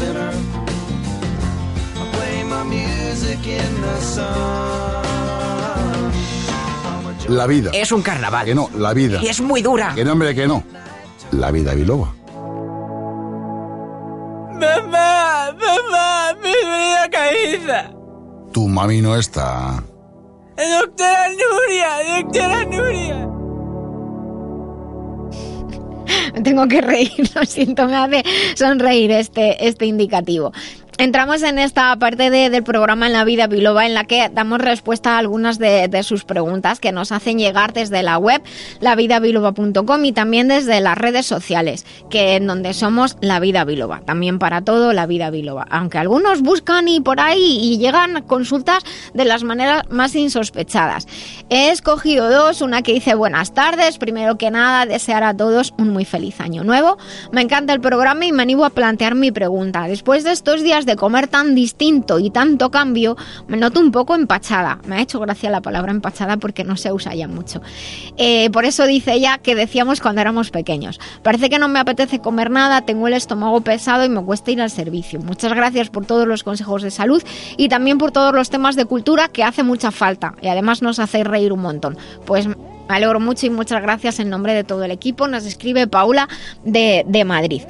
[0.00, 0.32] I
[2.12, 5.02] play my music in the sun.
[7.28, 7.70] La vida.
[7.72, 8.44] Es un carnaval.
[8.46, 9.20] Que no, la vida.
[9.22, 9.92] Y es muy dura.
[9.94, 10.62] Que no, hombre, que no.
[11.32, 12.14] La vida biloba.
[14.52, 17.94] Mamá, mamá, mi vida caída.
[18.52, 19.82] Tu mami no está.
[20.56, 23.28] Doctora Nuria, doctora Nuria.
[26.44, 28.22] Tengo que reír, lo siento, me hace
[28.56, 30.52] sonreír este, este indicativo.
[30.98, 34.60] Entramos en esta parte de- del programa En la Vida Biloba en la que damos
[34.60, 38.42] respuesta a algunas de, de sus preguntas que nos hacen llegar desde la web
[38.80, 44.02] lavidabiloba.com y también desde las redes sociales, que en donde somos La Vida Biloba.
[44.04, 45.66] También para todo La Vida Biloba.
[45.70, 48.84] Aunque algunos buscan y por ahí y llegan consultas
[49.14, 51.08] de las maneras más insospechadas.
[51.54, 55.90] He escogido dos, una que dice buenas tardes, primero que nada desear a todos un
[55.90, 56.96] muy feliz año nuevo.
[57.30, 59.86] Me encanta el programa y me animo a plantear mi pregunta.
[59.86, 63.18] Después de estos días de comer tan distinto y tanto cambio,
[63.48, 64.78] me noto un poco empachada.
[64.86, 67.60] Me ha hecho gracia la palabra empachada porque no se usa ya mucho.
[68.16, 71.00] Eh, por eso dice ella que decíamos cuando éramos pequeños.
[71.22, 74.62] Parece que no me apetece comer nada, tengo el estómago pesado y me cuesta ir
[74.62, 75.20] al servicio.
[75.20, 77.22] Muchas gracias por todos los consejos de salud
[77.58, 80.98] y también por todos los temas de cultura que hace mucha falta y además nos
[80.98, 81.96] hacéis reír un montón.
[82.24, 82.46] Pues
[82.92, 85.26] me alegro mucho y muchas gracias en nombre de todo el equipo.
[85.26, 86.28] Nos escribe Paula
[86.62, 87.62] de, de Madrid.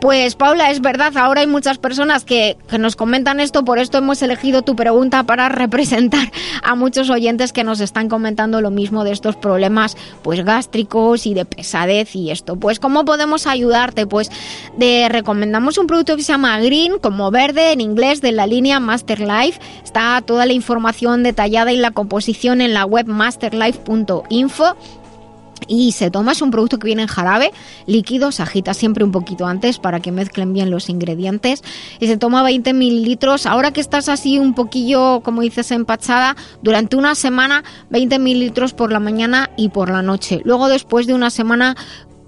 [0.00, 3.96] Pues Paula, es verdad, ahora hay muchas personas que, que nos comentan esto, por esto
[3.96, 6.30] hemos elegido tu pregunta para representar
[6.62, 11.32] a muchos oyentes que nos están comentando lo mismo de estos problemas pues gástricos y
[11.32, 12.56] de pesadez y esto.
[12.56, 14.06] Pues ¿cómo podemos ayudarte?
[14.06, 14.30] Pues
[14.76, 18.80] de, recomendamos un producto que se llama Green, como verde en inglés, de la línea
[18.80, 19.58] Master Life.
[19.82, 24.55] Está toda la información detallada y la composición en la web masterlife.info.
[25.68, 27.50] Y se toma, es un producto que viene en jarabe
[27.86, 31.64] líquido, se agita siempre un poquito antes para que mezclen bien los ingredientes.
[31.98, 33.46] Y se toma 20 mililitros.
[33.46, 38.92] Ahora que estás así un poquillo, como dices, empachada, durante una semana 20 mililitros por
[38.92, 40.40] la mañana y por la noche.
[40.44, 41.76] Luego después de una semana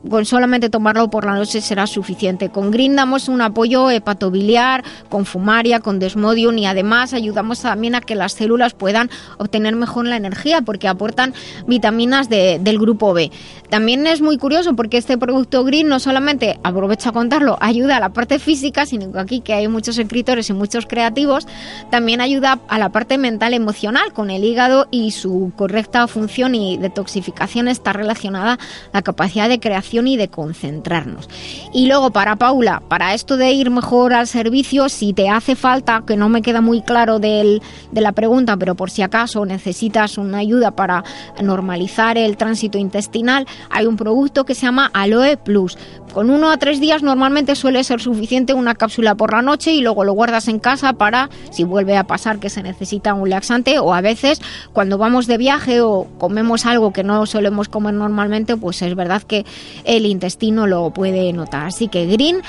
[0.08, 2.50] con solamente tomarlo por la noche será suficiente.
[2.50, 8.00] Con Green damos un apoyo hepatobiliar, con fumaria, con desmodium y además ayudamos también a
[8.00, 11.34] que las células puedan obtener mejor la energía porque aportan
[11.66, 13.32] vitaminas de- del grupo B.
[13.70, 18.00] También es muy curioso porque este producto Green no solamente, aprovecho a contarlo, ayuda a
[18.00, 21.46] la parte física, sino que aquí que hay muchos escritores y muchos creativos,
[21.90, 26.76] también ayuda a la parte mental emocional con el hígado y su correcta función y
[26.78, 28.58] detoxificación está relacionada a
[28.92, 31.28] la capacidad de creación y de concentrarnos.
[31.72, 36.02] Y luego para Paula, para esto de ir mejor al servicio, si te hace falta,
[36.06, 37.62] que no me queda muy claro del-
[37.92, 41.02] de la pregunta, pero por si acaso necesitas una ayuda para
[41.42, 45.78] normalizar el tránsito intestinal, hay un producto que se llama Aloe Plus.
[46.12, 49.82] Con uno a tres días normalmente suele ser suficiente una cápsula por la noche y
[49.82, 53.78] luego lo guardas en casa para si vuelve a pasar que se necesita un laxante
[53.78, 54.40] o a veces
[54.72, 59.22] cuando vamos de viaje o comemos algo que no solemos comer normalmente, pues es verdad
[59.22, 59.44] que
[59.84, 61.66] el intestino lo puede notar.
[61.66, 62.42] Así que Green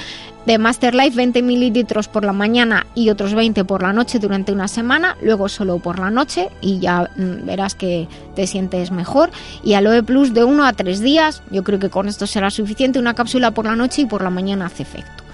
[0.45, 4.51] de Master Life 20 mililitros por la mañana y otros 20 por la noche durante
[4.51, 9.29] una semana, luego solo por la noche y ya mm, verás que te sientes mejor.
[9.63, 12.99] Y Aloe Plus de 1 a 3 días, yo creo que con esto será suficiente,
[12.99, 15.28] una cápsula por la noche y por la mañana hace efecto.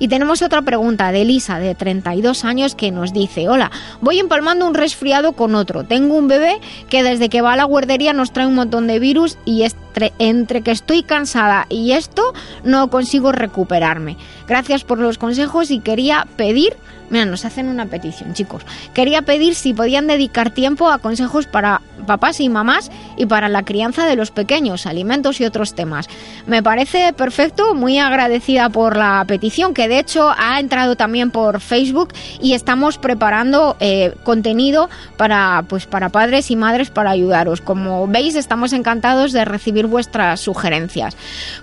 [0.00, 3.70] Y tenemos otra pregunta de Elisa, de 32 años, que nos dice, hola,
[4.00, 5.84] voy empalmando un resfriado con otro.
[5.84, 6.58] Tengo un bebé
[6.88, 10.14] que desde que va a la guardería nos trae un montón de virus y entre,
[10.18, 12.32] entre que estoy cansada y esto
[12.64, 14.16] no consigo recuperarme.
[14.48, 16.74] Gracias por los consejos y quería pedir
[17.10, 18.64] Mira, nos hacen una petición, chicos.
[18.94, 23.64] Quería pedir si podían dedicar tiempo a consejos para papás y mamás y para la
[23.64, 26.08] crianza de los pequeños, alimentos y otros temas.
[26.46, 31.60] Me parece perfecto, muy agradecida por la petición, que de hecho ha entrado también por
[31.60, 37.60] Facebook y estamos preparando eh, contenido para, pues, para padres y madres para ayudaros.
[37.60, 41.16] Como veis, estamos encantados de recibir vuestras sugerencias.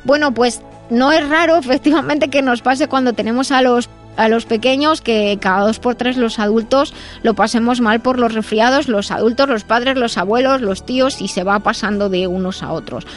[0.03, 4.45] Bueno, pues no es raro efectivamente que nos pase cuando tenemos a los a los
[4.45, 9.11] pequeños que cada dos por tres los adultos lo pasemos mal por los resfriados, los
[9.11, 13.07] adultos, los padres, los abuelos, los tíos y se va pasando de unos a otros.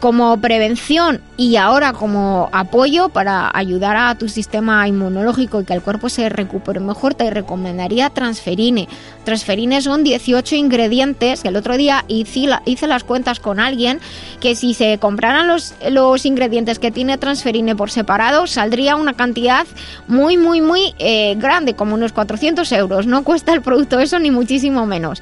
[0.00, 5.82] Como prevención y ahora como apoyo para ayudar a tu sistema inmunológico y que el
[5.82, 8.88] cuerpo se recupere mejor, te recomendaría transferine.
[9.26, 13.98] Transferine son 18 ingredientes, el otro día hice, hice las cuentas con alguien,
[14.38, 19.66] que si se compraran los, los ingredientes que tiene transferine por separado, saldría una cantidad
[20.06, 23.08] muy, muy, muy eh, grande, como unos 400 euros.
[23.08, 25.20] No cuesta el producto eso ni muchísimo menos.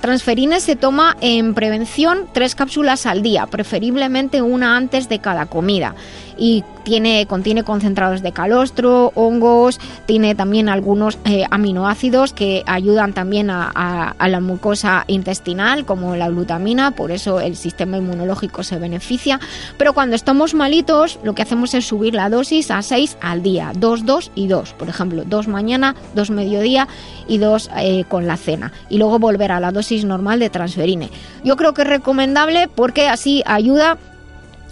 [0.00, 5.94] Transferine se toma en prevención tres cápsulas al día, preferiblemente una antes de cada comida.
[6.38, 13.50] Y tiene, contiene concentrados de calostro, hongos, tiene también algunos eh, aminoácidos que ayudan también
[13.50, 13.70] a,
[14.16, 19.40] a, la mucosa intestinal, como la glutamina, por eso el sistema inmunológico se beneficia.
[19.78, 23.72] Pero cuando estamos malitos, lo que hacemos es subir la dosis a 6 al día,
[23.74, 24.74] 2, 2 y 2.
[24.74, 26.86] Por ejemplo, 2 mañana, 2 mediodía
[27.26, 28.72] y 2 eh, con la cena.
[28.88, 31.10] Y luego volver a la dosis normal de transferine.
[31.44, 33.98] Yo creo que es recomendable porque así ayuda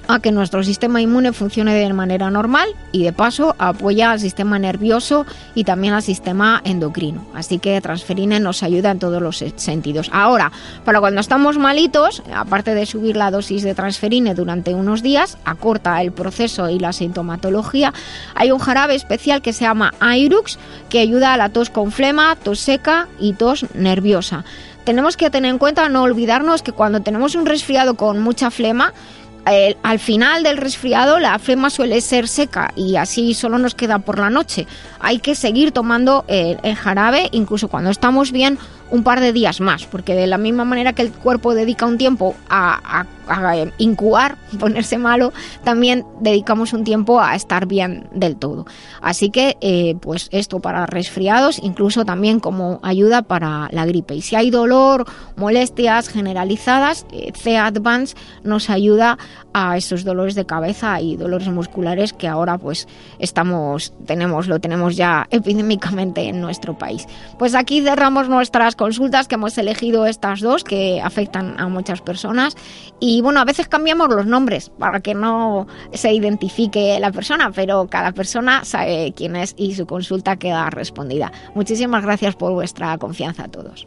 [0.09, 4.59] a que nuestro sistema inmune funcione de manera normal y de paso apoya al sistema
[4.59, 7.27] nervioso y también al sistema endocrino.
[7.35, 10.11] Así que transferine nos ayuda en todos los sentidos.
[10.13, 10.53] Ahora,
[10.85, 16.01] para cuando estamos malitos, aparte de subir la dosis de transferine durante unos días, acorta
[16.03, 17.93] el proceso y la sintomatología,
[18.35, 20.59] hay un jarabe especial que se llama Airux
[20.89, 24.45] que ayuda a la tos con flema, tos seca y tos nerviosa
[24.85, 28.93] tenemos que tener en cuenta no olvidarnos que cuando tenemos un resfriado con mucha flema,
[29.83, 34.19] al final del resfriado la flema suele ser seca y así solo nos queda por
[34.19, 34.67] la noche.
[35.01, 38.59] Hay que seguir tomando el, el jarabe incluso cuando estamos bien
[38.91, 41.99] un par de días más, porque de la misma manera que el cuerpo dedica un
[41.99, 43.07] tiempo a,
[43.79, 45.33] incubar, ponerse malo,
[45.65, 48.67] también dedicamos un tiempo a estar bien del todo.
[49.01, 54.15] Así que, eh, pues esto para resfriados, incluso también como ayuda para la gripe.
[54.15, 55.07] Y si hay dolor,
[55.37, 59.19] molestias generalizadas, eh, C-Advance nos ayuda
[59.55, 62.89] a esos dolores de cabeza y dolores musculares que ahora pues
[63.21, 67.07] estamos, tenemos, lo tenemos ya epidémicamente en nuestro país.
[67.39, 72.57] Pues aquí cerramos nuestras consultas que hemos elegido estas dos que afectan a muchas personas
[73.01, 77.87] y bueno, a veces cambiamos los nombres para que no se identifique la persona, pero
[77.89, 81.33] cada persona sabe quién es y su consulta queda respondida.
[81.55, 83.87] Muchísimas gracias por vuestra confianza a todos.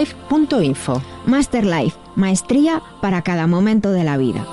[0.01, 1.01] masterlife.info.
[1.25, 4.45] Masterlife, maestría para cada momento de la vida.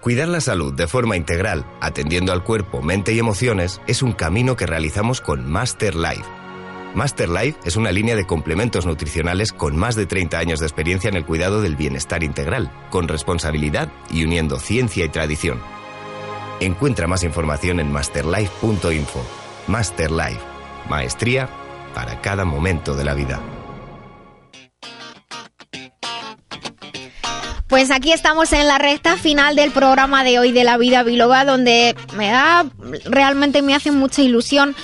[0.00, 4.56] Cuidar la salud de forma integral, atendiendo al cuerpo, mente y emociones, es un camino
[4.56, 6.24] que realizamos con Master Life.
[6.94, 11.08] Master Life es una línea de complementos nutricionales con más de 30 años de experiencia
[11.08, 15.60] en el cuidado del bienestar integral, con responsabilidad y uniendo ciencia y tradición.
[16.60, 19.22] Encuentra más información en masterlife.info.
[19.68, 20.40] Master Life,
[20.88, 21.59] maestría
[21.94, 23.40] para cada momento de la vida.
[27.70, 31.44] Pues aquí estamos en la recta final del programa de hoy de la vida biloba,
[31.44, 32.66] donde me da,
[33.04, 34.74] realmente me hace mucha ilusión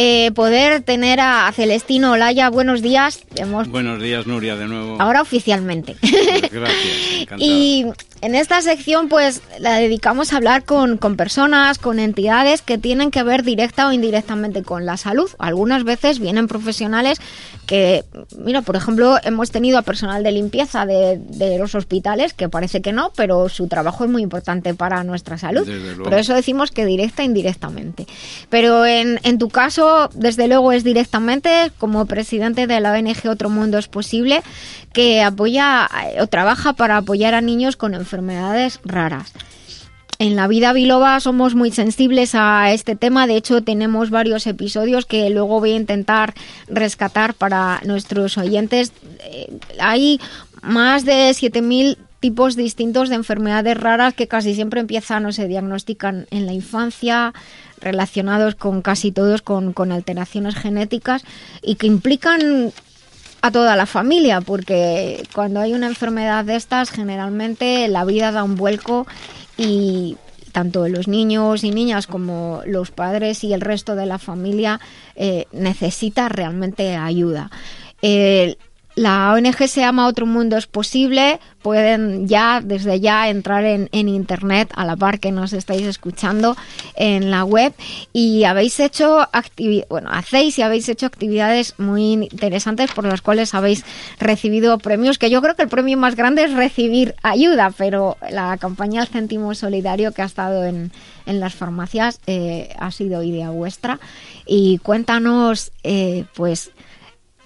[0.00, 2.50] eh, poder tener a Celestino Olaya.
[2.50, 3.24] Buenos días.
[3.34, 5.02] Hemos Buenos días, Nuria, de nuevo.
[5.02, 5.96] ahora oficialmente.
[6.00, 6.12] Pues
[6.52, 6.86] gracias,
[7.18, 7.50] encantado.
[7.50, 7.84] Y
[8.20, 13.10] en esta sección, pues, la dedicamos a hablar con, con personas, con entidades que tienen
[13.10, 15.28] que ver directa o indirectamente con la salud.
[15.40, 17.20] Algunas veces vienen profesionales
[17.66, 18.04] que,
[18.38, 22.82] mira, por ejemplo, hemos tenido a personal de limpieza de, de los hospitales, que parece
[22.82, 25.68] que no, pero su trabajo es muy importante para nuestra salud.
[26.04, 28.06] Por eso decimos que directa e indirectamente.
[28.48, 33.50] Pero en, en tu caso, desde luego es directamente, como presidente de la ONG Otro
[33.50, 34.42] Mundo es Posible,
[34.92, 39.32] que apoya eh, o trabaja para apoyar a niños con enfermedades raras.
[40.20, 45.06] En la vida biloba somos muy sensibles a este tema, de hecho tenemos varios episodios
[45.06, 46.34] que luego voy a intentar
[46.66, 48.92] rescatar para nuestros oyentes.
[49.20, 50.20] Eh, hay
[50.60, 56.26] más de 7000 tipos distintos de enfermedades raras que casi siempre empiezan o se diagnostican
[56.30, 57.32] en la infancia,
[57.80, 61.24] relacionados con casi todos con, con alteraciones genéticas
[61.62, 62.72] y que implican
[63.40, 68.42] a toda la familia, porque cuando hay una enfermedad de estas, generalmente la vida da
[68.42, 69.06] un vuelco
[69.56, 70.16] y
[70.52, 74.80] tanto los niños y niñas como los padres y el resto de la familia
[75.14, 77.50] eh, necesita realmente ayuda.
[78.98, 81.38] La ONG se llama Otro Mundo es Posible.
[81.62, 86.56] Pueden ya, desde ya, entrar en, internet a la par que nos estáis escuchando
[86.96, 87.72] en la web.
[88.12, 89.28] Y habéis hecho
[89.88, 93.84] bueno, hacéis y habéis hecho actividades muy interesantes por las cuales habéis
[94.18, 95.16] recibido premios.
[95.16, 99.08] Que yo creo que el premio más grande es recibir ayuda, pero la campaña El
[99.08, 100.90] Céntimo Solidario que ha estado en,
[101.26, 104.00] en las farmacias eh, ha sido idea vuestra.
[104.44, 106.72] Y cuéntanos, eh, pues,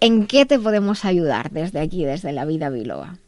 [0.03, 3.19] ¿En qué te podemos ayudar desde aquí, desde la vida biloba?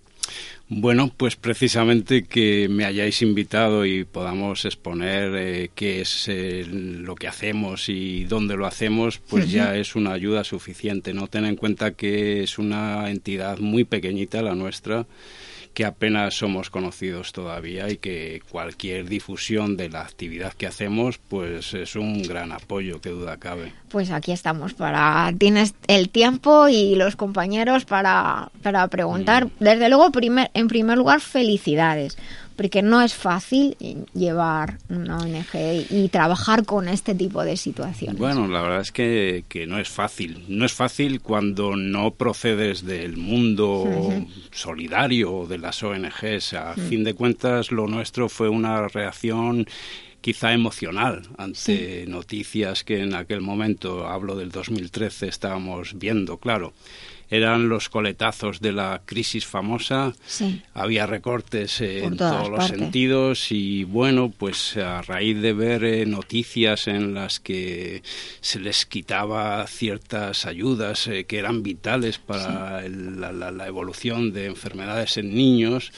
[0.69, 7.15] Bueno, pues precisamente que me hayáis invitado y podamos exponer eh, qué es eh, lo
[7.15, 11.15] que hacemos y dónde lo hacemos, pues ya es una ayuda suficiente.
[11.15, 15.07] No ten en cuenta que es una entidad muy pequeñita la nuestra
[15.75, 21.75] que apenas somos conocidos todavía y que cualquier difusión de la actividad que hacemos pues
[21.75, 23.73] es un gran apoyo, que duda cabe.
[23.89, 29.49] Pues aquí estamos para tienes el tiempo y los compañeros para, para preguntar.
[29.59, 32.17] Desde luego, primer, en primer lugar, felicidades,
[32.57, 33.77] porque no es fácil
[34.15, 38.19] llevar una ONG y trabajar con este tipo de situaciones.
[38.19, 40.45] Bueno, la verdad es que, que no es fácil.
[40.49, 44.29] No es fácil cuando no procedes del mundo Ujú.
[44.53, 46.55] solidario o de las ONGs.
[46.55, 49.67] A fin de cuentas, lo nuestro fue una reacción
[50.21, 56.73] quizá emocional ante noticias que en aquel momento, hablo del 2013, estábamos viendo, claro.
[57.37, 60.63] Eran los coletazos de la crisis famosa, Sí.
[60.73, 62.79] había recortes eh, en todos los partes.
[62.79, 68.03] sentidos y bueno, pues a raíz de ver eh, noticias en las que
[68.41, 74.33] se les quitaba ciertas ayudas eh, que eran vitales para el- la, la- la evolución
[74.33, 75.93] de enfermedades en niños,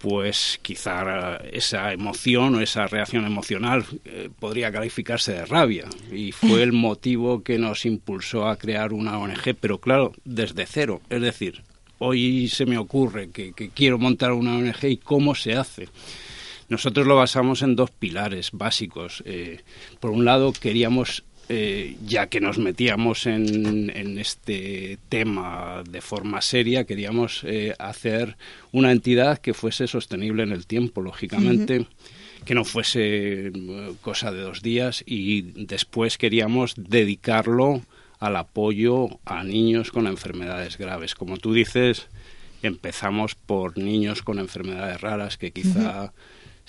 [0.00, 6.62] pues quizá esa emoción o esa reacción emocional eh, podría calificarse de rabia y fue
[6.62, 11.62] el motivo que nos impulsó a crear una ONG, pero claro, desde cero, es decir,
[11.98, 15.88] hoy se me ocurre que, quiero montar una ONG y cómo se hace.
[16.70, 19.22] Nosotros lo basamos en dos pilares básicos.
[19.26, 19.60] Eh,
[19.98, 26.40] por un lado, queríamos, eh, ya que nos metíamos en, en este tema de forma
[26.42, 28.36] seria, queríamos eh, hacer
[28.70, 31.86] una entidad que fuese sostenible en el tiempo, lógicamente.
[32.44, 33.52] Que no fuese eh,
[34.00, 37.82] cosa de dos días y después queríamos dedicarlo
[38.20, 41.16] al apoyo a niños con enfermedades graves.
[41.16, 42.06] Como tú dices,
[42.62, 46.12] empezamos por niños con enfermedades raras que quizá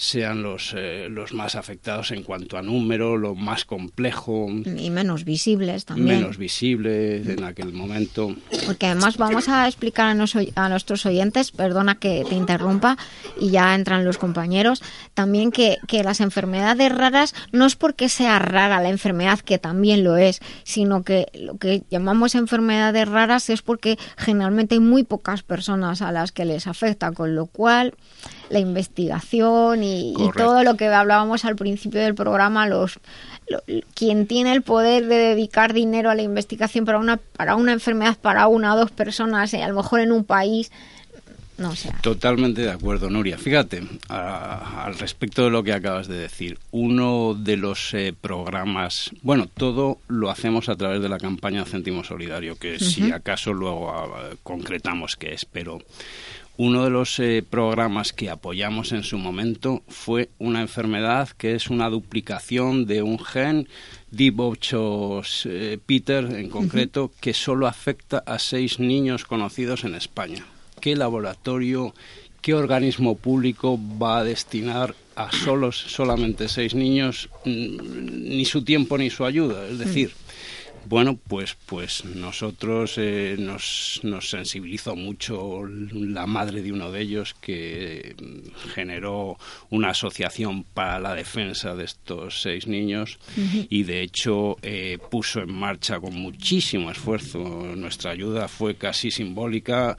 [0.03, 5.25] sean los, eh, los más afectados en cuanto a número, lo más complejo, Y menos
[5.25, 6.17] visibles también.
[6.21, 8.35] menos visible en aquel momento.
[8.65, 12.97] Porque además vamos a explicar a, nos- a nuestros oyentes, perdona que te interrumpa,
[13.39, 14.81] y ya entran los compañeros,
[15.13, 20.03] también que, que las enfermedades raras no es porque sea rara la enfermedad, que también
[20.03, 25.43] lo es, sino que lo que llamamos enfermedades raras es porque generalmente hay muy pocas
[25.43, 27.93] personas a las que les afecta, con lo cual
[28.51, 32.99] la investigación y, todo lo que hablábamos al principio del programa, los
[33.49, 33.61] lo-
[33.93, 38.17] quien tiene el poder de dedicar dinero a la investigación para una para una enfermedad
[38.21, 40.71] para una o dos personas, eh, a lo mejor en un país,
[41.57, 41.91] no sé.
[42.01, 43.37] Totalmente de acuerdo, Nuria.
[43.37, 49.11] Fíjate, a- al respecto de lo que acabas de decir, uno de los eh, programas,
[49.21, 53.91] bueno, todo lo hacemos a través de la campaña Céntimo Solidario, que si acaso luego
[53.91, 55.79] ah, concretamos qué es, pero
[56.57, 61.69] Uno de los eh, programas que apoyamos en su momento fue una enfermedad que es
[61.69, 63.67] una duplicación de un gen
[64.11, 70.45] DIB8 eh, Peter en concreto, que solo afecta a seis niños conocidos en España.
[70.81, 71.95] ¿Qué laboratorio,
[72.41, 77.77] qué organismo público va a destinar a solos solamente seis niños mm,
[78.37, 79.67] ni su tiempo ni su ayuda?
[79.67, 80.11] Es decir,
[80.85, 87.35] bueno, pues, pues nosotros eh, nos, nos sensibilizó mucho la madre de uno de ellos
[87.39, 89.37] que mm, generó
[89.69, 93.19] una asociación para la defensa de estos seis niños
[93.69, 97.39] y de hecho eh, puso en marcha con muchísimo esfuerzo.
[97.75, 99.95] Nuestra ayuda fue casi simbólica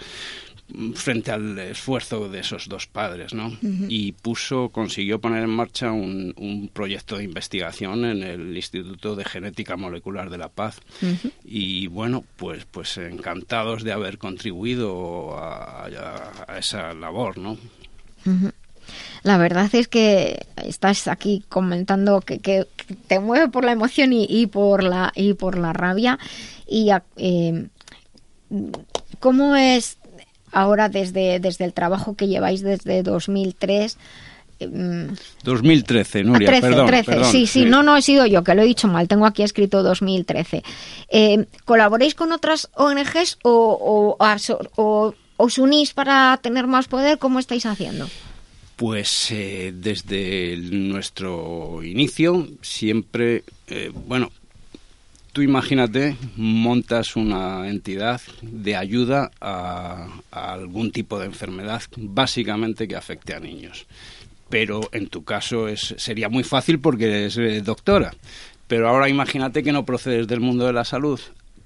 [0.94, 3.56] frente al esfuerzo de esos dos padres, ¿no?
[3.88, 9.24] Y puso, consiguió poner en marcha un, un proyecto de investigación en el Instituto de
[9.24, 10.78] Genética Molecular de la Paz.
[11.44, 17.58] Y bueno, pues, pues encantados de haber contribuido a, a- a esa labor, ¿no?
[19.24, 22.66] La verdad es que estás aquí comentando que, que
[23.08, 26.18] te mueve por la emoción y, y por la y por la rabia
[26.66, 27.66] y eh,
[29.20, 29.98] cómo es
[30.52, 33.96] ahora desde desde el trabajo que lleváis desde 2003
[34.60, 35.04] mm,
[35.44, 36.86] 2013, Nuria, Ah, 13, perdón.
[36.86, 37.64] 13, perdón, sí, sí, sí.
[37.64, 40.62] no, no he sido yo, que lo he dicho mal, tengo aquí escrito 2013.
[41.08, 44.26] Eh, ¿Colaboréis con otras ONGs o, o,
[44.76, 47.18] o os unís para tener más poder?
[47.18, 48.08] ¿Cómo estáis haciendo?
[48.76, 54.30] Pues eh, desde el- nuestro inicio siempre, eh, bueno,
[55.32, 62.96] tú imagínate, montas una entidad de ayuda a, a algún tipo de enfermedad, básicamente que
[62.96, 63.86] afecte a niños.
[64.48, 68.14] Pero en tu caso es, sería muy fácil porque eres eh, doctora.
[68.68, 71.20] Pero ahora imagínate que no procedes del mundo de la salud.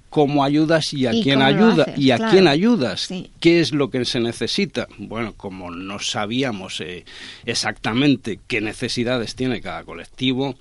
[0.09, 1.83] ¿Cómo ayudas y a ¿Y quién ayuda?
[1.83, 1.97] haces?
[1.99, 2.31] ¿Y a Claro.
[2.31, 3.01] quién ayudas?
[3.01, 3.29] Sí.
[3.41, 4.87] ¿Qué es lo que se necesita?
[4.97, 7.03] Bueno, como no sabíamos eh,
[7.45, 10.55] exactamente qué necesidades tiene cada colectivo,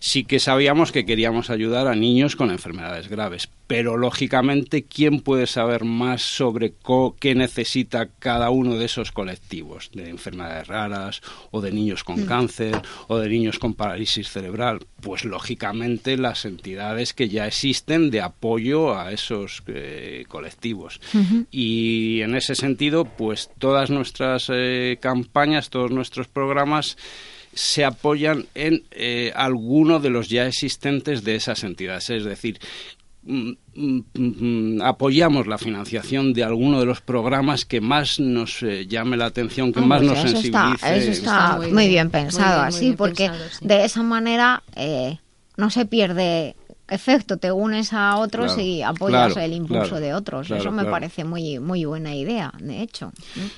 [0.00, 3.48] sí que sabíamos que queríamos ayudar a niños con enfermedades graves.
[3.66, 6.72] Pero lógicamente, ¿quién puede saber más sobre
[7.20, 9.90] qué necesita cada uno de esos colectivos?
[9.92, 11.20] De enfermedades raras,
[11.52, 12.26] o de niños con Mm.
[12.26, 14.80] cáncer, o de niños con parálisis cerebral.
[15.02, 21.00] Pues lógicamente las entidades que ya existen de apoyo a esos eh, colectivos.
[21.50, 26.96] Y en ese sentido, pues todas nuestras eh, campañas, todos nuestros programas
[27.52, 32.08] se apoyan en eh, alguno de los ya existentes de esas entidades.
[32.10, 32.58] Es decir,
[33.22, 38.86] mm, mm, mm, apoyamos la financiación de alguno de los programas que más nos eh,
[38.86, 40.40] llame la atención, que Ah, más pues nos eso está,
[40.76, 40.96] sensibilice.
[40.96, 45.18] eso está muy, bien pensado, así, porque de esa manera eh,
[45.56, 46.56] no se pierde
[46.90, 50.50] efecto, te unes a otros Claro, y apoyas claro, el impulso claro, de otros.
[50.50, 53.12] eso me parece muy, muy buena idea, de hecho.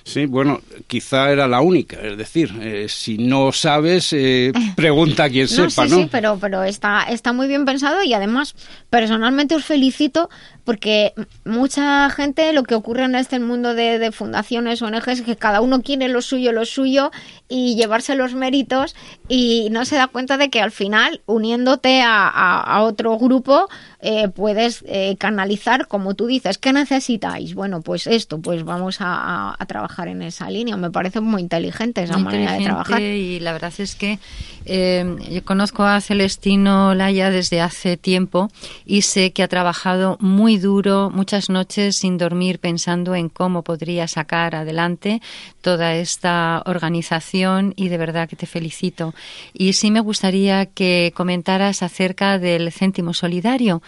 [0.04, 1.96] Sí, bueno, quizá era la única.
[2.00, 5.96] Es decir, eh, si no sabes, eh, pregunta a quien No, sepa, sí, ¿no?
[6.02, 8.54] sí, pero, pero está, está muy bien pensado y además
[8.90, 10.28] personalmente os felicito
[10.64, 11.12] porque
[11.44, 15.60] mucha gente lo que ocurre en este mundo de, de fundaciones, ONGs, es que cada
[15.60, 17.10] uno quiere lo suyo, lo suyo
[17.48, 18.94] y llevarse los méritos
[19.28, 23.68] y no se da cuenta de que al final, uniéndote a, a- a otro grupo,
[24.04, 27.54] eh, puedes eh, canalizar, como tú dices, ¿qué necesitáis?
[27.54, 30.76] Bueno, pues esto, pues vamos a, trabajar en esa línea.
[30.76, 33.00] Me parece muy inteligente esa Muy manera de trabajar.
[33.00, 34.18] Y la verdad es que
[34.64, 38.50] eh, yo conozco a Celestino Laya desde hace tiempo
[38.84, 44.08] y sé que ha trabajado muy duro, muchas noches sin dormir, pensando en cómo podría
[44.08, 45.22] sacar adelante
[45.60, 49.14] toda esta organización y de verdad que te felicito.
[49.52, 53.80] Y sí me gustaría que comentaras acerca del céntimo solidario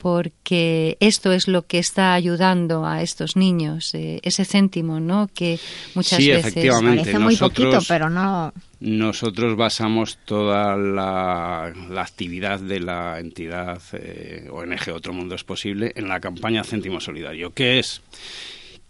[0.00, 5.28] porque esto es lo que está ayudando a estos niños, eh, ese céntimo, ¿no?
[5.32, 5.58] Que
[5.94, 7.02] muchas Sí, veces efectivamente.
[7.02, 8.52] Parece muy poquito, pero no.
[8.80, 15.92] Nosotros basamos toda la, la actividad de la entidad eh, ONG Otro Mundo es Posible
[15.94, 17.52] en la campaña Céntimo Solidario.
[17.52, 18.00] ¿Qué es?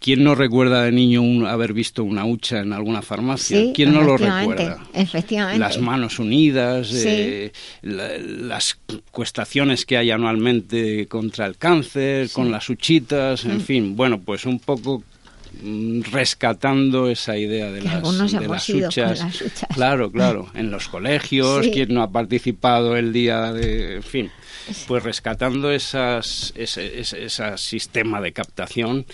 [0.03, 3.59] ¿Quién no recuerda de niño un- haber visto una hucha en alguna farmacia?
[3.59, 4.79] Sí, ¿Quién no lo recuerda?
[4.95, 5.59] Efectivamente.
[5.59, 7.03] Las manos unidas, Sí.
[7.07, 7.51] eh,
[7.83, 8.79] la- las
[9.11, 13.61] cuestaciones que hay anualmente contra el cáncer, con las huchitas, en Mm.
[13.61, 15.03] fin, bueno, pues un poco
[15.61, 18.01] mm, rescatando esa idea de Que las,
[18.31, 19.19] de las huchas.
[19.19, 19.67] las huchas.
[19.75, 21.71] Claro, claro, en los colegios, Sí.
[21.71, 24.31] quien no ha participado el día de, en fin.
[24.87, 29.05] Pues rescatando esas, ese, ese- ese sistema de captación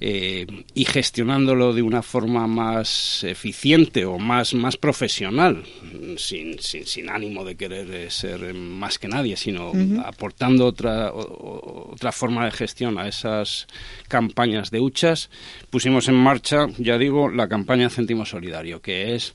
[0.00, 5.64] eh, y gestionándolo de una forma más eficiente o más, más profesional,
[6.16, 9.72] sin, sin, sin ánimo de querer eh, ser más que nadie, sino
[10.04, 13.66] aportando otra, o- o- otra forma de gestión a esas
[14.08, 15.30] campañas de huchas,
[15.70, 19.34] pusimos en marcha, ya digo, la campaña Céntimo Solidario, que es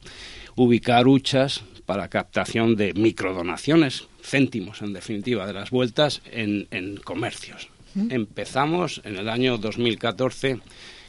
[0.56, 7.70] ubicar huchas para captación de microdonaciones, céntimos en definitiva, de las vueltas en, en comercios.
[8.10, 10.60] Empezamos en el año 2014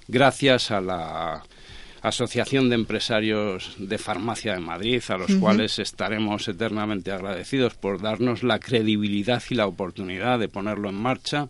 [0.09, 1.45] gracias a la
[2.03, 8.43] Asociación de Empresarios de Farmacia de Madrid, a los cuales estaremos eternamente agradecidos por darnos
[8.43, 11.49] la credibilidad y la oportunidad de ponerlo en marcha.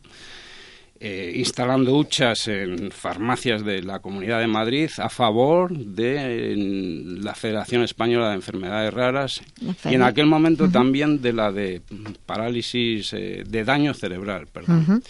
[1.04, 7.34] Eh, instalando huchas en farmacias de la Comunidad de Madrid a favor de en, la
[7.34, 9.42] Federación Española de Enfermedades Raras
[9.84, 11.82] y en aquel momento también de la de
[12.24, 15.02] parálisis eh, de daño cerebral, perdón.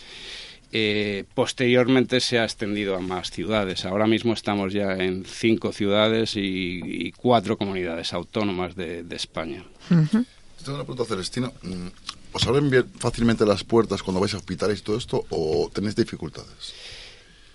[0.74, 3.84] Eh, posteriormente se ha extendido a más ciudades.
[3.84, 9.62] Ahora mismo estamos ya en cinco ciudades y, y cuatro comunidades autónomas de, de España.
[9.90, 11.52] Tengo una pregunta, Celestino.
[12.32, 15.94] ¿Os abren bien fácilmente las puertas cuando vais a hospitales y todo esto o tenéis
[15.96, 16.72] dificultades?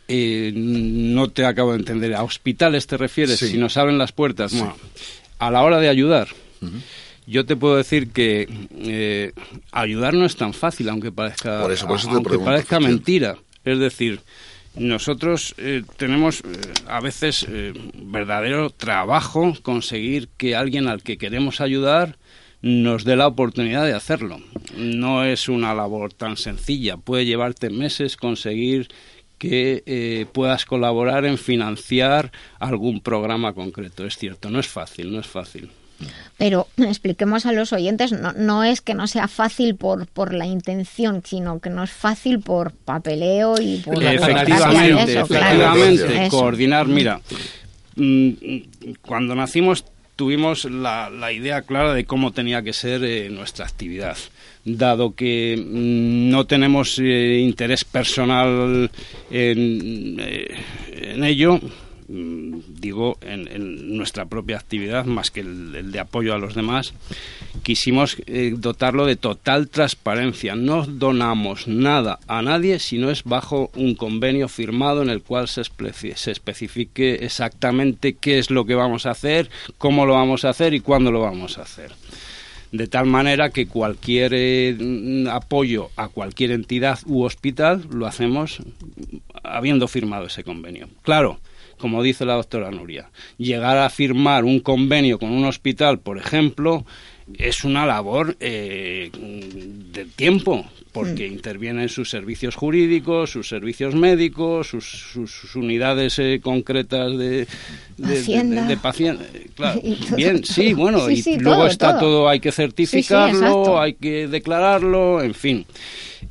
[0.07, 2.13] Eh, no te acabo de entender.
[2.15, 3.39] ¿A hospitales te refieres?
[3.39, 3.47] Sí.
[3.49, 4.53] Si nos abren las puertas.
[4.53, 4.75] Bueno,
[5.39, 6.27] a la hora de ayudar,
[7.25, 8.47] yo te puedo decir que
[8.77, 9.33] eh,
[9.71, 12.79] ayudar no es tan fácil, aunque parezca, Por eso- por eso te aunque pregunto, parezca
[12.79, 13.37] mentira.
[13.65, 14.21] Es decir,
[14.75, 16.43] nosotros eh, tenemos eh,
[16.87, 17.45] a veces
[17.95, 22.15] verdadero trabajo conseguir que alguien al que queremos ayudar
[22.61, 24.39] nos dé la oportunidad de hacerlo.
[24.75, 26.97] No es una labor tan sencilla.
[26.97, 28.87] Puede llevarte meses conseguir
[29.37, 34.05] que eh, puedas colaborar en financiar algún programa concreto.
[34.05, 35.69] Es cierto, no es fácil, no es fácil.
[36.37, 40.45] Pero expliquemos a los oyentes, no, no es que no sea fácil por, por la
[40.45, 45.45] intención, sino que no es fácil por papeleo y por Efectivamente, Eso, claro.
[45.45, 46.37] efectivamente, Eso.
[46.37, 46.87] coordinar.
[46.87, 47.21] Mira,
[47.95, 48.31] mm,
[49.01, 49.85] cuando nacimos
[50.17, 54.17] tuvimos la, la idea clara de cómo tenía que ser eh, nuestra actividad.
[54.65, 58.91] Dado que mm, no tenemos eh, interés personal
[59.31, 60.47] en, eh,
[60.91, 61.61] en ello,
[62.07, 66.93] digo, en, nuestra propia actividad, más que el, de apoyo a los demás,
[67.63, 70.55] quisimos eh, dotarlo de total transparencia.
[70.55, 75.47] No donamos nada a nadie si no es bajo un convenio firmado en el cual
[75.47, 80.49] se, se especifique exactamente qué es lo que vamos a hacer, cómo lo vamos a
[80.49, 81.91] hacer y cuándo lo vamos a hacer.
[82.71, 88.59] De tal manera que cualquier eh, mm, apoyo a cualquier entidad u hospital lo hacemos
[89.43, 90.89] habiendo firmado ese convenio.
[91.01, 91.39] Claro,
[91.77, 96.85] como dice la doctora Nuria, llegar a firmar un convenio con un hospital, por ejemplo,
[97.37, 104.85] es una labor eh, de tiempo, porque intervienen sus servicios jurídicos, sus servicios médicos, sus,
[104.85, 107.47] sus- sus unidades eh, concretas de, de,
[107.97, 108.61] de- Hacienda.
[108.63, 109.81] de- de pacien- eh, claro.
[110.15, 111.99] Bien, sí, bueno, Sí, y luego todo, está todo.
[111.99, 115.65] todo, hay que certificarlo, hay que declararlo, en fin,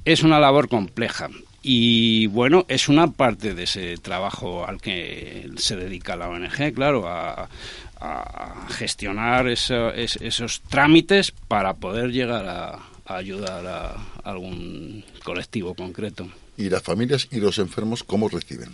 [0.05, 1.29] es una labor compleja.
[1.69, 7.09] Y bueno, es una parte de ese trabajo al que se dedica la ONG, claro,
[7.09, 7.49] a,
[8.01, 12.69] a gestionar eso- es- esos trámites para poder llegar a,
[13.07, 16.29] a ayudar a algún colectivo concreto.
[16.57, 18.69] ¿Y las familias y los enfermos cómo reciben?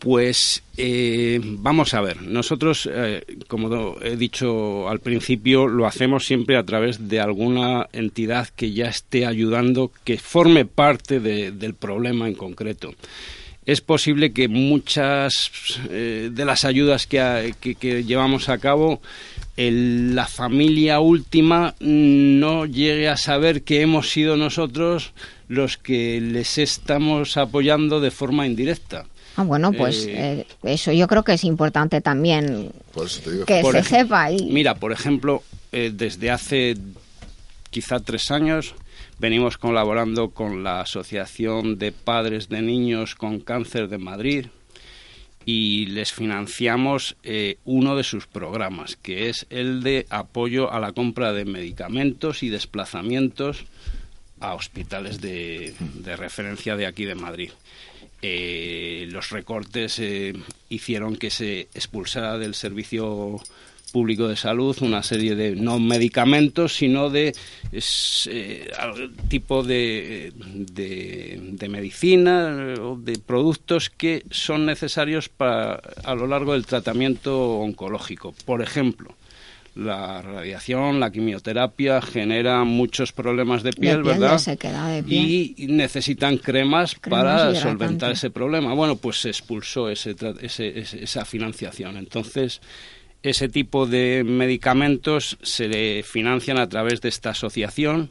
[0.00, 6.56] Pues eh, vamos a ver, nosotros, eh, como he dicho al principio, lo hacemos siempre
[6.56, 12.26] a través de alguna entidad que ya esté ayudando, que forme parte de- del problema
[12.28, 12.94] en concreto.
[13.66, 15.50] Es posible que muchas
[15.90, 17.52] eh, de las ayudas que,
[18.06, 19.02] llevamos a cabo,
[19.58, 25.12] la familia última no llegue a saber que hemos sido nosotros
[25.48, 29.04] los que les estamos apoyando de forma indirecta.
[29.36, 32.72] Ah, bueno, pues Eh, eh, eso yo creo que es importante también
[33.46, 34.30] que Por se sepa.
[34.32, 35.42] Y, Mira, por ejemplo,
[35.72, 36.76] eh, desde hace
[37.70, 38.74] quizá tres años
[39.18, 44.46] venimos colaborando con la Asociación de Padres de Niños con Cáncer de Madrid
[45.46, 50.92] y les financiamos eh, uno de sus programas, que es el de apoyo a la
[50.92, 53.64] compra de medicamentos y desplazamientos
[54.40, 57.50] a hospitales de, de referencia de aquí de Madrid.
[58.22, 60.34] Eh, los recortes eh,
[60.68, 63.40] hicieron que se expulsara del servicio
[63.90, 67.34] público de salud una serie de no medicamentos sino de
[67.72, 68.70] es, eh,
[69.28, 76.26] tipo de, de, de medicina eh, o de productos que son necesarios para, a lo
[76.26, 78.34] largo del tratamiento oncológico.
[78.44, 79.14] Por ejemplo
[79.74, 84.32] la radiación, la quimioterapia genera muchos problemas de De piel, ¿verdad?
[84.32, 85.54] de sequedad de piel.
[85.56, 88.74] Y necesitan cremas, Cremas para solventar ese problema.
[88.74, 91.96] Bueno, pues se expulsó ese- ese- esa financiación.
[91.96, 92.60] Entonces,
[93.22, 98.10] ese tipo de medicamentos se le financian a través de esta asociación.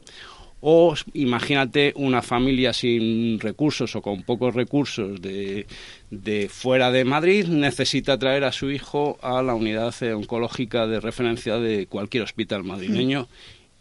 [0.60, 5.66] O imagínate una familia sin recursos o con pocos recursos de,
[6.10, 11.56] de fuera de Madrid necesita traer a su hijo a la unidad oncológica de referencia
[11.56, 13.28] de cualquier hospital madrileño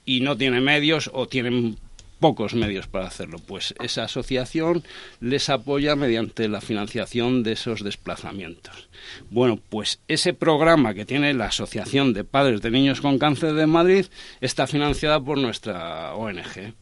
[0.05, 1.77] y no tiene medios o tienen
[2.19, 3.39] pocos medios para hacerlo.
[3.39, 4.83] Pues esa asociación
[5.21, 8.89] les apoya mediante la financiación de esos desplazamientos.
[9.29, 13.65] Bueno, pues ese programa que tiene la Asociación de Padres de Niños con Cáncer de
[13.65, 14.05] Madrid
[14.41, 16.73] está financiada por nuestra ONG.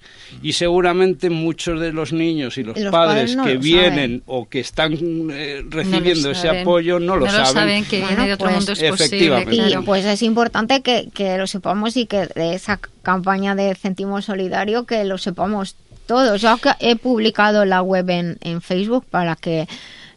[0.41, 4.23] Y seguramente muchos de los niños y los, Los padres, padres no que lo vienen
[4.25, 4.97] o que están
[5.31, 7.53] eh, recibiendo ese apoyo no lo No lo saben.
[7.53, 9.55] saben, que viene de otro mundo es posible, Efectivamente.
[9.55, 9.81] claro.
[9.81, 12.79] Y pues es importante que, que lo sepamos y que de esa
[13.11, 15.75] campaña de Céntimo Solidario que lo sepamos
[16.07, 16.41] todos.
[16.41, 19.65] Yo que he publicado la web en, en Facebook para que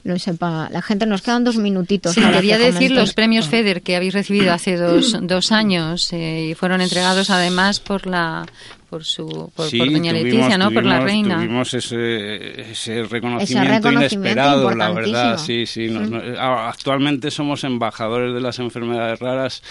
[0.02, 1.06] lo sepa la gente.
[1.06, 2.14] Nos quedan dos minutitos.
[2.14, 6.48] Sí, quería que decir los premios FEDER que habéis recibido hace dos, dos años eh,
[6.50, 8.44] y fueron entregados además por la
[8.88, 10.72] por su por, Sí, por doña tuvimos- Leticia, ¿no?
[10.72, 11.36] por la reina.
[11.36, 15.38] Tuvimos ese, ese reconocimiento, reconocimiento inesperado, la verdad.
[15.38, 15.86] Sí, sí.
[15.88, 19.62] nos- actualmente somos embajadores de las enfermedades raras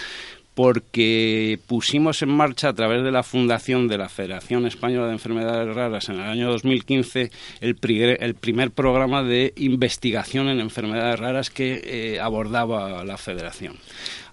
[0.60, 5.74] porque pusimos en marcha a través de la fundación de la Federación Española de Enfermedades
[5.74, 7.30] Raras en el año 2015
[7.62, 11.80] el, pri- el primer programa de investigación en enfermedades raras que
[12.14, 13.76] eh, abordaba la Federación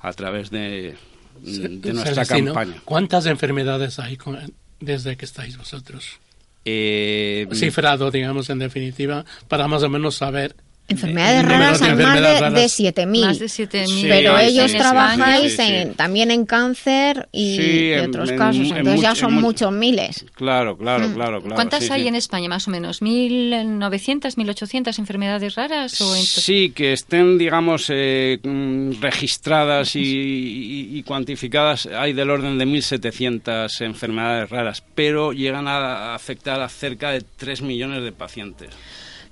[0.01, 0.95] a través de,
[1.41, 2.81] de nuestra campaña.
[2.83, 6.19] ¿Cuántas enfermedades hay con- desde que estáis vosotros?
[6.65, 10.55] Eh, Cifrado, digamos, en definitiva, para más o menos saber.
[10.89, 12.15] Enfermedades número raras hay más
[12.53, 13.25] de, de 7.000.
[13.25, 13.85] Más de 7.000.
[13.87, 15.73] Sí, Pero sí, ellos trabajáis sí, sí, sí.
[15.73, 18.69] en- también en cáncer y, Sí, y en- otros en- casos.
[18.71, 20.25] en Entonces ya son muchos miles.
[20.35, 21.13] Claro, claro, Mm.
[21.13, 21.55] claro, claro.
[21.55, 22.07] ¿Cuántas sí, hay sí.
[22.07, 23.01] en España más o menos?
[23.01, 25.99] ¿1.900, 1.800 enfermedades raras?
[25.99, 32.57] O Sí, que estén, digamos, eh, mm, registradas y, y- y cuantificadas, hay del orden
[32.57, 38.69] de 1.700 enfermedades raras, pero llegan a afectar a cerca de 3 millones de pacientes.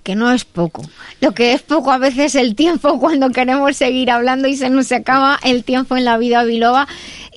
[0.06, 0.84] Que no es poco.
[1.19, 4.91] Lo que es poco a veces el tiempo cuando queremos seguir hablando y se nos
[4.91, 6.88] acaba el tiempo en la vida biloba.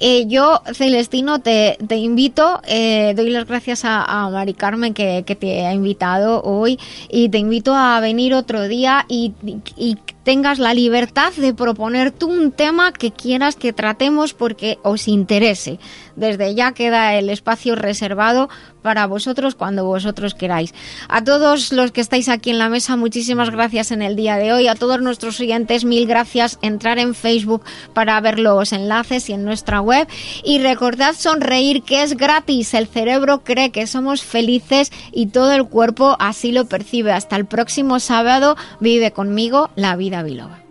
[0.01, 5.25] Eh, yo, Celestino, te, te invito, eh, doy las gracias a, a Mari Carmen que,
[5.27, 6.79] que te ha invitado hoy
[7.09, 9.33] y te invito a venir otro día y,
[9.77, 9.97] y
[10.29, 15.79] tengas la libertad de proponer tú un tema que quieras que tratemos porque os interese.
[16.17, 18.51] Desde ya queda el espacio reservado
[18.83, 20.75] para vosotros cuando vosotros queráis.
[21.09, 24.53] A todos los que estáis aquí en la mesa, muchísimas gracias en el día de
[24.53, 24.69] hoy.
[24.69, 26.59] A todos nuestros oyentes, mil gracias.
[26.63, 27.63] Entrar en Facebook
[27.95, 30.09] para ver los enlaces y en nuestra web.
[30.45, 32.75] Y recordad sonreír que es gratis.
[32.75, 37.13] El cerebro cree que somos felices y todo el cuerpo así lo percibe.
[37.13, 38.57] Hasta el próximo sábado.
[38.81, 40.68] Vive conmigo la vida biloba.